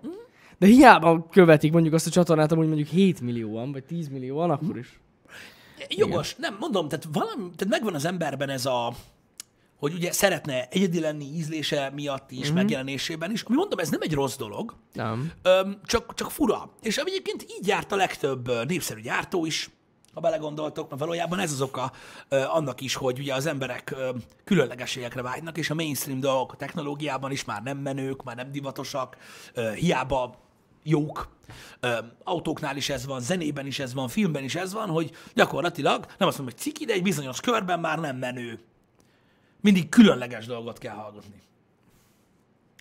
De 0.59 0.67
hiába 0.67 1.27
követik 1.31 1.73
mondjuk 1.73 1.95
azt 1.95 2.07
a 2.07 2.11
csatornát, 2.11 2.53
amúgy 2.53 2.67
mondjuk 2.67 2.89
7 2.89 3.21
millióan, 3.21 3.73
vagy 3.73 3.85
10 3.85 4.09
millióan, 4.09 4.51
akkor 4.51 4.79
is. 4.79 5.01
Jogos, 5.89 6.37
nem, 6.37 6.57
mondom, 6.61 6.89
tehát, 6.89 7.09
valami, 7.13 7.51
tehát 7.57 7.69
megvan 7.69 7.95
az 7.95 8.05
emberben 8.05 8.49
ez 8.49 8.67
a, 8.67 8.95
hogy 9.79 9.95
ugye 9.95 10.13
szeretne 10.13 10.69
egyedi 10.71 11.01
lenni 11.01 11.25
ízlése 11.25 11.91
miatt 11.95 12.31
is, 12.31 12.47
mm-hmm. 12.47 12.55
megjelenésében 12.55 13.31
is, 13.31 13.43
ami 13.43 13.57
mondom, 13.57 13.79
ez 13.79 13.89
nem 13.89 14.01
egy 14.03 14.15
rossz 14.15 14.37
dolog, 14.37 14.75
Nem. 14.93 15.33
öm, 15.43 15.81
csak, 15.85 16.15
csak 16.15 16.31
fura. 16.31 16.71
És 16.83 16.97
egyébként 16.97 17.43
így 17.43 17.67
járt 17.67 17.93
a 17.93 17.97
legtöbb 17.97 18.67
népszerű 18.67 19.01
gyártó 19.01 19.47
is, 19.47 19.71
ha 20.17 20.23
belegondoltok, 20.23 20.89
mert 20.89 21.01
valójában 21.01 21.39
ez 21.39 21.53
az 21.53 21.61
oka 21.61 21.93
ö, 22.29 22.43
annak 22.43 22.81
is, 22.81 22.95
hogy 22.95 23.19
ugye 23.19 23.35
az 23.35 23.47
emberek 23.47 23.91
ö, 23.97 24.11
különlegességekre 24.45 25.23
vágynak, 25.23 25.59
és 25.59 25.71
a 25.71 25.75
mainstream 25.75 26.21
dolgok 26.21 26.53
a 26.53 26.57
technológiában 26.57 27.31
is 27.31 27.45
már 27.45 27.63
nem 27.63 27.79
menők, 27.79 28.23
már 28.23 28.37
nem 28.37 28.53
divatosak, 28.53 29.17
ö, 29.55 29.73
hiába 29.73 30.35
jók. 30.83 31.29
Ö, 31.81 31.99
autóknál 32.25 32.77
is 32.77 32.89
ez 32.89 33.07
van, 33.07 33.21
zenében 33.21 33.67
is 33.67 33.79
ez 33.79 33.95
van, 33.95 34.09
filmben 34.09 34.45
is 34.45 34.55
ez 34.55 34.73
van, 34.73 34.89
hogy 34.89 35.11
gyakorlatilag 35.35 36.07
nem 36.19 36.29
azt 36.29 36.39
mondom, 36.39 36.55
hogy 36.55 36.65
ciki, 36.65 36.85
de 36.85 36.93
egy 36.93 37.03
bizonyos 37.03 37.41
körben 37.41 37.81
már 37.81 37.99
nem 37.99 38.17
menő. 38.17 38.61
Mindig 39.67 39.89
különleges 39.89 40.47
dolgot 40.47 40.79
kell 40.79 40.95
hallgatni. 40.95 41.43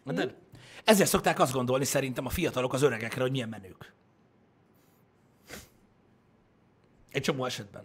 De 0.04 0.36
ezért 0.84 1.10
szokták 1.10 1.40
azt 1.40 1.54
gondolni 1.54 1.86
szerintem 1.86 2.26
a 2.26 2.30
fiatalok 2.30 2.74
az 2.74 2.82
öregekre, 2.82 3.22
hogy 3.22 3.32
milyen 3.32 3.50
menők. 3.50 3.94
Egy 7.12 7.22
csomó 7.22 7.46
esetben. 7.46 7.84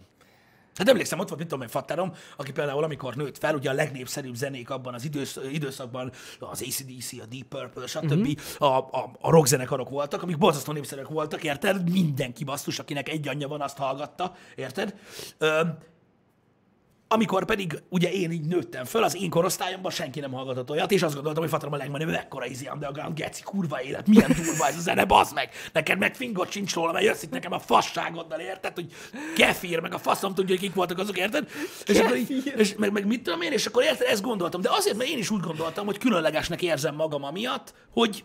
Hát 0.75 0.89
emlékszem, 0.89 1.19
ott 1.19 1.29
volt, 1.29 1.41
mit 1.41 1.49
tudom 1.49 1.65
én, 1.65 1.71
Fatterom, 1.71 2.13
aki 2.37 2.53
például 2.53 2.85
amikor 2.85 3.15
nőtt 3.15 3.39
fel, 3.39 3.55
ugye 3.55 3.71
a 3.71 3.73
legnépszerűbb 3.73 4.35
zenék 4.35 4.71
abban 4.71 4.95
az 4.95 5.05
idősz, 5.05 5.39
időszakban 5.53 6.13
az 6.39 6.63
ACDC, 6.63 7.13
a 7.13 7.27
Deep 7.27 7.47
Purple, 7.49 7.87
stb. 7.87 8.13
Uh-huh. 8.13 8.73
a, 8.73 8.77
a, 8.77 9.11
a 9.21 9.31
rockzenekarok 9.31 9.89
voltak, 9.89 10.23
amik 10.23 10.39
borzasztó 10.39 10.73
népszerűek 10.73 11.09
voltak, 11.09 11.45
érted? 11.45 11.91
Mindenki 11.91 12.45
basszus, 12.45 12.79
akinek 12.79 13.09
egy 13.09 13.29
anyja 13.29 13.49
van, 13.49 13.61
azt 13.61 13.77
hallgatta, 13.77 14.35
érted? 14.55 14.95
Ö, 15.39 15.61
amikor 17.13 17.45
pedig 17.45 17.83
ugye 17.89 18.13
én 18.13 18.31
így 18.31 18.47
nőttem 18.47 18.85
föl, 18.85 19.03
az 19.03 19.17
én 19.17 19.31
korosztályomban 19.31 19.91
senki 19.91 20.21
nem 20.21 20.33
hallgatott 20.33 20.71
olyat, 20.71 20.91
és 20.91 21.03
azt 21.03 21.15
gondoltam, 21.15 21.43
hogy 21.43 21.53
Fatram 21.53 21.73
a 21.73 21.77
legmenőbb, 21.77 22.09
ekkora 22.09 22.45
easy 22.45 22.69
underground, 22.73 23.15
geci, 23.15 23.43
kurva 23.43 23.83
élet, 23.83 24.07
milyen 24.07 24.33
durva 24.37 24.67
ez 24.67 24.77
a 24.77 24.81
zene, 24.81 25.05
bazd 25.05 25.35
meg! 25.35 25.51
Neked 25.73 25.99
meg 25.99 26.15
fingot 26.15 26.51
sincs 26.51 26.75
róla, 26.75 26.93
mert 26.93 27.05
jössz 27.05 27.23
itt 27.23 27.31
nekem 27.31 27.53
a 27.53 27.59
fasságoddal, 27.59 28.41
érted? 28.41 28.75
Hogy 28.75 28.93
kefír, 29.37 29.81
meg 29.81 29.95
a 29.95 29.99
faszom 29.99 30.35
tudja, 30.35 30.55
hogy 30.55 30.65
kik 30.65 30.75
voltak 30.75 30.99
azok, 30.99 31.19
érted? 31.19 31.49
És, 31.87 31.99
akkor 31.99 32.17
így, 32.17 32.53
és 32.57 32.75
meg, 32.77 32.93
meg, 32.93 33.07
mit 33.07 33.23
tudom 33.23 33.41
én, 33.41 33.53
és 33.53 33.67
akkor 33.67 33.83
érted, 33.83 34.07
ezt 34.07 34.23
gondoltam. 34.23 34.61
De 34.61 34.69
azért, 34.73 34.97
mert 34.97 35.11
én 35.11 35.19
is 35.19 35.31
úgy 35.31 35.41
gondoltam, 35.41 35.87
hogy 35.87 35.99
különlegesnek 35.99 36.63
érzem 36.63 36.95
magam 36.95 37.25
amiatt, 37.25 37.75
hogy 37.93 38.25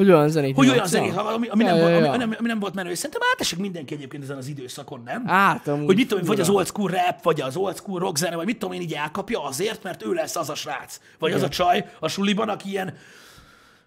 Hogy 0.00 0.10
olyan 0.10 0.28
zenét 0.28 0.56
hogy 0.56 0.68
olyan 0.68 0.86
zenét 0.86 1.12
hallgat, 1.12 1.34
ami, 1.34 1.48
ami, 1.48 1.64
Ja, 1.64 1.70
nem, 1.70 1.78
ja, 1.78 1.96
ami, 1.96 2.04
ja. 2.04 2.12
ami, 2.12 2.34
ami 2.38 2.48
nem 2.48 2.58
volt 2.58 2.74
menő. 2.74 2.90
És 2.90 2.98
Szerintem 2.98 3.20
átesik 3.32 3.58
mindenki 3.58 3.94
egyébként 3.94 4.22
ezen 4.22 4.36
az 4.36 4.46
időszakon, 4.46 5.02
nem? 5.04 5.22
Amúgy 5.66 5.86
hogy 5.86 5.96
mit 5.96 6.08
tudom, 6.08 6.24
vagy 6.24 6.40
az 6.40 6.48
old 6.48 6.66
school 6.66 6.90
rap, 6.90 7.22
vagy 7.22 7.40
az 7.40 7.56
old 7.56 7.76
school 7.76 7.98
rock 7.98 8.16
zene, 8.16 8.36
vagy 8.36 8.46
mit 8.46 8.58
tudom 8.58 8.74
én, 8.74 8.80
így 8.80 8.92
elkapja 8.92 9.44
azért, 9.44 9.82
mert 9.82 10.04
ő 10.04 10.12
lesz 10.12 10.36
az 10.36 10.48
a 10.50 10.54
srác. 10.54 11.00
Vagy 11.18 11.32
az 11.32 11.42
a 11.42 11.48
csaj 11.48 11.90
a 12.00 12.08
suliban, 12.08 12.48
aki 12.48 12.68
ilyen, 12.68 12.96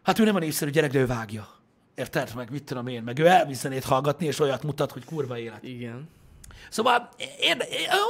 hát 0.04 0.20
ő 0.20 0.24
nem 0.24 0.36
a 0.36 0.40
népszerű 0.40 0.72
gyerek, 0.72 0.92
de 0.92 1.00
ő 1.00 1.06
vágja. 1.06 1.48
Érted? 1.96 2.32
Meg 2.36 2.52
mit 2.52 2.64
tudom 2.64 2.88
én, 2.88 3.04
meg 3.04 3.20
ő 3.20 3.26
elvisz 3.26 3.60
zenét 3.60 3.84
hallgatni, 3.84 4.26
és 4.26 4.40
olyat 4.40 4.64
mutat, 4.64 4.92
hogy 4.92 5.06
kurva 5.06 5.38
élet. 5.38 5.64
Igen. 5.64 6.10
Szóval 6.70 7.10
érde, 7.40 7.68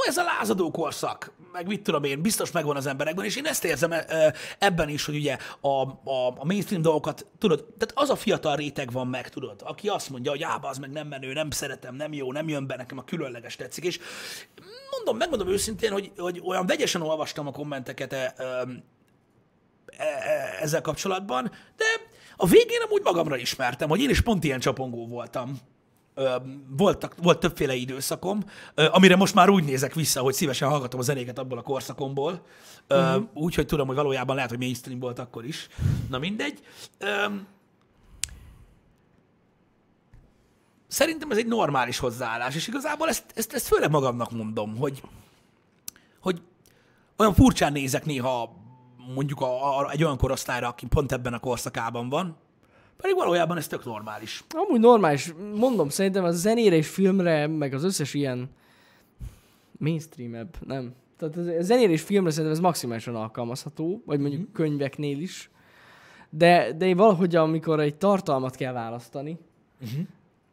ez 0.07 0.17
a 0.17 0.23
lázadó 0.23 0.71
korszak, 0.71 1.33
meg 1.51 1.67
mit 1.67 1.81
tudom 1.81 2.03
én, 2.03 2.21
biztos 2.21 2.51
megvan 2.51 2.75
az 2.75 2.85
emberekben, 2.85 3.25
és 3.25 3.35
én 3.35 3.45
ezt 3.45 3.65
érzem 3.65 3.91
ö, 3.91 4.27
ebben 4.59 4.89
is, 4.89 5.05
hogy 5.05 5.15
ugye 5.15 5.37
a, 5.61 5.67
a, 5.67 6.33
a 6.37 6.45
mainstream 6.45 6.81
dolgokat, 6.81 7.25
tudod, 7.37 7.65
tehát 7.77 7.91
az 7.93 8.09
a 8.09 8.15
fiatal 8.15 8.55
réteg 8.55 8.91
van 8.91 9.07
meg, 9.07 9.29
tudod, 9.29 9.61
aki 9.65 9.87
azt 9.87 10.09
mondja, 10.09 10.31
hogy 10.31 10.43
ába, 10.43 10.67
az 10.67 10.77
meg 10.77 10.91
nem 10.91 11.07
menő, 11.07 11.33
nem 11.33 11.51
szeretem, 11.51 11.95
nem 11.95 12.13
jó, 12.13 12.31
nem 12.31 12.49
jön 12.49 12.67
be, 12.67 12.75
nekem 12.75 12.97
a 12.97 13.03
különleges 13.03 13.55
tetszik, 13.55 13.83
és 13.83 13.99
mondom, 14.91 15.17
megmondom 15.17 15.47
őszintén, 15.47 15.91
hogy, 15.91 16.11
hogy 16.17 16.41
olyan 16.45 16.65
vegyesen 16.65 17.01
olvastam 17.01 17.47
a 17.47 17.51
kommenteket 17.51 18.13
e, 18.13 18.33
ö, 18.37 18.43
e, 18.43 20.05
e, 20.05 20.57
ezzel 20.61 20.81
kapcsolatban, 20.81 21.51
de 21.75 21.85
a 22.35 22.47
végén 22.47 22.81
amúgy 22.85 23.01
magamra 23.03 23.37
ismertem, 23.37 23.89
hogy 23.89 24.01
én 24.01 24.09
is 24.09 24.21
pont 24.21 24.43
ilyen 24.43 24.59
csapongó 24.59 25.07
voltam. 25.07 25.59
Voltak, 26.77 27.15
volt 27.21 27.39
többféle 27.39 27.73
időszakom, 27.73 28.43
amire 28.75 29.15
most 29.15 29.33
már 29.33 29.49
úgy 29.49 29.63
nézek 29.63 29.93
vissza, 29.93 30.21
hogy 30.21 30.33
szívesen 30.33 30.69
hallgatom 30.69 30.99
a 30.99 31.03
zenéket 31.03 31.39
abból 31.39 31.57
a 31.57 31.61
korszakomból. 31.61 32.45
Uh-huh. 32.89 33.23
Úgy, 33.33 33.55
hogy 33.55 33.65
tudom, 33.65 33.87
hogy 33.87 33.95
valójában 33.95 34.35
lehet, 34.35 34.49
hogy 34.49 34.59
mainstream 34.59 34.99
volt 34.99 35.19
akkor 35.19 35.45
is. 35.45 35.67
Na 36.09 36.17
mindegy. 36.17 36.59
Szerintem 40.87 41.31
ez 41.31 41.37
egy 41.37 41.47
normális 41.47 41.97
hozzáállás, 41.97 42.55
és 42.55 42.67
igazából 42.67 43.07
ezt, 43.07 43.23
ezt, 43.35 43.53
ezt 43.53 43.67
főleg 43.67 43.89
magamnak 43.89 44.31
mondom, 44.31 44.77
hogy, 44.77 45.01
hogy 46.19 46.41
olyan 47.17 47.33
furcsán 47.33 47.71
nézek 47.71 48.05
néha 48.05 48.55
mondjuk 49.15 49.41
a, 49.41 49.79
a, 49.79 49.91
egy 49.91 50.03
olyan 50.03 50.17
korosztályra, 50.17 50.67
aki 50.67 50.85
pont 50.85 51.11
ebben 51.11 51.33
a 51.33 51.39
korszakában 51.39 52.09
van, 52.09 52.37
pedig 53.03 53.17
valójában 53.17 53.57
ez 53.57 53.67
tök 53.67 53.85
normális. 53.85 54.43
Amúgy 54.49 54.79
normális, 54.79 55.33
mondom, 55.55 55.89
szerintem 55.89 56.23
a 56.23 56.31
zenére 56.31 56.75
és 56.75 56.87
filmre, 56.87 57.47
meg 57.47 57.73
az 57.73 57.83
összes 57.83 58.13
ilyen 58.13 58.49
mainstreamebb, 59.77 60.55
nem. 60.67 60.93
Tehát 61.17 61.37
a 61.37 61.61
zenére 61.61 61.91
és 61.91 62.01
filmre 62.01 62.29
szerintem 62.29 62.53
ez 62.53 62.59
maximálisan 62.59 63.15
alkalmazható, 63.15 64.01
vagy 64.05 64.19
mondjuk 64.19 64.41
Mhm. 64.41 64.51
könyveknél 64.51 65.19
is. 65.19 65.49
De, 66.29 66.71
de 66.77 66.95
valahogy 66.95 67.35
amikor 67.35 67.79
egy 67.79 67.95
tartalmat 67.95 68.55
kell 68.55 68.73
választani, 68.73 69.37
Uh-huh. 69.81 70.05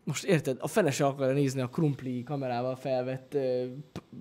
most 0.05 0.25
érted, 0.25 0.57
a 0.61 0.67
fene 0.69 0.91
se 0.91 1.07
akarja 1.07 1.35
nézni 1.35 1.61
a 1.61 1.69
krumpli 1.69 2.23
kamerával 2.23 2.77
felvett, 2.77 3.37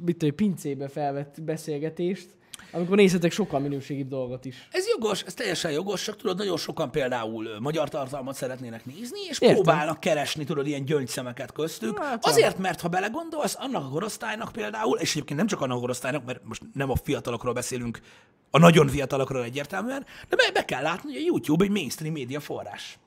mit 0.05 0.17
tudom, 0.17 0.35
pincébe 0.35 0.87
felvett 0.87 1.41
beszélgetést, 1.43 2.29
amikor 2.71 2.97
nézhetek 2.97 3.31
sokkal 3.31 3.59
minőségibb 3.59 4.07
dolgot 4.07 4.45
is. 4.45 4.67
Ez 4.71 4.87
jogos, 4.87 5.23
ez 5.23 5.33
teljesen 5.33 5.71
jogos, 5.71 6.03
csak 6.03 6.15
tudod, 6.15 6.37
nagyon 6.37 6.57
sokan 6.57 6.91
például 6.91 7.59
magyar 7.59 7.89
tartalmat 7.89 8.35
szeretnének 8.35 8.85
nézni, 8.85 9.19
és 9.29 9.39
Értem. 9.39 9.55
próbálnak 9.55 9.99
keresni, 9.99 10.43
tudod, 10.43 10.67
ilyen 10.67 10.85
gyöngyszemeket 10.85 11.51
köztük. 11.51 11.99
Hát. 12.03 12.25
Azért, 12.25 12.57
mert 12.57 12.81
ha 12.81 12.87
belegondolsz, 12.87 13.55
annak 13.59 13.83
a 13.83 13.89
korosztálynak 13.89 14.51
például, 14.51 14.97
és 14.97 15.11
egyébként 15.11 15.39
nem 15.39 15.47
csak 15.47 15.61
annak 15.61 15.77
a 15.77 15.79
korosztálynak, 15.79 16.25
mert 16.25 16.41
most 16.43 16.61
nem 16.73 16.89
a 16.89 16.95
fiatalokról 16.95 17.53
beszélünk, 17.53 17.99
a 18.51 18.59
nagyon 18.59 18.87
fiatalokról 18.87 19.43
egyértelműen, 19.43 20.05
de 20.29 20.35
be, 20.35 20.51
be 20.53 20.65
kell 20.65 20.81
látni, 20.81 21.11
hogy 21.11 21.21
a 21.21 21.25
YouTube 21.25 21.63
egy 21.63 21.71
mainstream 21.71 22.13
média 22.13 22.39
forrás. 22.39 22.99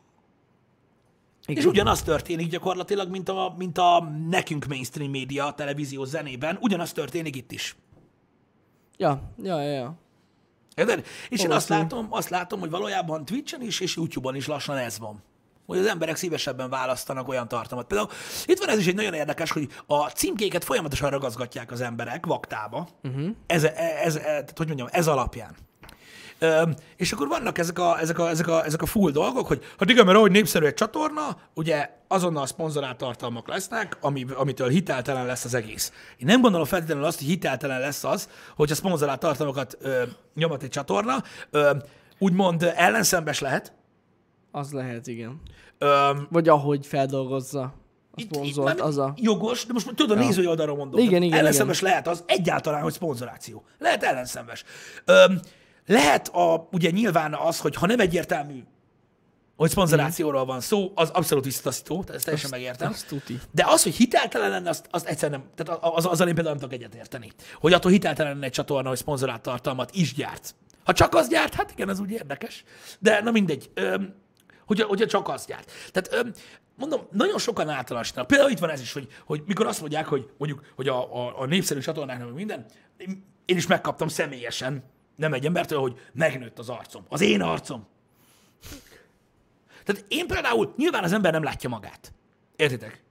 És 1.46 1.64
ugyanaz 1.64 2.02
történik 2.02 2.48
gyakorlatilag, 2.48 3.10
mint 3.10 3.28
a, 3.28 3.54
mint 3.58 3.78
a 3.78 4.12
nekünk 4.30 4.66
mainstream 4.66 5.10
média, 5.10 5.46
a 5.46 5.54
televízió 5.54 6.04
zenében, 6.04 6.58
ugyanaz 6.60 6.92
történik 6.92 7.36
itt 7.36 7.52
is. 7.52 7.76
Ja, 9.02 9.20
ja, 9.42 9.62
ja, 9.62 9.72
ja. 9.72 9.94
Érted? 10.74 11.06
És 11.28 11.42
én 11.42 11.50
azt 11.50 11.68
látom, 11.68 12.06
azt 12.10 12.28
látom, 12.28 12.60
hogy 12.60 12.70
valójában 12.70 13.24
Twitch-en 13.24 13.62
is 13.62 13.80
és 13.80 13.96
YouTube-on 13.96 14.34
is 14.34 14.46
lassan 14.46 14.76
ez 14.76 14.98
van. 14.98 15.22
hogy 15.66 15.78
az 15.78 15.86
emberek 15.86 16.16
szívesebben 16.16 16.70
választanak 16.70 17.28
olyan 17.28 17.48
tartalmat. 17.48 17.86
Például 17.86 18.08
itt 18.46 18.58
van 18.58 18.68
ez 18.68 18.78
is 18.78 18.86
egy 18.86 18.94
nagyon 18.94 19.14
érdekes, 19.14 19.50
hogy 19.50 19.68
a 19.86 20.08
címkéket 20.08 20.64
folyamatosan 20.64 21.10
ragazgatják 21.10 21.70
az 21.70 21.80
emberek 21.80 22.26
vaktába. 22.26 22.88
Uh-huh. 23.02 23.28
Ez, 23.46 23.64
ez, 23.64 23.74
ez, 24.04 24.14
tehát, 24.14 24.52
hogy 24.56 24.66
mondjam, 24.66 24.88
ez 24.90 25.06
alapján. 25.06 25.56
Ö, 26.42 26.62
és 26.96 27.12
akkor 27.12 27.28
vannak 27.28 27.58
ezek 27.58 27.78
a, 27.78 28.00
ezek, 28.00 28.18
a, 28.18 28.28
ezek, 28.28 28.46
a, 28.48 28.64
ezek 28.64 28.82
a 28.82 28.86
full 28.86 29.10
dolgok, 29.10 29.46
hogy 29.46 29.62
hát 29.78 29.90
igen, 29.90 30.04
mert 30.04 30.18
ahogy 30.18 30.30
népszerű 30.30 30.66
egy 30.66 30.74
csatorna, 30.74 31.36
ugye 31.54 31.90
azonnal 32.08 32.46
szponzorált 32.46 32.96
tartalmak 32.96 33.48
lesznek, 33.48 33.96
ami, 34.00 34.26
amitől 34.34 34.68
hiteltelen 34.68 35.26
lesz 35.26 35.44
az 35.44 35.54
egész. 35.54 35.92
Én 36.18 36.26
nem 36.26 36.40
gondolom 36.40 36.66
feltétlenül 36.66 37.04
azt, 37.04 37.18
hogy 37.18 37.26
hiteltelen 37.26 37.80
lesz 37.80 38.04
az, 38.04 38.28
hogy 38.56 38.70
a 38.70 38.74
szponzorált 38.74 39.20
tartalmakat 39.20 39.76
ö, 39.80 40.02
nyomat 40.34 40.62
egy 40.62 40.68
csatorna, 40.68 41.22
ö, 41.50 41.70
úgymond 42.18 42.72
ellenszembes 42.76 43.40
lehet, 43.40 43.72
Az 44.50 44.72
lehet, 44.72 45.06
igen. 45.06 45.40
ö, 45.78 46.10
Vagy 46.30 46.48
ahogy 46.48 46.86
feldolgozza 46.86 47.74
a 48.14 48.20
szponzort, 48.20 48.80
az 48.80 48.98
a... 48.98 49.12
Jogos, 49.16 49.66
de 49.66 49.72
most 49.72 49.94
tudod, 49.94 50.18
a 50.18 50.20
nézői 50.20 50.46
oldalról 50.46 50.76
mondom. 50.76 51.00
Igen, 51.00 51.22
igen, 51.22 51.38
Ellenszembes 51.38 51.80
lehet 51.80 52.08
az 52.08 52.24
egyáltalán, 52.26 52.82
hogy 52.82 52.92
szponzoráció. 52.92 53.64
Lehet 53.78 54.02
ellenszembes. 54.02 54.64
Öm, 55.04 55.40
lehet 55.86 56.28
a, 56.28 56.68
ugye 56.72 56.90
nyilván 56.90 57.34
az, 57.34 57.58
hogy 57.58 57.74
ha 57.74 57.86
nem 57.86 58.00
egyértelmű, 58.00 58.64
hogy 59.56 59.70
szponzorációról 59.70 60.44
van 60.44 60.60
szó, 60.60 60.92
az 60.94 61.10
abszolút 61.10 61.44
visszataszító, 61.44 62.00
tehát 62.00 62.14
ezt 62.14 62.24
teljesen 62.24 62.50
megértem. 62.50 62.90
Azt 62.90 63.06
tuti. 63.06 63.40
De 63.50 63.64
az, 63.66 63.82
hogy 63.82 63.94
hiteltelen 63.94 64.50
lenne, 64.50 64.68
azt, 64.68 64.86
azt 64.90 65.06
egyszerűen 65.06 65.40
nem, 65.40 65.64
tehát 65.64 65.82
az, 65.82 66.04
azzal 66.04 66.28
én 66.28 66.34
például 66.34 66.56
nem 66.56 66.68
tudok 66.68 66.80
egyetérteni. 66.80 67.32
Hogy 67.60 67.72
attól 67.72 67.90
hiteltelen 67.90 68.32
lenne 68.32 68.44
egy 68.44 68.52
csatorna, 68.52 68.88
hogy 68.88 68.98
szponzorált 68.98 69.42
tartalmat 69.42 69.94
is 69.94 70.14
gyárt. 70.14 70.54
Ha 70.84 70.92
csak 70.92 71.14
az 71.14 71.28
gyárt, 71.28 71.54
hát 71.54 71.70
igen, 71.70 71.88
az 71.88 72.00
úgy 72.00 72.10
érdekes. 72.10 72.64
De 72.98 73.20
na 73.20 73.30
mindegy, 73.30 73.70
öm, 73.74 74.14
hogyha, 74.66 74.86
hogyha 74.86 75.06
csak 75.06 75.28
az 75.28 75.46
gyárt. 75.46 75.72
Tehát 75.90 76.24
öm, 76.24 76.32
mondom, 76.76 77.00
nagyon 77.10 77.38
sokan 77.38 77.68
általánosnak. 77.68 78.26
Például 78.26 78.50
itt 78.50 78.58
van 78.58 78.70
ez 78.70 78.80
is, 78.80 78.92
hogy, 78.92 79.08
hogy 79.24 79.42
mikor 79.46 79.66
azt 79.66 79.80
mondják, 79.80 80.06
hogy 80.06 80.30
mondjuk, 80.38 80.62
hogy 80.76 80.88
a, 80.88 81.26
a, 81.26 81.40
a 81.40 81.46
népszerű 81.46 81.80
csatornáknak 81.80 82.34
minden, 82.34 82.66
én 83.44 83.56
is 83.56 83.66
megkaptam 83.66 84.08
személyesen, 84.08 84.84
nem 85.16 85.32
egy 85.32 85.46
embertől, 85.46 85.80
hogy 85.80 86.00
megnőtt 86.12 86.58
az 86.58 86.68
arcom. 86.68 87.04
Az 87.08 87.20
én 87.20 87.42
arcom. 87.42 87.86
Tehát 89.84 90.04
én 90.08 90.26
például, 90.26 90.74
nyilván 90.76 91.04
az 91.04 91.12
ember 91.12 91.32
nem 91.32 91.42
látja 91.42 91.68
magát. 91.68 92.12
Értitek? 92.56 93.02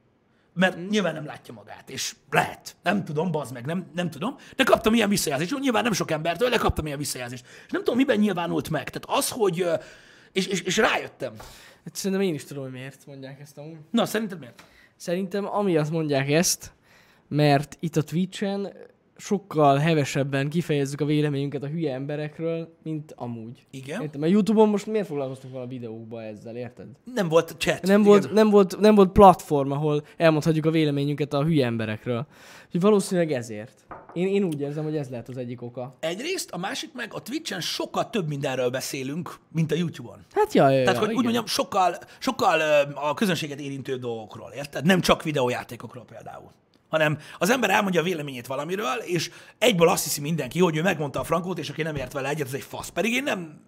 Mert 0.53 0.89
nyilván 0.89 1.13
nem 1.13 1.25
látja 1.25 1.53
magát, 1.53 1.89
és 1.89 2.15
lehet. 2.29 2.75
Nem 2.83 3.03
tudom, 3.03 3.31
bazd 3.31 3.53
meg, 3.53 3.65
nem, 3.65 3.91
nem 3.93 4.09
tudom. 4.09 4.35
De 4.55 4.63
kaptam 4.63 4.93
ilyen 4.93 5.09
visszajelzést. 5.09 5.59
Nyilván 5.59 5.83
nem 5.83 5.93
sok 5.93 6.11
embertől, 6.11 6.49
de 6.49 6.57
kaptam 6.57 6.85
ilyen 6.85 6.97
visszajelzést. 6.97 7.45
És 7.65 7.71
nem 7.71 7.83
tudom, 7.83 7.97
miben 7.97 8.19
nyilvánult 8.19 8.69
meg. 8.69 8.89
Tehát 8.89 9.19
az, 9.19 9.29
hogy... 9.29 9.65
És, 10.31 10.47
és, 10.47 10.61
és 10.61 10.77
rájöttem. 10.77 11.33
Hát 11.83 11.95
Szerintem 11.95 12.27
én 12.27 12.33
is 12.33 12.43
tudom, 12.43 12.63
hogy 12.63 12.71
miért 12.71 13.05
mondják 13.05 13.39
ezt 13.39 13.57
amúgy. 13.57 13.77
Na, 13.91 14.05
szerinted 14.05 14.39
miért? 14.39 14.63
Szerintem 14.95 15.45
amiatt 15.45 15.89
mondják 15.89 16.29
ezt, 16.29 16.71
mert 17.27 17.77
itt 17.79 17.95
a 17.95 18.03
Twitch-en 18.03 18.73
sokkal 19.21 19.77
hevesebben 19.77 20.49
kifejezzük 20.49 21.01
a 21.01 21.05
véleményünket 21.05 21.63
a 21.63 21.67
hülye 21.67 21.93
emberekről, 21.93 22.77
mint 22.83 23.13
amúgy. 23.15 23.65
Igen. 23.71 24.01
Érted? 24.01 24.19
Mert 24.19 24.31
YouTube-on 24.31 24.69
most 24.69 24.85
miért 24.85 25.07
foglalkoztunk 25.07 25.53
volna 25.53 25.67
a 25.67 25.69
videókba 25.69 26.23
ezzel, 26.23 26.55
érted? 26.55 26.85
Nem 27.13 27.27
volt 27.27 27.55
chat. 27.57 27.81
Nem 27.81 27.99
Igen. 27.99 28.11
volt, 28.11 28.31
nem, 28.31 28.49
volt, 28.49 28.79
nem 28.79 28.95
volt 28.95 29.11
platform, 29.11 29.71
ahol 29.71 30.03
elmondhatjuk 30.17 30.65
a 30.65 30.71
véleményünket 30.71 31.33
a 31.33 31.43
hülye 31.43 31.65
emberekről. 31.65 32.27
Úgyhogy 32.65 32.81
valószínűleg 32.81 33.31
ezért. 33.31 33.85
Én, 34.13 34.27
én 34.27 34.43
úgy 34.43 34.61
érzem, 34.61 34.83
hogy 34.83 34.95
ez 34.95 35.09
lehet 35.09 35.29
az 35.29 35.37
egyik 35.37 35.61
oka. 35.61 35.97
Egyrészt, 35.99 36.51
a 36.51 36.57
másik 36.57 36.89
meg 36.93 37.13
a 37.13 37.21
Twitch-en 37.21 37.61
sokkal 37.61 38.09
több 38.09 38.27
mindenről 38.27 38.69
beszélünk, 38.69 39.35
mint 39.51 39.71
a 39.71 39.75
YouTube-on. 39.75 40.25
Hát 40.31 40.53
ja, 40.53 40.69
ja, 40.69 40.83
Tehát, 40.83 40.99
hogy 40.99 41.07
igen. 41.07 41.17
úgy 41.17 41.23
mondjam, 41.23 41.45
sokkal, 41.45 41.95
sokkal 42.19 42.61
a 42.95 43.13
közönséget 43.13 43.59
érintő 43.59 43.95
dolgokról, 43.95 44.51
érted? 44.55 44.85
Nem 44.85 45.01
csak 45.01 45.23
videójátékokról 45.23 46.05
például. 46.05 46.51
Hanem 46.91 47.17
az 47.37 47.49
ember 47.49 47.69
elmondja 47.69 48.01
a 48.01 48.03
véleményét 48.03 48.47
valamiről, 48.47 48.97
és 49.05 49.31
egyből 49.57 49.89
azt 49.89 50.03
hiszi 50.03 50.21
mindenki, 50.21 50.59
hogy 50.59 50.77
ő 50.77 50.81
megmondta 50.81 51.19
a 51.19 51.23
frankót, 51.23 51.59
és 51.59 51.69
aki 51.69 51.81
nem 51.81 51.95
ért 51.95 52.13
vele 52.13 52.29
egyet, 52.29 52.47
az 52.47 52.53
egy 52.53 52.61
fasz. 52.61 52.89
Pedig 52.89 53.13
én 53.13 53.23
nem, 53.23 53.61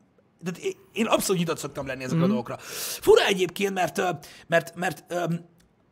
tehát 0.44 0.76
én- 0.94 1.06
abszolút 1.06 1.42
nyitott 1.42 1.58
szoktam 1.58 1.88
lenni 1.88 2.04
ezekre 2.04 2.22
mm. 2.22 2.24
a 2.24 2.28
dolgokra. 2.28 2.58
Fura 3.02 3.26
egyébként, 3.26 3.74
mert, 3.74 4.02
mert, 4.48 4.76
mert 4.76 5.04
öm, 5.08 5.46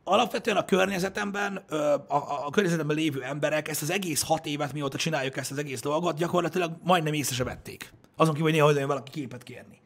alapvetően 0.04 0.58
a 0.58 0.66
környezetemben, 0.66 1.64
ö, 1.70 1.76
a, 1.78 2.06
a, 2.08 2.46
a 2.46 2.50
környezetemben 2.50 2.96
lévő 2.96 3.24
emberek 3.24 3.68
ezt 3.68 3.82
az 3.82 3.92
egész 3.92 4.22
hat 4.22 4.46
évet, 4.46 4.74
mióta 4.74 4.98
csináljuk 4.98 5.38
ezt 5.38 5.52
az 5.52 5.58
egész 5.58 5.82
dolgot, 5.82 6.18
gyakorlatilag 6.18 6.72
majdnem 6.84 7.14
észre 7.14 7.36
se 7.36 7.44
vették. 7.44 7.94
Azon 8.16 8.34
kívül, 8.34 8.50
hogy 8.52 8.60
néha 8.60 8.80
jön 8.80 8.88
valaki 8.88 9.12
képet 9.12 9.44
kérni. 9.44 9.82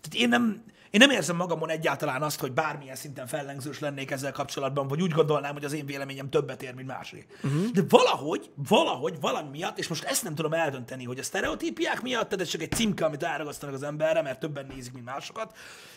Tehát 0.00 0.24
én 0.24 0.28
nem, 0.28 0.64
én 0.94 1.00
nem 1.00 1.10
érzem 1.10 1.36
magamon 1.36 1.70
egyáltalán 1.70 2.22
azt, 2.22 2.40
hogy 2.40 2.52
bármilyen 2.52 2.96
szinten 2.96 3.26
fellengzős 3.26 3.78
lennék 3.78 4.10
ezzel 4.10 4.32
kapcsolatban, 4.32 4.88
vagy 4.88 5.02
úgy 5.02 5.10
gondolnám, 5.10 5.52
hogy 5.52 5.64
az 5.64 5.72
én 5.72 5.86
véleményem 5.86 6.30
többet 6.30 6.62
ér, 6.62 6.74
mint 6.74 6.88
másé. 6.88 7.26
Uh-huh. 7.42 7.66
De 7.70 7.82
valahogy, 7.88 8.50
valahogy, 8.68 9.20
valami 9.20 9.48
miatt, 9.48 9.78
és 9.78 9.88
most 9.88 10.04
ezt 10.04 10.24
nem 10.24 10.34
tudom 10.34 10.52
eldönteni, 10.52 11.04
hogy 11.04 11.18
a 11.18 11.22
sztereotípiák 11.22 12.02
miatt, 12.02 12.24
tehát 12.24 12.40
ez 12.40 12.48
csak 12.48 12.60
egy 12.60 12.72
címke, 12.72 13.04
amit 13.04 13.22
elragasztanak 13.22 13.74
az 13.74 13.82
emberre, 13.82 14.22
mert 14.22 14.40
többen 14.40 14.66
nézik, 14.74 14.92
mint 14.92 15.04
másokat, 15.04 15.56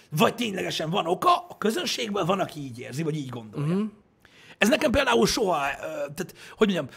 vagy 0.10 0.36
ténylegesen 0.36 0.90
van 0.90 1.08
oka, 1.08 1.46
a 1.50 1.58
közönségből 1.58 2.26
van, 2.26 2.40
aki 2.40 2.60
így 2.60 2.80
érzi, 2.80 3.04
vagy 3.04 3.16
így 3.16 3.30
gondolja. 3.30 3.74
Uh-huh. 3.74 3.90
Ez 4.58 4.70
nekem 4.70 4.92
például 4.92 5.28
soha, 5.28 5.60
tehát, 5.90 6.34
hogy 6.58 6.68
mondjam, 6.68 6.88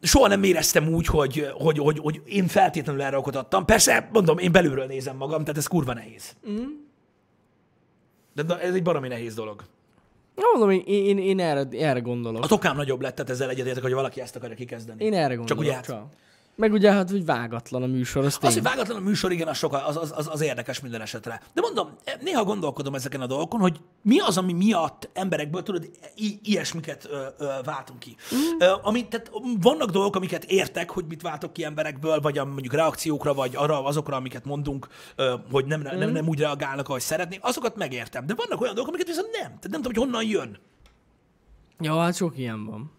soha 0.00 0.28
nem 0.28 0.42
éreztem 0.42 0.88
úgy, 0.88 1.06
hogy, 1.06 1.48
hogy, 1.52 1.78
hogy, 1.78 1.98
hogy 1.98 2.22
én 2.24 2.46
feltétlenül 2.46 3.02
adtam. 3.02 3.64
Persze, 3.64 4.08
mondom, 4.12 4.38
én 4.38 4.52
belülről 4.52 4.86
nézem 4.86 5.16
magam, 5.16 5.40
tehát 5.40 5.56
ez 5.56 5.66
kurva 5.66 5.92
nehéz. 5.92 6.36
Mm. 6.50 6.66
De 8.34 8.58
ez 8.58 8.74
egy 8.74 8.82
baromi 8.82 9.08
nehéz 9.08 9.34
dolog. 9.34 9.64
Na, 10.34 10.44
mondom, 10.52 10.70
én, 10.70 10.82
én, 10.86 11.18
én 11.18 11.40
erre, 11.40 11.66
erre 11.70 12.00
gondolok. 12.00 12.44
A 12.44 12.46
tokám 12.46 12.76
nagyobb 12.76 13.00
lett, 13.00 13.14
tehát 13.14 13.30
ezzel 13.30 13.50
egyetértek, 13.50 13.82
hogy 13.82 13.92
valaki 13.92 14.20
ezt 14.20 14.36
akarja 14.36 14.56
kikezdeni. 14.56 15.04
Én 15.04 15.14
erre 15.14 15.28
Csak 15.28 15.36
gondolok. 15.36 15.62
ugye 15.62 15.74
hát, 15.74 15.84
csak. 15.84 16.06
Meg 16.60 16.72
ugye 16.72 16.92
hát, 16.92 17.10
hogy 17.10 17.24
vágatlan 17.24 17.82
a 17.82 17.86
műsor, 17.86 18.24
az 18.24 18.38
az, 18.40 18.52
hogy 18.54 18.62
vágatlan 18.62 18.96
a 18.96 19.00
műsor, 19.00 19.32
igen, 19.32 19.48
az, 19.48 19.56
soka, 19.56 19.86
az, 19.86 19.96
az, 19.96 20.12
az, 20.16 20.28
az 20.32 20.40
érdekes 20.40 20.80
minden 20.80 21.00
esetre. 21.00 21.40
De 21.54 21.60
mondom, 21.60 21.88
néha 22.20 22.44
gondolkodom 22.44 22.94
ezeken 22.94 23.20
a 23.20 23.26
dolgokon, 23.26 23.60
hogy 23.60 23.80
mi 24.02 24.18
az, 24.20 24.38
ami 24.38 24.52
miatt 24.52 25.10
emberekből, 25.12 25.62
tudod, 25.62 25.90
i- 26.14 26.38
ilyesmiket 26.42 27.08
ö, 27.10 27.26
ö, 27.38 27.46
váltunk 27.64 27.98
ki. 27.98 28.16
Mm. 28.34 28.38
Ö, 28.60 28.72
ami, 28.82 29.08
tehát 29.08 29.30
vannak 29.60 29.90
dolgok, 29.90 30.16
amiket 30.16 30.44
értek, 30.44 30.90
hogy 30.90 31.04
mit 31.08 31.22
váltok 31.22 31.52
ki 31.52 31.64
emberekből, 31.64 32.20
vagy 32.20 32.38
a 32.38 32.44
mondjuk 32.44 32.72
reakciókra, 32.74 33.34
vagy 33.34 33.56
arra, 33.56 33.84
azokra, 33.84 34.16
amiket 34.16 34.44
mondunk, 34.44 34.88
ö, 35.16 35.34
hogy 35.50 35.64
nem, 35.66 35.80
nem, 35.80 35.98
nem, 35.98 36.10
nem 36.10 36.28
úgy 36.28 36.38
reagálnak, 36.38 36.88
ahogy 36.88 37.00
szeretnék, 37.00 37.38
azokat 37.42 37.76
megértem. 37.76 38.26
De 38.26 38.34
vannak 38.34 38.60
olyan 38.60 38.74
dolgok, 38.74 38.92
amiket 38.92 39.08
viszont 39.14 39.30
nem. 39.32 39.42
Tehát 39.46 39.70
nem 39.70 39.82
tudom, 39.82 39.92
hogy 39.94 40.02
honnan 40.04 40.24
jön. 40.24 40.58
Ja, 41.80 41.98
hát 42.00 42.16
sok 42.16 42.38
ilyen 42.38 42.64
van. 42.66 42.96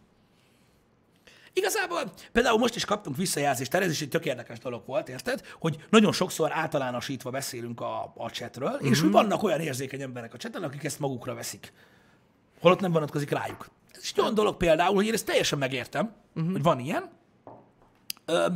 Igazából 1.53 2.11
például 2.31 2.57
most 2.57 2.75
is 2.75 2.85
kaptunk 2.85 3.17
visszajelzést, 3.17 3.73
ez 3.73 3.91
is 3.91 4.01
egy 4.01 4.09
tök 4.09 4.25
érdekes 4.25 4.59
dolog 4.59 4.83
volt, 4.85 5.09
érted? 5.09 5.41
Hogy 5.59 5.85
nagyon 5.89 6.11
sokszor 6.11 6.51
általánosítva 6.51 7.29
beszélünk 7.29 7.81
a, 7.81 8.13
a 8.17 8.29
chatről, 8.29 8.69
uh-huh. 8.69 8.89
és 8.89 9.01
hogy 9.01 9.11
vannak 9.11 9.43
olyan 9.43 9.59
érzékeny 9.59 10.01
emberek 10.01 10.33
a 10.33 10.37
chaten, 10.37 10.63
akik 10.63 10.83
ezt 10.83 10.99
magukra 10.99 11.33
veszik. 11.33 11.73
Holott 12.59 12.79
nem 12.79 12.91
vonatkozik 12.91 13.29
rájuk. 13.29 13.69
Ez 13.91 14.01
is 14.03 14.11
egy 14.11 14.19
olyan 14.19 14.33
dolog 14.33 14.57
például, 14.57 14.95
hogy 14.95 15.05
én 15.05 15.13
ezt 15.13 15.25
teljesen 15.25 15.57
megértem, 15.57 16.13
uh-huh. 16.35 16.51
hogy 16.51 16.63
van 16.63 16.79
ilyen. 16.79 17.09
Ö, 18.25 18.47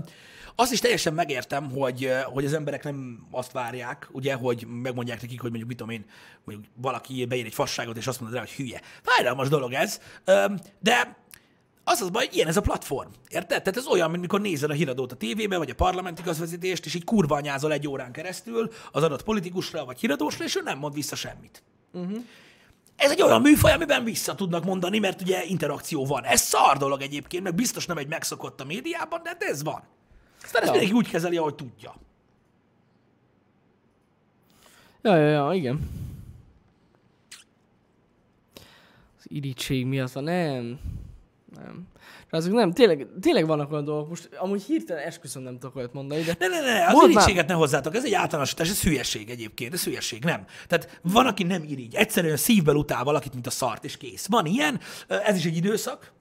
azt 0.55 0.71
is 0.71 0.79
teljesen 0.79 1.13
megértem, 1.13 1.71
hogy, 1.71 2.11
hogy 2.25 2.45
az 2.45 2.53
emberek 2.53 2.83
nem 2.83 3.27
azt 3.31 3.51
várják, 3.51 4.07
ugye, 4.11 4.33
hogy 4.33 4.67
megmondják 4.67 5.21
nekik, 5.21 5.41
hogy 5.41 5.49
mondjuk 5.49 5.69
mit 5.69 5.77
tudom 5.77 5.93
én, 5.93 6.05
mondjuk 6.43 6.67
valaki 6.75 7.25
beír 7.25 7.45
egy 7.45 7.53
fasságot, 7.53 7.97
és 7.97 8.07
azt 8.07 8.19
mondod 8.19 8.37
rá, 8.37 8.43
hogy 8.43 8.53
hülye. 8.53 8.81
Fájdalmas 9.01 9.49
dolog 9.49 9.73
ez, 9.73 9.99
de 10.79 11.17
az 11.83 12.01
az 12.01 12.09
baj, 12.09 12.29
ilyen 12.31 12.47
ez 12.47 12.57
a 12.57 12.61
platform. 12.61 13.09
Érted? 13.27 13.63
Tehát 13.63 13.77
ez 13.77 13.87
olyan, 13.87 14.09
mint 14.09 14.21
mikor 14.21 14.41
nézed 14.41 14.69
a 14.69 14.73
híradót 14.73 15.11
a 15.11 15.15
tévében, 15.15 15.59
vagy 15.59 15.69
a 15.69 15.75
parlamenti 15.75 16.21
közvetítést, 16.21 16.85
és 16.85 16.93
így 16.93 17.03
kurva 17.03 17.35
anyázol 17.35 17.71
egy 17.71 17.87
órán 17.87 18.11
keresztül 18.11 18.71
az 18.91 19.03
adott 19.03 19.23
politikusra, 19.23 19.85
vagy 19.85 19.99
híradósra, 19.99 20.45
és 20.45 20.55
ő 20.55 20.61
nem 20.63 20.77
mond 20.77 20.93
vissza 20.93 21.15
semmit. 21.15 21.63
Uh-huh. 21.91 22.23
Ez 22.95 23.11
egy 23.11 23.21
olyan 23.21 23.41
műfaj, 23.41 23.71
amiben 23.71 24.03
vissza 24.03 24.35
tudnak 24.35 24.63
mondani, 24.63 24.99
mert 24.99 25.21
ugye 25.21 25.43
interakció 25.45 26.05
van. 26.05 26.23
Ez 26.23 26.41
szar 26.41 26.77
dolog 26.77 27.01
egyébként, 27.01 27.43
meg 27.43 27.55
biztos 27.55 27.85
nem 27.85 27.97
egy 27.97 28.07
megszokott 28.07 28.61
a 28.61 28.65
médiában, 28.65 29.23
de 29.23 29.29
hát 29.29 29.43
ez 29.43 29.63
van. 29.63 29.83
Aztán 30.43 30.61
ezt 30.61 30.71
Ja. 30.73 30.79
mindenki 30.79 30.93
úgy 30.93 31.09
kezeli, 31.09 31.37
ahogy 31.37 31.55
tudja. 31.55 31.95
Ja, 35.01 35.15
ja, 35.15 35.29
ja, 35.29 35.53
igen. 35.53 35.89
Az 39.17 39.23
irítség 39.27 39.85
miatt 39.85 40.11
van, 40.11 40.23
nem. 40.23 40.79
Nem. 41.55 41.87
Azok 42.29 42.53
nem, 42.53 42.71
tényleg, 42.71 43.07
tényleg 43.21 43.47
vannak 43.47 43.71
olyan 43.71 43.83
dolgok, 43.83 44.09
most 44.09 44.29
amúgy 44.37 44.63
hirtelen 44.63 45.03
esküszöm 45.03 45.43
nem 45.43 45.59
tudok 45.59 45.75
olyat 45.75 45.93
mondani, 45.93 46.21
de 46.21 46.35
Ne, 46.39 46.47
ne, 46.47 46.61
ne, 46.61 46.85
az 46.85 47.03
irítséget 47.03 47.47
ne 47.47 47.53
hozzátok, 47.53 47.95
ez 47.95 48.05
egy 48.05 48.13
általánosítás, 48.13 48.69
ez 48.69 48.81
hülyeség 48.81 49.29
egyébként, 49.29 49.73
ez 49.73 49.83
hülyeség, 49.83 50.23
nem. 50.23 50.45
Tehát 50.67 50.99
van, 51.01 51.25
aki 51.25 51.43
nem 51.43 51.63
irigy, 51.63 51.95
egyszerűen 51.95 52.37
szívből 52.37 52.75
utál 52.75 53.03
valakit, 53.03 53.33
mint 53.33 53.47
a 53.47 53.49
szart, 53.49 53.83
és 53.83 53.97
kész. 53.97 54.27
Van 54.29 54.45
ilyen, 54.45 54.79
ez 55.07 55.37
is 55.37 55.45
egy 55.45 55.55
időszak, 55.55 56.11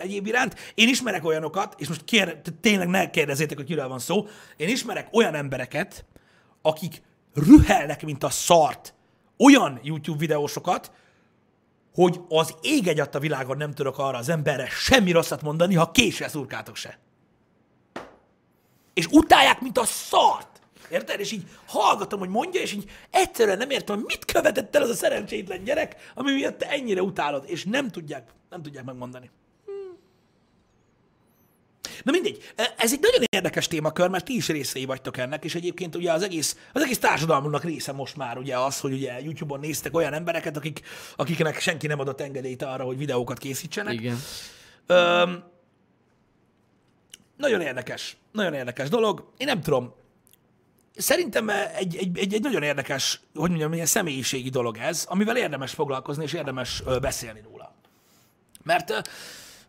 egyéb 0.00 0.26
iránt. 0.26 0.72
Én 0.74 0.88
ismerek 0.88 1.24
olyanokat, 1.24 1.74
és 1.78 1.88
most 1.88 2.04
kér, 2.04 2.40
tényleg 2.60 2.88
ne 2.88 3.10
kérdezzétek, 3.10 3.56
hogy 3.56 3.66
kiről 3.66 3.88
van 3.88 3.98
szó, 3.98 4.26
én 4.56 4.68
ismerek 4.68 5.08
olyan 5.12 5.34
embereket, 5.34 6.04
akik 6.62 7.02
rühelnek, 7.34 8.04
mint 8.04 8.24
a 8.24 8.30
szart 8.30 8.94
olyan 9.38 9.80
YouTube 9.82 10.18
videósokat, 10.18 10.92
hogy 11.94 12.20
az 12.28 12.54
ég 12.60 12.88
egy 12.88 13.00
a 13.00 13.18
világon 13.18 13.56
nem 13.56 13.72
tudok 13.72 13.98
arra 13.98 14.18
az 14.18 14.28
emberre 14.28 14.68
semmi 14.68 15.10
rosszat 15.10 15.42
mondani, 15.42 15.74
ha 15.74 15.90
késre 15.90 16.28
szurkáltok 16.28 16.76
se. 16.76 16.98
És 18.94 19.06
utálják, 19.06 19.60
mint 19.60 19.78
a 19.78 19.84
szart. 19.84 20.60
Érted? 20.90 21.20
És 21.20 21.32
így 21.32 21.44
hallgatom, 21.66 22.18
hogy 22.18 22.28
mondja, 22.28 22.60
és 22.60 22.72
így 22.72 22.90
egyszerűen 23.10 23.58
nem 23.58 23.70
értem, 23.70 23.96
hogy 23.96 24.04
mit 24.06 24.24
követett 24.24 24.76
el 24.76 24.82
az 24.82 24.88
a 24.88 24.94
szerencsétlen 24.94 25.64
gyerek, 25.64 26.12
ami 26.14 26.32
miatt 26.32 26.58
te 26.58 26.68
ennyire 26.70 27.02
utálod, 27.02 27.44
és 27.46 27.64
nem 27.64 27.88
tudják, 27.88 28.30
nem 28.50 28.62
tudják 28.62 28.84
megmondani. 28.84 29.30
Na 32.02 32.12
mindegy, 32.12 32.52
ez 32.76 32.92
egy 32.92 33.00
nagyon 33.00 33.22
érdekes 33.30 33.68
témakör, 33.68 34.08
mert 34.08 34.24
ti 34.24 34.34
is 34.34 34.48
részei 34.48 34.84
vagytok 34.84 35.16
ennek, 35.16 35.44
és 35.44 35.54
egyébként 35.54 35.96
ugye 35.96 36.12
az 36.12 36.22
egész, 36.22 36.56
az 36.72 36.82
egész 36.82 36.98
társadalmunknak 36.98 37.64
része 37.64 37.92
most 37.92 38.16
már 38.16 38.38
ugye 38.38 38.58
az, 38.58 38.80
hogy 38.80 38.92
ugye 38.92 39.20
YouTube-on 39.20 39.60
néztek 39.60 39.94
olyan 39.94 40.12
embereket, 40.12 40.56
akik, 40.56 40.80
akiknek 41.16 41.60
senki 41.60 41.86
nem 41.86 42.00
adott 42.00 42.20
engedélyt 42.20 42.62
arra, 42.62 42.84
hogy 42.84 42.98
videókat 42.98 43.38
készítsenek. 43.38 43.94
Igen. 43.94 44.18
Öm, 44.86 45.44
nagyon 47.36 47.60
érdekes, 47.60 48.16
nagyon 48.32 48.54
érdekes 48.54 48.88
dolog. 48.88 49.32
Én 49.36 49.46
nem 49.46 49.60
tudom, 49.60 49.94
szerintem 50.96 51.48
egy, 51.48 51.96
egy, 51.96 52.18
egy, 52.18 52.34
egy 52.34 52.42
nagyon 52.42 52.62
érdekes, 52.62 53.20
hogy 53.34 53.48
mondjam, 53.48 53.72
ilyen 53.72 53.86
személyiségi 53.86 54.48
dolog 54.48 54.76
ez, 54.76 55.04
amivel 55.08 55.36
érdemes 55.36 55.72
foglalkozni, 55.72 56.24
és 56.24 56.32
érdemes 56.32 56.82
beszélni 57.00 57.40
róla. 57.50 57.74
Mert 58.62 59.10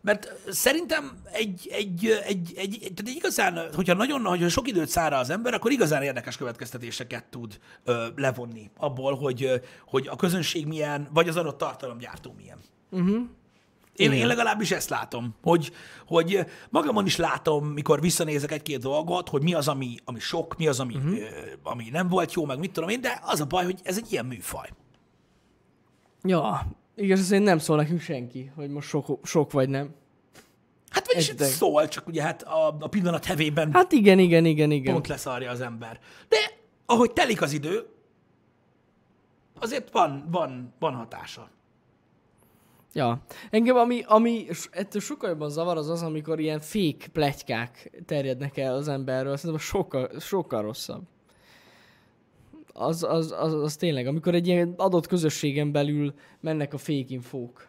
mert 0.04 0.32
szerintem 0.48 1.12
egy, 1.32 1.68
egy, 1.72 2.06
egy, 2.06 2.52
egy, 2.56 2.78
egy, 2.82 2.92
tehát 2.94 3.16
igazán, 3.16 3.68
hogyha 3.74 3.94
nagyon 3.94 4.24
hogyha 4.24 4.48
sok 4.48 4.68
időt 4.68 4.88
szára 4.88 5.18
az 5.18 5.30
ember, 5.30 5.54
akkor 5.54 5.70
igazán 5.70 6.02
érdekes 6.02 6.36
következtetéseket 6.36 7.24
tud 7.24 7.58
ö, 7.84 8.06
levonni 8.16 8.70
abból, 8.76 9.14
hogy, 9.14 9.60
hogy 9.86 10.06
a 10.10 10.16
közönség 10.16 10.66
milyen, 10.66 11.08
vagy 11.12 11.28
az 11.28 11.36
adott 11.36 11.58
tartalomgyártó 11.58 12.34
milyen. 12.36 12.58
Uh-huh. 12.90 13.22
Én, 13.96 14.12
én 14.12 14.26
legalábbis 14.26 14.70
ezt 14.70 14.88
látom, 14.88 15.34
hogy, 15.42 15.72
hogy 16.06 16.46
magamon 16.70 17.06
is 17.06 17.16
látom, 17.16 17.66
mikor 17.66 18.00
visszanézek 18.00 18.52
egy-két 18.52 18.80
dolgot, 18.80 19.28
hogy 19.28 19.42
mi 19.42 19.54
az, 19.54 19.68
ami, 19.68 19.96
ami 20.04 20.18
sok, 20.18 20.56
mi 20.56 20.66
az, 20.66 20.80
ami, 20.80 20.94
uh-huh. 20.94 21.18
ö, 21.18 21.26
ami 21.62 21.88
nem 21.90 22.08
volt 22.08 22.32
jó, 22.32 22.44
meg 22.44 22.58
mit 22.58 22.72
tudom 22.72 22.88
én, 22.88 23.00
de 23.00 23.20
az 23.22 23.40
a 23.40 23.44
baj, 23.44 23.64
hogy 23.64 23.80
ez 23.82 23.96
egy 23.96 24.12
ilyen 24.12 24.26
műfaj. 24.26 24.68
Ja, 26.22 26.66
igaz, 26.96 27.20
azért 27.20 27.42
nem 27.42 27.58
szól 27.58 27.76
nekünk 27.76 28.00
senki, 28.00 28.52
hogy 28.54 28.70
most 28.70 28.88
sok, 28.88 29.26
sok 29.26 29.52
vagy 29.52 29.68
nem. 29.68 29.94
Hát 30.88 31.06
vagyis 31.12 31.28
Értek. 31.28 31.48
szól, 31.48 31.88
csak 31.88 32.06
ugye 32.06 32.22
hát 32.22 32.42
a, 32.42 32.76
a 32.80 32.88
pillanat 32.88 33.24
hevében 33.24 33.72
Hát 33.72 33.92
igen, 33.92 34.18
igen, 34.18 34.44
igen, 34.44 34.70
igen. 34.70 34.92
pont 34.92 35.08
leszarja 35.08 35.50
az 35.50 35.60
ember. 35.60 36.00
De 36.28 36.36
ahogy 36.86 37.12
telik 37.12 37.42
az 37.42 37.52
idő, 37.52 37.86
azért 39.60 39.92
van, 39.92 40.28
van, 40.30 40.74
van 40.78 40.94
hatása. 40.94 41.50
Ja. 42.92 43.22
Engem, 43.50 43.76
ami, 43.76 44.02
ami 44.06 44.46
ettől 44.70 45.00
sokkal 45.00 45.28
jobban 45.28 45.50
zavar, 45.50 45.76
az 45.76 45.88
az, 45.88 46.02
amikor 46.02 46.40
ilyen 46.40 46.60
fék 46.60 47.08
pletykák 47.12 48.02
terjednek 48.06 48.56
el 48.56 48.74
az 48.74 48.88
emberről. 48.88 49.36
Szerintem 49.36 49.66
sokkal, 49.66 50.20
sokkal 50.20 50.62
rosszabb. 50.62 51.02
Az, 52.76 53.02
az, 53.02 53.34
az, 53.38 53.52
az 53.52 53.76
tényleg, 53.76 54.06
amikor 54.06 54.34
egy 54.34 54.46
ilyen 54.46 54.74
adott 54.76 55.06
közösségen 55.06 55.72
belül 55.72 56.14
mennek 56.40 56.74
a 56.74 56.78
fake 56.78 57.04
infók. 57.08 57.68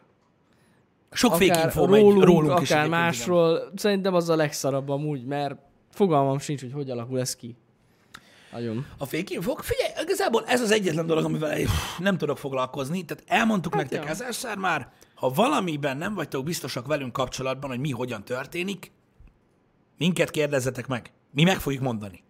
Sok 1.11 1.33
Akár 1.33 1.65
info 1.65 1.87
megy 1.87 2.01
rólunk, 2.01 2.23
rólunk 2.23 2.61
is 2.61 2.71
akár 2.71 2.83
egyébként, 2.83 2.87
igen. 2.87 2.99
másról. 2.99 3.71
Szerintem 3.75 4.13
az 4.13 4.29
a 4.29 4.35
legszarabb 4.35 4.89
amúgy, 4.89 5.25
mert 5.25 5.55
fogalmam 5.91 6.39
sincs, 6.39 6.61
hogy 6.61 6.73
hogy 6.73 6.89
alakul 6.89 7.19
ez 7.19 7.35
ki. 7.35 7.55
Nagyon. 8.51 8.85
A 8.97 9.05
fake 9.05 9.33
infok, 9.33 9.63
figyelj, 9.63 9.91
igazából 10.01 10.45
ez 10.45 10.61
az 10.61 10.71
egyetlen 10.71 11.05
dolog, 11.05 11.23
amivel 11.23 11.57
nem 11.99 12.17
tudok 12.17 12.37
foglalkozni. 12.37 13.05
Tehát 13.05 13.23
elmondtuk 13.27 13.73
hát 13.73 13.81
nektek 13.81 14.03
ja. 14.03 14.09
ezerszer 14.09 14.57
már, 14.57 14.91
ha 15.15 15.29
valamiben 15.29 15.97
nem 15.97 16.13
vagytok 16.13 16.43
biztosak 16.43 16.87
velünk 16.87 17.13
kapcsolatban, 17.13 17.69
hogy 17.69 17.79
mi 17.79 17.91
hogyan 17.91 18.23
történik, 18.23 18.91
minket 19.97 20.29
kérdezzetek 20.29 20.87
meg. 20.87 21.11
Mi 21.31 21.43
meg 21.43 21.59
fogjuk 21.59 21.81
mondani. 21.81 22.23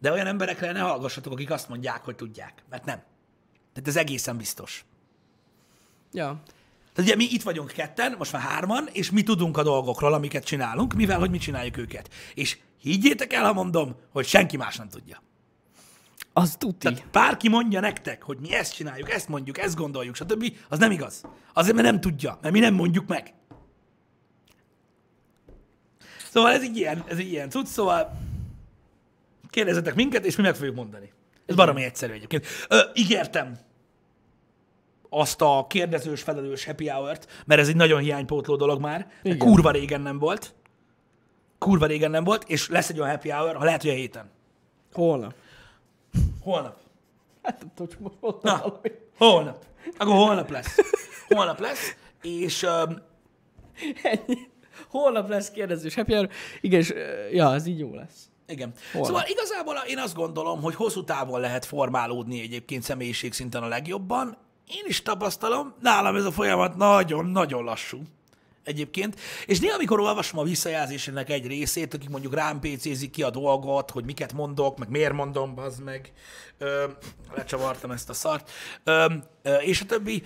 De 0.00 0.12
olyan 0.12 0.26
emberekre 0.26 0.72
ne 0.72 0.80
hallgassatok, 0.80 1.32
akik 1.32 1.50
azt 1.50 1.68
mondják, 1.68 2.04
hogy 2.04 2.16
tudják. 2.16 2.64
Mert 2.70 2.84
nem. 2.84 3.02
Tehát 3.72 3.88
ez 3.88 3.96
egészen 3.96 4.36
biztos. 4.36 4.84
Ja. 6.12 6.42
Tehát 6.92 7.10
ugye 7.10 7.16
mi 7.16 7.24
itt 7.24 7.42
vagyunk 7.42 7.72
ketten, 7.72 8.14
most 8.18 8.32
már 8.32 8.42
hárman, 8.42 8.88
és 8.92 9.10
mi 9.10 9.22
tudunk 9.22 9.56
a 9.56 9.62
dolgokról, 9.62 10.12
amiket 10.12 10.44
csinálunk, 10.44 10.94
mivel 10.94 11.18
hogy 11.18 11.30
mi 11.30 11.38
csináljuk 11.38 11.76
őket. 11.76 12.10
És 12.34 12.58
higgyétek 12.80 13.32
el, 13.32 13.44
ha 13.44 13.52
mondom, 13.52 13.96
hogy 14.12 14.26
senki 14.26 14.56
más 14.56 14.76
nem 14.76 14.88
tudja. 14.88 15.22
Az 16.32 16.56
tuti. 16.58 16.78
Tehát 16.78 17.10
bárki 17.10 17.48
mondja 17.48 17.80
nektek, 17.80 18.22
hogy 18.22 18.38
mi 18.38 18.54
ezt 18.54 18.74
csináljuk, 18.74 19.10
ezt 19.10 19.28
mondjuk, 19.28 19.58
ezt 19.58 19.76
gondoljuk, 19.76 20.14
stb., 20.14 20.56
az 20.68 20.78
nem 20.78 20.90
igaz. 20.90 21.22
Azért, 21.52 21.74
mert 21.74 21.86
nem 21.86 22.00
tudja, 22.00 22.38
mert 22.42 22.54
mi 22.54 22.60
nem 22.60 22.74
mondjuk 22.74 23.06
meg. 23.06 23.34
Szóval 26.30 26.52
ez 26.52 26.62
egy 26.62 26.76
ilyen, 26.76 27.04
ez 27.08 27.18
egy 27.18 27.30
ilyen 27.30 27.50
cucc, 27.50 27.66
szóval 27.66 28.18
kérdezzetek 29.50 29.94
minket, 29.94 30.24
és 30.24 30.36
mi 30.36 30.42
meg 30.42 30.54
fogjuk 30.54 30.74
mondani. 30.74 31.12
Ez 31.46 31.54
baromi 31.54 31.84
egyszerű 31.84 32.12
egyébként. 32.12 32.46
Ö, 32.68 32.78
ígértem 32.94 33.58
azt 35.08 35.40
a 35.42 35.66
kérdezős, 35.68 36.22
felelős 36.22 36.64
happy 36.64 36.88
hour-t, 36.88 37.42
mert 37.46 37.60
ez 37.60 37.68
egy 37.68 37.76
nagyon 37.76 38.00
hiánypótló 38.00 38.56
dolog 38.56 38.80
már. 38.80 39.10
Igen. 39.22 39.38
Kurva 39.38 39.70
régen 39.70 40.00
nem 40.00 40.18
volt. 40.18 40.54
Kurva 41.58 41.86
régen 41.86 42.10
nem 42.10 42.24
volt, 42.24 42.44
és 42.48 42.68
lesz 42.68 42.88
egy 42.88 42.98
olyan 43.00 43.10
happy 43.10 43.30
hour, 43.30 43.56
ha 43.56 43.64
lehet, 43.64 43.80
hogy 43.82 43.90
a 43.90 43.94
héten. 43.94 44.30
Holnap. 44.92 45.34
Holnap. 46.40 46.76
Hát 47.42 47.60
nem 47.60 47.70
tudom, 47.74 47.96
most 47.98 48.14
mondtam 48.20 48.52
Na, 48.52 48.62
valami. 48.62 48.90
holnap. 49.16 49.64
Akkor 49.98 50.14
holnap 50.14 50.50
lesz. 50.50 50.76
Holnap 51.28 51.60
lesz, 51.60 51.94
és 52.22 52.62
um, 52.62 52.96
Ennyi. 54.02 54.48
Holnap 54.88 55.28
lesz 55.28 55.50
kérdezős 55.50 55.94
happy 55.94 56.12
hour. 56.12 56.28
Igen, 56.60 56.80
és, 56.80 56.94
ja, 57.32 57.54
ez 57.54 57.66
így 57.66 57.78
jó 57.78 57.94
lesz. 57.94 58.29
Igen. 58.50 58.72
Holnap. 58.92 59.08
Szóval 59.08 59.24
igazából 59.28 59.74
én 59.88 59.98
azt 59.98 60.14
gondolom, 60.14 60.62
hogy 60.62 60.74
hosszú 60.74 61.04
távon 61.04 61.40
lehet 61.40 61.64
formálódni 61.64 62.40
egyébként 62.40 62.82
személyiség 62.82 63.32
szinten 63.32 63.62
a 63.62 63.68
legjobban. 63.68 64.36
Én 64.66 64.84
is 64.86 65.02
tapasztalom, 65.02 65.74
nálam 65.80 66.16
ez 66.16 66.24
a 66.24 66.30
folyamat 66.30 66.76
nagyon-nagyon 66.76 67.64
lassú 67.64 68.02
egyébként. 68.64 69.20
És 69.46 69.60
néha, 69.60 69.74
amikor 69.74 70.00
olvasom 70.00 70.38
a 70.38 70.42
visszajelzésének 70.42 71.30
egy 71.30 71.46
részét, 71.46 71.94
akik 71.94 72.08
mondjuk 72.08 72.34
rám 72.34 72.60
PC-zik 72.60 73.10
ki 73.10 73.22
a 73.22 73.30
dolgot, 73.30 73.90
hogy 73.90 74.04
miket 74.04 74.32
mondok, 74.32 74.78
meg 74.78 74.88
miért 74.88 75.12
mondom, 75.12 75.52
az 75.56 75.78
meg, 75.78 76.12
ö, 76.58 76.84
lecsavartam 77.34 77.90
ezt 77.90 78.08
a 78.08 78.12
szart, 78.12 78.50
ö, 78.84 79.06
ö, 79.42 79.54
és 79.54 79.80
a 79.80 79.84
többi, 79.84 80.22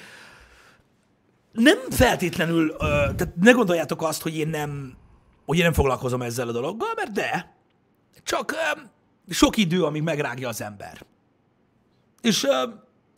nem 1.52 1.78
feltétlenül, 1.90 2.68
ö, 2.68 2.76
tehát 2.78 3.32
ne 3.40 3.50
gondoljátok 3.50 4.02
azt, 4.02 4.22
hogy 4.22 4.36
én 4.36 4.48
nem, 4.48 4.96
hogy 5.46 5.56
én 5.56 5.64
nem 5.64 5.72
foglalkozom 5.72 6.22
ezzel 6.22 6.48
a 6.48 6.52
dologgal, 6.52 6.92
mert 6.96 7.12
de, 7.12 7.53
csak 8.24 8.54
sok 9.28 9.56
idő, 9.56 9.84
amíg 9.84 10.02
megrágja 10.02 10.48
az 10.48 10.60
ember. 10.60 11.06
És, 12.20 12.46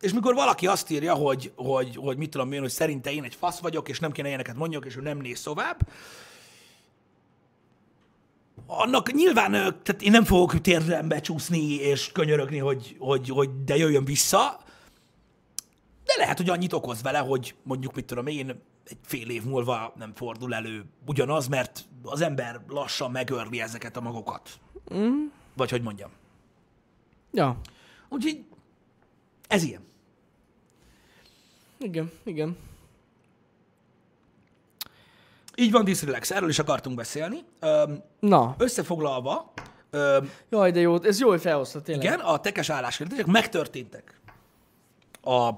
és 0.01 0.13
mikor 0.13 0.35
valaki 0.35 0.67
azt 0.67 0.91
írja, 0.91 1.15
hogy, 1.15 1.53
hogy, 1.57 1.97
hogy 1.97 2.17
mit 2.17 2.31
tudom 2.31 2.53
én, 2.53 2.61
hogy 2.61 2.71
szerinte 2.71 3.13
én 3.13 3.25
egy 3.25 3.35
fasz 3.35 3.59
vagyok, 3.59 3.89
és 3.89 4.01
nem 4.01 4.13
kéne 4.13 4.29
ilyeneket 4.29 4.57
mondjak, 4.57 4.85
és 4.85 4.97
ő 4.97 5.01
nem 5.01 5.19
néz 5.19 5.43
tovább, 5.43 5.89
annak 8.67 9.13
nyilván, 9.13 9.51
tehát 9.51 10.03
én 10.03 10.11
nem 10.11 10.25
fogok 10.25 10.61
térlembe 10.61 11.21
csúszni 11.21 11.75
és 11.75 12.13
könyörögni, 12.13 12.59
hogy, 12.59 12.97
hogy, 12.99 13.29
hogy 13.29 13.65
de 13.65 13.77
jöjjön 13.77 14.05
vissza, 14.05 14.61
de 16.05 16.13
lehet, 16.17 16.37
hogy 16.37 16.49
annyit 16.49 16.73
okoz 16.73 17.03
vele, 17.03 17.19
hogy 17.19 17.55
mondjuk, 17.63 17.95
mit 17.95 18.05
tudom 18.05 18.27
én, 18.27 18.63
egy 18.89 18.99
fél 19.03 19.31
év 19.31 19.45
múlva 19.45 19.93
nem 19.97 20.13
fordul 20.15 20.55
elő 20.55 20.85
ugyanaz, 21.07 21.49
mert 21.49 21.85
az 22.03 22.21
ember 22.21 22.61
lassan 22.69 23.11
megörli 23.11 23.61
ezeket 23.61 23.97
a 23.97 24.01
magokat. 24.01 24.51
Mm. 24.95 25.25
Vagy 25.57 25.71
hogy 25.71 25.83
mondjam. 25.83 26.11
Ja. 27.33 27.61
Úgyhogy 28.09 28.45
ez 29.49 29.63
ilyen. 29.63 29.85
Igen, 31.79 32.11
igen. 32.23 32.57
Így 35.57 35.71
van, 35.71 35.85
Disrelax, 35.85 36.31
erről 36.31 36.49
is 36.49 36.59
akartunk 36.59 36.97
beszélni. 36.97 37.45
Öm, 37.61 38.03
Na. 38.21 38.55
összefoglalva, 38.59 39.53
öm, 39.91 40.31
Jaj, 40.49 40.71
de 40.71 40.81
jó, 40.81 41.03
ez 41.03 41.21
jó, 41.21 41.29
hogy 41.29 41.41
felhoztad 41.41 41.83
tényleg. 41.83 42.05
igen, 42.05 42.21
a 42.21 42.41
tekes 42.41 42.71
álláskérdések 42.71 43.27
megtörténtek. 43.27 44.21
A, 45.23 45.51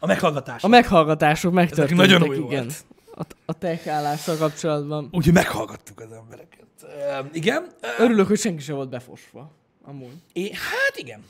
a 0.00 0.06
meghallgatás. 0.06 0.64
A 0.64 0.68
meghallgatások 0.68 1.52
megtörténtek, 1.52 2.06
nagyon 2.06 2.28
új 2.28 2.36
igen. 2.36 2.46
volt. 2.48 2.84
A, 3.14 3.22
a 3.46 3.52
tech 3.52 3.88
állással 3.88 4.36
kapcsolatban. 4.36 5.08
Úgyhogy 5.12 5.32
meghallgattuk 5.32 6.00
az 6.00 6.12
embereket. 6.12 6.66
Öm, 7.18 7.28
igen. 7.32 7.62
Öm, 7.80 7.90
Örülök, 8.06 8.26
hogy 8.26 8.38
senki 8.38 8.62
sem 8.62 8.74
volt 8.74 8.88
befosva. 8.88 9.50
Amúgy. 9.84 10.12
É, 10.32 10.50
hát 10.52 10.96
igen. 10.96 11.24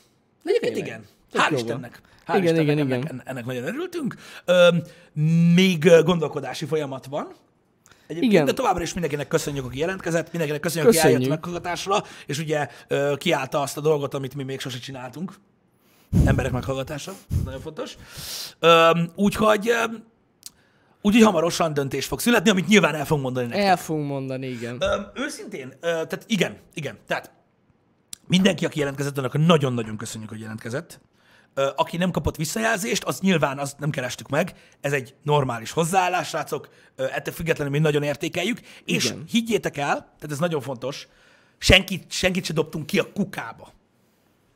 Egyébként 0.45 0.77
igen. 0.77 1.05
Tök 1.31 1.41
Hál' 1.41 1.53
Istennek. 1.53 2.01
Hál' 2.27 2.35
Igen, 2.35 2.43
Istennek 2.43 2.63
igen, 2.63 2.79
ennek, 2.79 3.03
igen. 3.03 3.21
ennek 3.25 3.45
nagyon 3.45 3.63
örültünk. 3.63 4.15
Öm, 4.45 4.81
még 5.53 5.85
ö, 5.85 6.03
gondolkodási 6.03 6.65
folyamat 6.65 7.05
van. 7.05 7.27
Egyébként, 8.07 8.33
Igen. 8.33 8.45
de 8.45 8.53
továbbra 8.53 8.81
is 8.83 8.91
mindenkinek 8.93 9.27
köszönjük, 9.27 9.65
aki 9.65 9.79
jelentkezett, 9.79 10.23
mindenkinek 10.23 10.61
köszönjük, 10.61 10.87
aki 10.89 10.97
Köszönjük. 10.97 11.21
eljött 11.21 11.35
meghallgatásra, 11.35 12.03
és 12.25 12.39
ugye 12.39 12.67
ö, 12.87 13.13
kiállta 13.17 13.61
azt 13.61 13.77
a 13.77 13.81
dolgot, 13.81 14.13
amit 14.13 14.35
mi 14.35 14.43
még 14.43 14.59
sose 14.59 14.79
csináltunk. 14.79 15.33
Emberek 16.25 16.51
meghallgatása, 16.51 17.11
ez 17.11 17.43
nagyon 17.43 17.61
fontos. 17.61 17.97
Úgyhogy, 19.15 19.71
úgyhogy 21.01 21.23
hamarosan 21.23 21.73
döntés 21.73 22.05
fog 22.05 22.19
születni, 22.19 22.49
amit 22.49 22.67
nyilván 22.67 22.95
el 22.95 23.05
fogunk 23.05 23.23
mondani 23.25 23.47
nektek. 23.47 23.65
El 23.65 23.77
fogunk 23.77 24.07
mondani, 24.07 24.47
igen. 24.47 24.77
Öm, 24.79 25.07
őszintén, 25.13 25.73
ö, 25.79 25.87
tehát 25.87 26.23
igen, 26.27 26.57
igen, 26.73 26.97
tehát 27.07 27.31
mindenki, 28.27 28.65
aki 28.65 28.79
jelentkezett, 28.79 29.17
annak 29.17 29.45
nagyon-nagyon 29.45 29.97
köszönjük, 29.97 30.29
hogy 30.29 30.39
jelentkezett. 30.39 30.99
Ö, 31.53 31.69
aki 31.75 31.97
nem 31.97 32.11
kapott 32.11 32.35
visszajelzést, 32.35 33.03
az 33.03 33.19
nyilván 33.19 33.59
azt 33.59 33.79
nem 33.79 33.89
kerestük 33.89 34.29
meg. 34.29 34.53
Ez 34.81 34.93
egy 34.93 35.15
normális 35.23 35.71
hozzáállás, 35.71 36.27
srácok. 36.27 36.69
Ö, 36.95 37.05
ettől 37.11 37.33
függetlenül 37.33 37.73
mi 37.73 37.79
nagyon 37.79 38.03
értékeljük. 38.03 38.59
És 38.85 39.05
Igen. 39.05 39.23
higgyétek 39.29 39.77
el, 39.77 39.93
tehát 39.95 40.31
ez 40.31 40.39
nagyon 40.39 40.61
fontos, 40.61 41.07
senkit, 41.57 42.11
senkit 42.11 42.45
se 42.45 42.53
dobtunk 42.53 42.85
ki 42.85 42.99
a 42.99 43.11
kukába. 43.13 43.71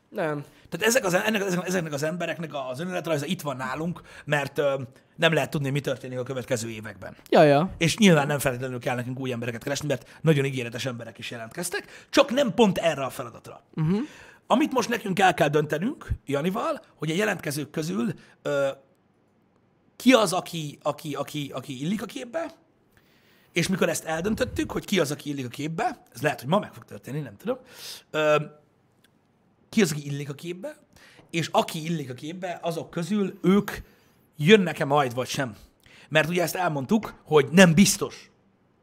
Nem. 0.08 0.44
Tehát 0.68 0.86
ezek 0.86 1.04
az, 1.04 1.14
ennek, 1.14 1.42
ezek- 1.42 1.66
ezeknek 1.66 1.92
az 1.92 2.02
embereknek 2.02 2.50
az 2.70 2.80
önéletrajza 2.80 3.26
itt 3.26 3.40
van 3.40 3.56
nálunk, 3.56 4.00
mert 4.24 4.58
ö, 4.58 4.82
nem 5.16 5.32
lehet 5.32 5.50
tudni, 5.50 5.70
mi 5.70 5.80
történik 5.80 6.18
a 6.18 6.22
következő 6.22 6.68
években. 6.68 7.16
Ja, 7.30 7.42
ja. 7.42 7.70
És 7.78 7.96
nyilván 7.96 8.26
nem 8.26 8.38
feltétlenül 8.38 8.78
kell 8.78 8.94
nekünk 8.94 9.20
új 9.20 9.32
embereket 9.32 9.62
keresni, 9.62 9.86
mert 9.88 10.18
nagyon 10.20 10.44
ígéretes 10.44 10.86
emberek 10.86 11.18
is 11.18 11.30
jelentkeztek, 11.30 12.06
csak 12.10 12.30
nem 12.30 12.54
pont 12.54 12.78
erre 12.78 13.04
a 13.04 13.10
feladatra. 13.10 13.62
Uh-huh. 13.74 13.98
Amit 14.46 14.72
most 14.72 14.88
nekünk 14.88 15.18
el 15.18 15.34
kell 15.34 15.48
döntenünk, 15.48 16.08
Janival, 16.26 16.82
hogy 16.96 17.10
a 17.10 17.14
jelentkezők 17.14 17.70
közül 17.70 18.12
ö, 18.42 18.68
ki 19.96 20.12
az, 20.12 20.32
aki, 20.32 20.78
aki, 20.82 21.14
aki, 21.14 21.50
aki 21.54 21.80
illik 21.82 22.02
a 22.02 22.06
képbe, 22.06 22.46
és 23.52 23.68
mikor 23.68 23.88
ezt 23.88 24.04
eldöntöttük, 24.04 24.70
hogy 24.72 24.84
ki 24.84 25.00
az, 25.00 25.10
aki 25.10 25.30
illik 25.30 25.46
a 25.46 25.48
képbe, 25.48 26.02
ez 26.14 26.22
lehet, 26.22 26.40
hogy 26.40 26.48
ma 26.48 26.58
meg 26.58 26.72
fog 26.72 26.84
történni, 26.84 27.20
nem 27.20 27.36
tudom, 27.36 27.58
ö, 28.10 28.36
ki 29.68 29.82
az, 29.82 29.92
aki 29.92 30.06
illik 30.06 30.28
a 30.28 30.34
képbe, 30.34 30.76
és 31.30 31.48
aki 31.52 31.84
illik 31.84 32.10
a 32.10 32.14
képbe, 32.14 32.58
azok 32.62 32.90
közül 32.90 33.38
ők 33.42 33.70
jönnek-e 34.36 34.84
majd, 34.84 35.14
vagy 35.14 35.28
sem. 35.28 35.56
Mert 36.08 36.28
ugye 36.28 36.42
ezt 36.42 36.54
elmondtuk, 36.54 37.14
hogy 37.24 37.48
nem 37.50 37.74
biztos, 37.74 38.30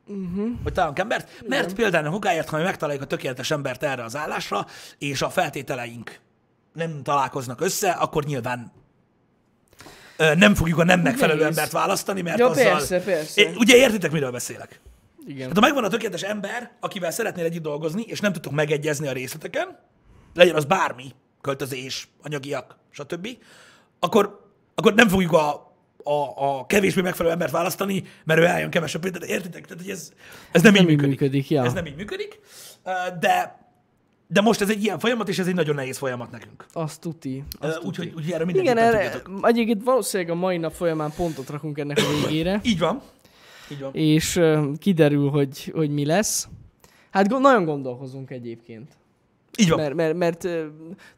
uh-huh. 0.08 0.50
hogy 0.64 0.74
találunk 0.74 1.00
embert, 1.00 1.44
mert 1.48 1.64
Igen. 1.64 1.76
például 1.76 2.08
a 2.08 2.16
okáért, 2.16 2.50
ha 2.50 2.58
mi 2.58 2.64
megtaláljuk 2.64 3.04
a 3.04 3.08
tökéletes 3.08 3.52
embert 3.52 3.84
erre 3.84 4.04
az 4.04 4.16
állásra, 4.16 4.68
és 4.98 5.22
a 5.22 5.30
feltételeink 5.30 6.20
nem 6.74 7.04
találkoznak 7.04 7.62
össze, 7.62 7.90
akkor 7.90 8.24
nyilván 8.24 8.72
ö, 10.18 10.36
nem 10.36 10.56
fogjuk 10.56 10.80
a 10.80 10.84
nem 10.84 11.00
megfelelő 11.00 11.40
Nehéz. 11.40 11.58
embert 11.58 11.72
választani, 11.72 12.22
mert 12.22 12.40
Ja, 12.40 12.50
azzal... 12.50 12.64
persze, 12.64 13.02
persze. 13.02 13.42
É, 13.42 13.54
Ugye 13.58 13.76
értitek, 13.76 14.12
miről 14.12 14.32
beszélek? 14.32 14.80
Igen. 15.28 15.48
Hát 15.48 15.56
ha 15.56 15.62
megvan 15.62 15.84
a 15.84 15.88
tökéletes 15.88 16.22
ember, 16.22 16.72
akivel 16.80 17.12
szeretnél 17.12 17.46
együtt 17.46 17.64
dolgozni, 17.64 18.02
és 18.02 18.20
nem 18.20 18.34
tudtok 18.34 18.54
megegyezni 18.54 19.08
a 19.08 19.12
részleteken, 19.12 19.80
legyen 20.34 20.56
az 20.56 20.66
bármi, 20.66 21.06
költözés, 21.42 22.08
anyagiak, 22.24 22.78
stb., 22.90 23.28
akkor, 24.00 24.52
akkor 24.76 24.94
nem 24.94 25.08
fogjuk 25.08 25.32
a, 25.34 25.50
a, 26.04 26.34
a 26.36 26.66
kevésbé 26.66 27.02
megfelelő 27.02 27.34
embert 27.34 27.52
választani, 27.52 28.04
mert 28.26 28.40
ő 28.40 28.46
eljön 28.46 28.70
kevesebb 28.70 29.02
pénzt. 29.02 29.24
Értitek? 29.24 29.66
Tehát, 29.66 29.82
hogy 29.84 29.92
ez, 29.92 30.12
ez 30.52 30.62
nem, 30.62 30.74
nem 30.74 30.82
így 30.82 30.88
működik. 30.90 31.10
működik, 31.20 31.50
ja. 31.50 31.64
Ez 31.66 31.74
nem 31.74 31.86
így 31.86 31.96
működik, 31.96 32.40
de, 33.20 33.62
de 34.28 34.42
most 34.42 34.62
ez 34.62 34.70
egy 34.70 34.84
ilyen 34.84 35.00
folyamat, 35.00 35.30
és 35.30 35.40
ez 35.40 35.48
egy 35.48 35.56
nagyon 35.56 35.76
nehéz 35.76 35.98
folyamat 35.98 36.32
nekünk. 36.32 36.66
Azt 36.74 37.02
tuti. 37.02 37.44
Azt. 37.60 37.84
Úgyhogy 37.84 38.14
úgy 38.16 38.28
Igen, 38.28 38.46
mindenképpen 38.46 38.84
erre, 38.84 39.10
tudjatok. 39.10 39.48
egyébként 39.48 39.84
valószínűleg 39.84 40.32
a 40.32 40.36
mai 40.36 40.58
nap 40.58 40.74
folyamán 40.74 41.14
pontot 41.16 41.50
rakunk 41.50 41.78
ennek 41.78 41.98
a 41.98 42.22
végére, 42.22 42.60
Így 42.64 42.80
van. 42.80 43.02
Így 43.72 43.80
van. 43.80 43.94
és 43.94 44.42
kiderül, 44.80 45.30
hogy, 45.30 45.72
hogy 45.76 45.90
mi 45.90 46.06
lesz. 46.06 46.48
Hát 47.12 47.28
go- 47.28 47.42
nagyon 47.42 47.66
gondolkozunk 47.66 48.30
egyébként. 48.32 48.92
Így 49.60 49.70
van. 49.70 49.80
Mert, 49.80 49.93
mert, 49.93 50.16
mert 50.18 50.47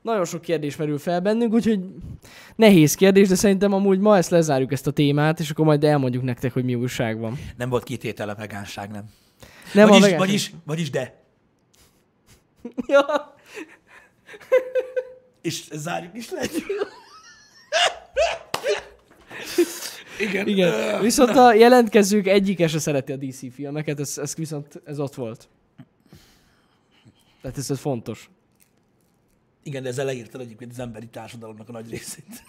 nagyon 0.01 0.25
sok 0.25 0.41
kérdés 0.41 0.75
merül 0.75 0.97
fel 0.97 1.19
bennünk, 1.19 1.53
úgyhogy 1.53 1.79
nehéz 2.55 2.95
kérdés, 2.95 3.27
de 3.27 3.35
szerintem 3.35 3.73
amúgy 3.73 3.99
ma 3.99 4.17
ezt 4.17 4.29
lezárjuk 4.29 4.71
ezt 4.71 4.87
a 4.87 4.91
témát, 4.91 5.39
és 5.39 5.49
akkor 5.49 5.65
majd 5.65 5.83
elmondjuk 5.83 6.23
nektek, 6.23 6.53
hogy 6.53 6.63
mi 6.63 6.75
újság 6.75 7.19
van. 7.19 7.39
Nem 7.57 7.69
volt 7.69 7.83
kitétel 7.83 8.29
a 8.29 8.35
vegánság, 8.35 8.91
nem. 8.91 9.03
Nem 9.73 9.87
vagyis, 9.87 10.01
a 10.01 10.05
vegán- 10.05 10.19
vagyis, 10.19 10.53
vagyis 10.65 10.89
de. 10.89 11.23
Ja, 12.87 13.05
És 15.41 15.67
zárjuk 15.71 16.15
is 16.15 16.31
le. 16.31 16.41
Igen. 20.19 20.47
igen. 20.47 21.01
Viszont 21.01 21.29
a 21.29 21.53
jelentkezők 21.53 22.27
egyike 22.27 22.67
se 22.67 22.79
szereti 22.79 23.11
a 23.11 23.15
DC 23.15 23.53
filmeket, 23.53 23.99
ez, 23.99 24.17
ez 24.17 24.35
viszont 24.35 24.81
ez 24.85 24.99
ott 24.99 25.15
volt. 25.15 25.47
Tehát 27.45 27.59
ez, 27.59 27.69
ez 27.71 27.79
fontos. 27.79 28.29
Igen, 29.63 29.83
de 29.83 29.89
ezzel 29.89 30.05
leírtad 30.05 30.41
egyébként 30.41 30.71
az 30.71 30.79
emberi 30.79 31.07
társadalomnak 31.07 31.69
a 31.69 31.71
nagy 31.71 31.89
részét. 31.89 32.43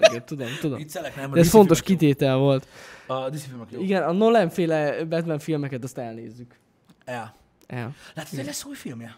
Igen, 0.00 0.24
tudom, 0.24 0.48
tudom. 0.60 0.76
Viccelek, 0.78 1.16
nem? 1.16 1.30
a 1.30 1.34
De 1.34 1.40
ez 1.40 1.48
fontos 1.48 1.82
kitétel 1.82 2.36
volt. 2.36 2.66
jó. 3.08 3.14
A 3.14 3.30
DC 3.30 3.44
filmek 3.44 3.70
jó. 3.70 3.80
Igen, 3.80 4.02
a 4.02 4.12
Nolan 4.12 4.48
féle 4.48 5.04
Batman 5.04 5.38
filmeket 5.38 5.84
azt 5.84 5.98
elnézzük. 5.98 6.58
Ja. 7.06 7.34
El. 7.66 7.94
Látod, 8.14 8.36
hogy 8.36 8.44
lesz 8.44 8.64
új 8.64 8.74
filmje? 8.74 9.16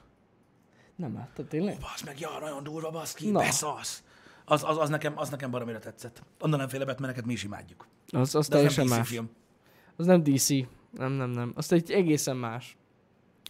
Nem 0.97 1.15
láttad 1.15 1.47
tényleg? 1.47 1.79
Basz 1.81 2.03
meg, 2.05 2.21
ja, 2.21 2.39
nagyon 2.41 2.63
durva, 2.63 2.91
basz 2.91 3.13
ki, 3.15 3.33
beszasz. 3.33 4.03
Az, 4.45 4.65
az, 4.65 4.79
az, 4.79 4.89
nekem, 4.89 5.19
az 5.19 5.29
nekem 5.29 5.51
baromira 5.51 5.79
tetszett. 5.79 6.23
Onnan 6.41 6.59
nem 6.59 6.69
féle 6.69 6.85
Batmaneket 6.85 7.25
mi 7.25 7.33
is 7.33 7.45
imádjuk. 7.45 7.87
Az, 8.07 8.21
az 8.21 8.33
De 8.33 8.39
az 8.39 8.49
teljesen 8.49 8.85
DC 8.87 8.91
más. 8.91 9.09
film. 9.09 9.31
Az 9.97 10.07
nem 10.07 10.23
DC. 10.23 10.49
Nem, 10.91 11.13
nem, 11.13 11.31
nem. 11.31 11.53
Az 11.55 11.73
egy 11.73 11.91
egészen 11.91 12.37
más. 12.37 12.77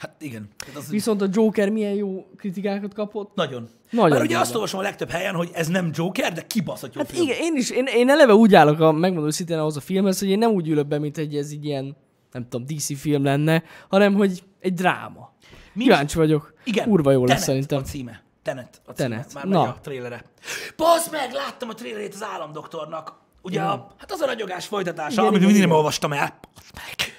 Hát 0.00 0.14
igen. 0.22 0.48
Tehát 0.58 0.76
az 0.76 0.88
Viszont 0.88 1.22
a 1.22 1.26
Joker 1.32 1.70
milyen 1.70 1.92
jó 1.92 2.26
kritikákat 2.36 2.94
kapott. 2.94 3.34
nagyon. 3.34 3.68
Nagyon 3.90 4.10
Már 4.10 4.22
ugye 4.26 4.38
azt 4.38 4.54
olvasom 4.54 4.80
a 4.80 4.82
legtöbb 4.82 5.10
helyen, 5.10 5.34
hogy 5.34 5.50
ez 5.52 5.68
nem 5.68 5.90
Joker, 5.94 6.32
de 6.32 6.42
kibaszott 6.46 6.94
jó 6.94 7.00
Hát 7.00 7.10
film. 7.10 7.22
igen, 7.22 7.36
én 7.40 7.56
is, 7.56 7.70
én, 7.70 7.84
én 7.86 8.10
eleve 8.10 8.34
úgy 8.34 8.54
állok, 8.54 8.80
a, 8.80 8.92
megmondom 8.92 9.26
őszintén 9.26 9.58
ahhoz 9.58 9.76
a 9.76 9.80
filmhez, 9.80 10.18
hogy 10.18 10.28
én 10.28 10.38
nem 10.38 10.50
úgy 10.50 10.68
ülök 10.68 10.86
be, 10.86 10.98
mint 10.98 11.18
egy 11.18 11.36
ez 11.36 11.52
így 11.52 11.64
ilyen, 11.64 11.96
nem 12.32 12.48
tudom, 12.48 12.66
DC 12.66 12.98
film 13.00 13.24
lenne, 13.24 13.62
hanem 13.88 14.14
hogy 14.14 14.42
egy 14.60 14.74
dráma. 14.74 15.32
Mi- 15.72 15.82
Kíváncsi 15.82 16.16
vagyok. 16.16 16.54
Igen. 16.64 16.88
Kurva 16.88 17.10
jó 17.10 17.18
lesz 17.20 17.28
Tenet 17.28 17.44
szerintem. 17.44 17.78
a 17.78 17.82
címe. 17.82 18.22
Tenet 18.42 18.80
a 18.86 18.92
címe. 18.92 19.08
Tenet. 19.08 19.34
Már 19.34 19.44
Na. 19.44 19.60
megy 19.60 19.68
a 19.68 19.78
trélere. 19.82 20.24
Bazd 20.76 21.10
meg, 21.12 21.32
láttam 21.32 21.68
a 21.68 21.74
trélerét 21.74 22.14
az 22.14 22.22
államdoktornak. 22.22 23.18
Ugye, 23.42 23.60
a, 23.60 23.94
hát 23.98 24.12
az 24.12 24.20
a 24.20 24.26
ragyogás 24.26 24.66
folytatása, 24.66 25.12
Igen, 25.12 25.26
amit 25.26 25.40
mindig 25.40 25.60
nem 25.60 25.70
olvastam 25.70 26.12
el. 26.12 26.38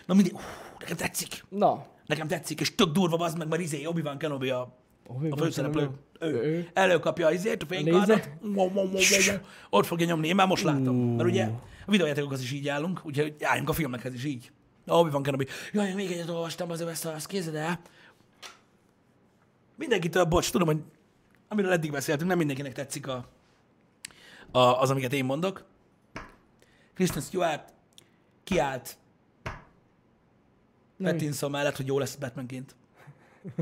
Na 0.05 0.13
mindig, 0.13 0.33
ú, 0.33 0.39
nekem 0.79 0.95
tetszik. 0.97 1.43
Na. 1.49 1.85
Nekem 2.11 2.27
tetszik, 2.27 2.59
és 2.59 2.75
tök 2.75 2.91
durva, 2.91 3.17
bazd 3.17 3.37
meg, 3.37 3.47
mert 3.47 3.61
izé, 3.61 3.85
Obi-Wan 3.85 4.17
Kenobi 4.17 4.49
a, 4.49 4.77
Obi-Wan 5.07 5.31
a 5.31 5.43
főszereplő. 5.43 5.89
Ő. 6.19 6.27
Ő. 6.27 6.69
Előkapja 6.73 7.27
az 7.27 7.33
izét, 7.33 7.63
a 7.63 7.65
fénykardot. 7.65 8.29
Ott 9.69 9.85
fogja 9.85 10.05
nyomni, 10.05 10.27
én 10.27 10.35
már 10.35 10.47
most 10.47 10.63
látom. 10.63 10.95
Mert 10.95 11.29
ugye 11.29 11.43
a 11.85 11.91
videójátékokhoz 11.91 12.41
is 12.41 12.51
így 12.51 12.67
állunk, 12.67 13.01
úgyhogy 13.03 13.35
álljunk 13.41 13.69
a 13.69 13.73
filmekhez 13.73 14.13
is 14.13 14.23
így. 14.23 14.51
Obi-Wan 14.87 15.23
Kenobi. 15.23 15.47
Jaj, 15.71 15.93
még 15.93 16.11
egyet 16.11 16.29
olvastam, 16.29 16.71
azért 16.71 16.89
ezt, 16.89 17.05
azt 17.05 17.27
kézed 17.27 17.55
el. 17.55 17.79
Mindenkitől, 19.75 20.23
bocs, 20.25 20.51
tudom, 20.51 20.67
hogy 20.67 20.79
amiről 21.47 21.71
eddig 21.71 21.91
beszéltünk, 21.91 22.29
nem 22.29 22.37
mindenkinek 22.37 22.73
tetszik 22.73 23.07
a, 23.07 23.25
a, 24.51 24.59
az, 24.59 24.89
amiket 24.89 25.13
én 25.13 25.25
mondok. 25.25 25.65
Kristen 26.93 27.21
Stewart 27.21 27.73
kiállt. 28.43 28.97
Pattinson 31.01 31.51
mellett, 31.51 31.75
hogy 31.75 31.87
jó 31.87 31.99
lesz 31.99 32.15
Batmanként. 32.15 32.75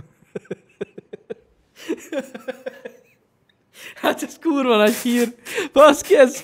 Hát 3.95 4.23
ez 4.23 4.37
kurva 4.41 4.77
nagy 4.77 4.93
hír. 4.93 5.35
Baszki, 5.73 6.15
ez... 6.15 6.43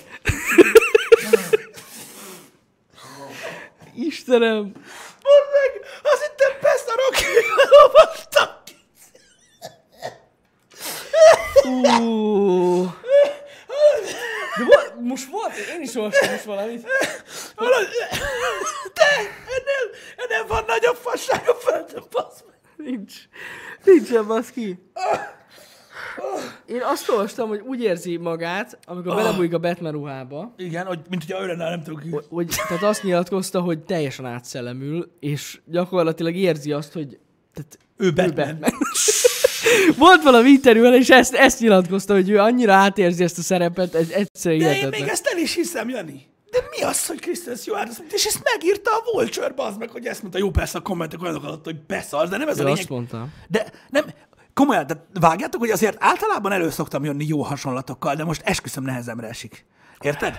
Istenem. 3.94 4.72
Mondd 5.22 5.46
meg, 5.52 5.84
azt 6.02 6.22
hittem 6.22 6.52
beszarok, 6.60 7.14
olvastam 7.82 8.48
ki. 8.64 8.74
Ú. 12.02 12.84
De 14.56 14.64
most 15.06 15.30
volt, 15.30 15.52
én 15.74 15.82
is 15.82 15.94
olvastam 15.94 16.30
most 16.30 16.44
valamit. 16.44 16.86
Valahogy- 17.56 17.88
De, 18.94 19.04
ennél, 19.56 19.94
ennél 20.16 20.46
van 20.48 20.64
nagyobb 20.66 20.96
fasság 20.96 21.48
a 21.48 21.54
földön, 21.54 22.02
basz 22.10 22.42
meg. 22.46 22.56
Nincs. 22.88 23.14
Nincsen, 23.84 24.26
baszki. 24.26 24.78
Én 26.66 26.82
azt 26.82 27.08
olvastam, 27.08 27.48
hogy 27.48 27.60
úgy 27.60 27.82
érzi 27.82 28.16
magát, 28.16 28.78
amikor 28.86 29.14
belebújik 29.14 29.54
a 29.54 29.58
Batman 29.58 29.92
ruhába, 29.92 30.54
Igen, 30.56 30.86
hogy, 30.86 31.00
mint 31.10 31.24
hogy 31.24 31.42
olyan 31.44 31.56
nem 31.56 31.82
tudok 31.82 32.02
hogy, 32.10 32.24
hogy 32.28 32.54
tehát 32.68 32.82
azt 32.82 33.02
nyilatkozta, 33.02 33.60
hogy 33.60 33.78
teljesen 33.84 34.26
átszellemül, 34.26 35.10
és 35.20 35.60
gyakorlatilag 35.64 36.34
érzi 36.34 36.72
azt, 36.72 36.92
hogy 36.92 37.18
tehát 37.54 37.78
Ő 37.96 38.12
Batman. 38.12 38.46
Batman. 38.60 38.70
Volt 39.96 40.22
valami 40.22 40.48
interjú 40.48 40.82
vele, 40.82 40.96
és 40.96 41.08
ezt, 41.10 41.34
ezt 41.34 41.60
nyilatkozta, 41.60 42.14
hogy 42.14 42.30
ő 42.30 42.38
annyira 42.38 42.72
átérzi 42.72 43.22
ezt 43.24 43.38
a 43.38 43.42
szerepet, 43.42 43.94
ez 43.94 44.08
egyszerűen 44.10 44.60
De 44.60 44.66
én 44.66 44.72
hihetetlen. 44.72 45.00
még 45.00 45.10
ezt 45.10 45.26
el 45.26 45.38
is 45.38 45.54
hiszem, 45.54 45.88
Jani. 45.88 46.26
De 46.50 46.58
mi 46.76 46.82
az, 46.82 47.06
hogy 47.06 47.20
Kristen 47.20 47.56
Stewart 47.56 47.88
azt 47.88 47.98
mondta, 47.98 48.16
és 48.16 48.24
ezt 48.24 48.40
megírta 48.54 48.90
a 48.90 49.02
Vulture, 49.12 49.52
az 49.56 49.76
meg, 49.76 49.90
hogy 49.90 50.06
ezt 50.06 50.20
mondta, 50.22 50.38
jó, 50.38 50.50
persze 50.50 50.78
a 50.78 50.80
kommentek 50.80 51.22
olyanok 51.22 51.44
alatt, 51.44 51.64
hogy 51.64 51.76
beszarsz, 51.86 52.30
de 52.30 52.36
nem 52.36 52.48
ez 52.48 52.56
a 52.58 52.60
Ő 52.60 52.64
lényeg. 52.64 52.78
azt 52.80 52.88
mondta. 52.88 53.26
De 53.48 53.66
nem, 53.90 54.04
komolyan, 54.54 54.86
de 54.86 55.06
vágjátok, 55.20 55.60
hogy 55.60 55.70
azért 55.70 55.96
általában 56.00 56.52
elő 56.52 56.70
szoktam 56.70 57.04
jönni 57.04 57.24
jó 57.26 57.42
hasonlatokkal, 57.42 58.14
de 58.14 58.24
most 58.24 58.42
esküszöm 58.44 58.84
nehezemre 58.84 59.28
esik. 59.28 59.64
Érted? 60.00 60.32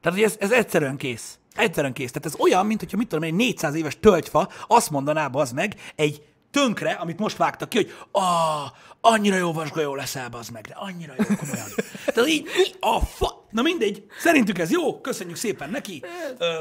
Tehát, 0.00 0.18
hogy 0.18 0.22
ez, 0.22 0.36
ez 0.38 0.50
egyszerűen 0.50 0.96
kész. 0.96 1.38
Egyszerűen 1.54 1.92
kész. 1.92 2.10
Tehát 2.10 2.34
ez 2.34 2.40
olyan, 2.40 2.66
mint 2.66 2.80
hogyha 2.80 2.96
mit 2.96 3.08
tudom, 3.08 3.24
egy 3.24 3.34
400 3.34 3.74
éves 3.74 3.96
tölgyfa 4.00 4.48
azt 4.66 4.90
mondaná 4.90 5.26
az 5.32 5.52
meg 5.52 5.74
egy 5.96 6.22
tönkre, 6.52 6.90
amit 6.92 7.18
most 7.18 7.36
vágtak 7.36 7.68
ki, 7.68 7.76
hogy 7.76 7.92
ah, 8.10 8.70
annyira 9.00 9.36
jó 9.36 9.52
vasgolyó 9.52 9.94
leszel, 9.94 10.28
az 10.32 10.48
meg, 10.48 10.66
de 10.66 10.74
annyira 10.74 11.14
jó, 11.18 11.36
komolyan. 11.36 11.66
Tehát 12.04 12.28
így, 12.28 12.48
a 12.80 13.00
fa... 13.00 13.46
Na 13.50 13.62
mindegy, 13.62 14.06
szerintük 14.18 14.58
ez 14.58 14.70
jó, 14.70 15.00
köszönjük 15.00 15.36
szépen 15.36 15.70
neki. 15.70 16.02
Ö, 16.38 16.58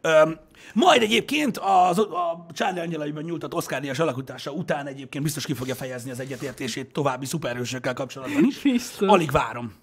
ö, 0.00 0.30
majd 0.74 1.02
egyébként 1.02 1.58
az, 1.58 1.98
a 1.98 2.46
Charlie 2.52 2.80
Angelaiban 2.80 3.22
nyújtott 3.22 3.54
Oscar 3.54 3.80
díjas 3.80 3.98
alakítása 3.98 4.50
után 4.50 4.86
egyébként 4.86 5.24
biztos 5.24 5.44
ki 5.44 5.54
fogja 5.54 5.74
fejezni 5.74 6.10
az 6.10 6.20
egyetértését 6.20 6.92
további 6.92 7.26
szuperhősökkel 7.26 7.94
kapcsolatban 7.94 8.44
is. 8.44 8.58
Biztos. 8.62 9.08
Alig 9.08 9.30
várom. 9.30 9.74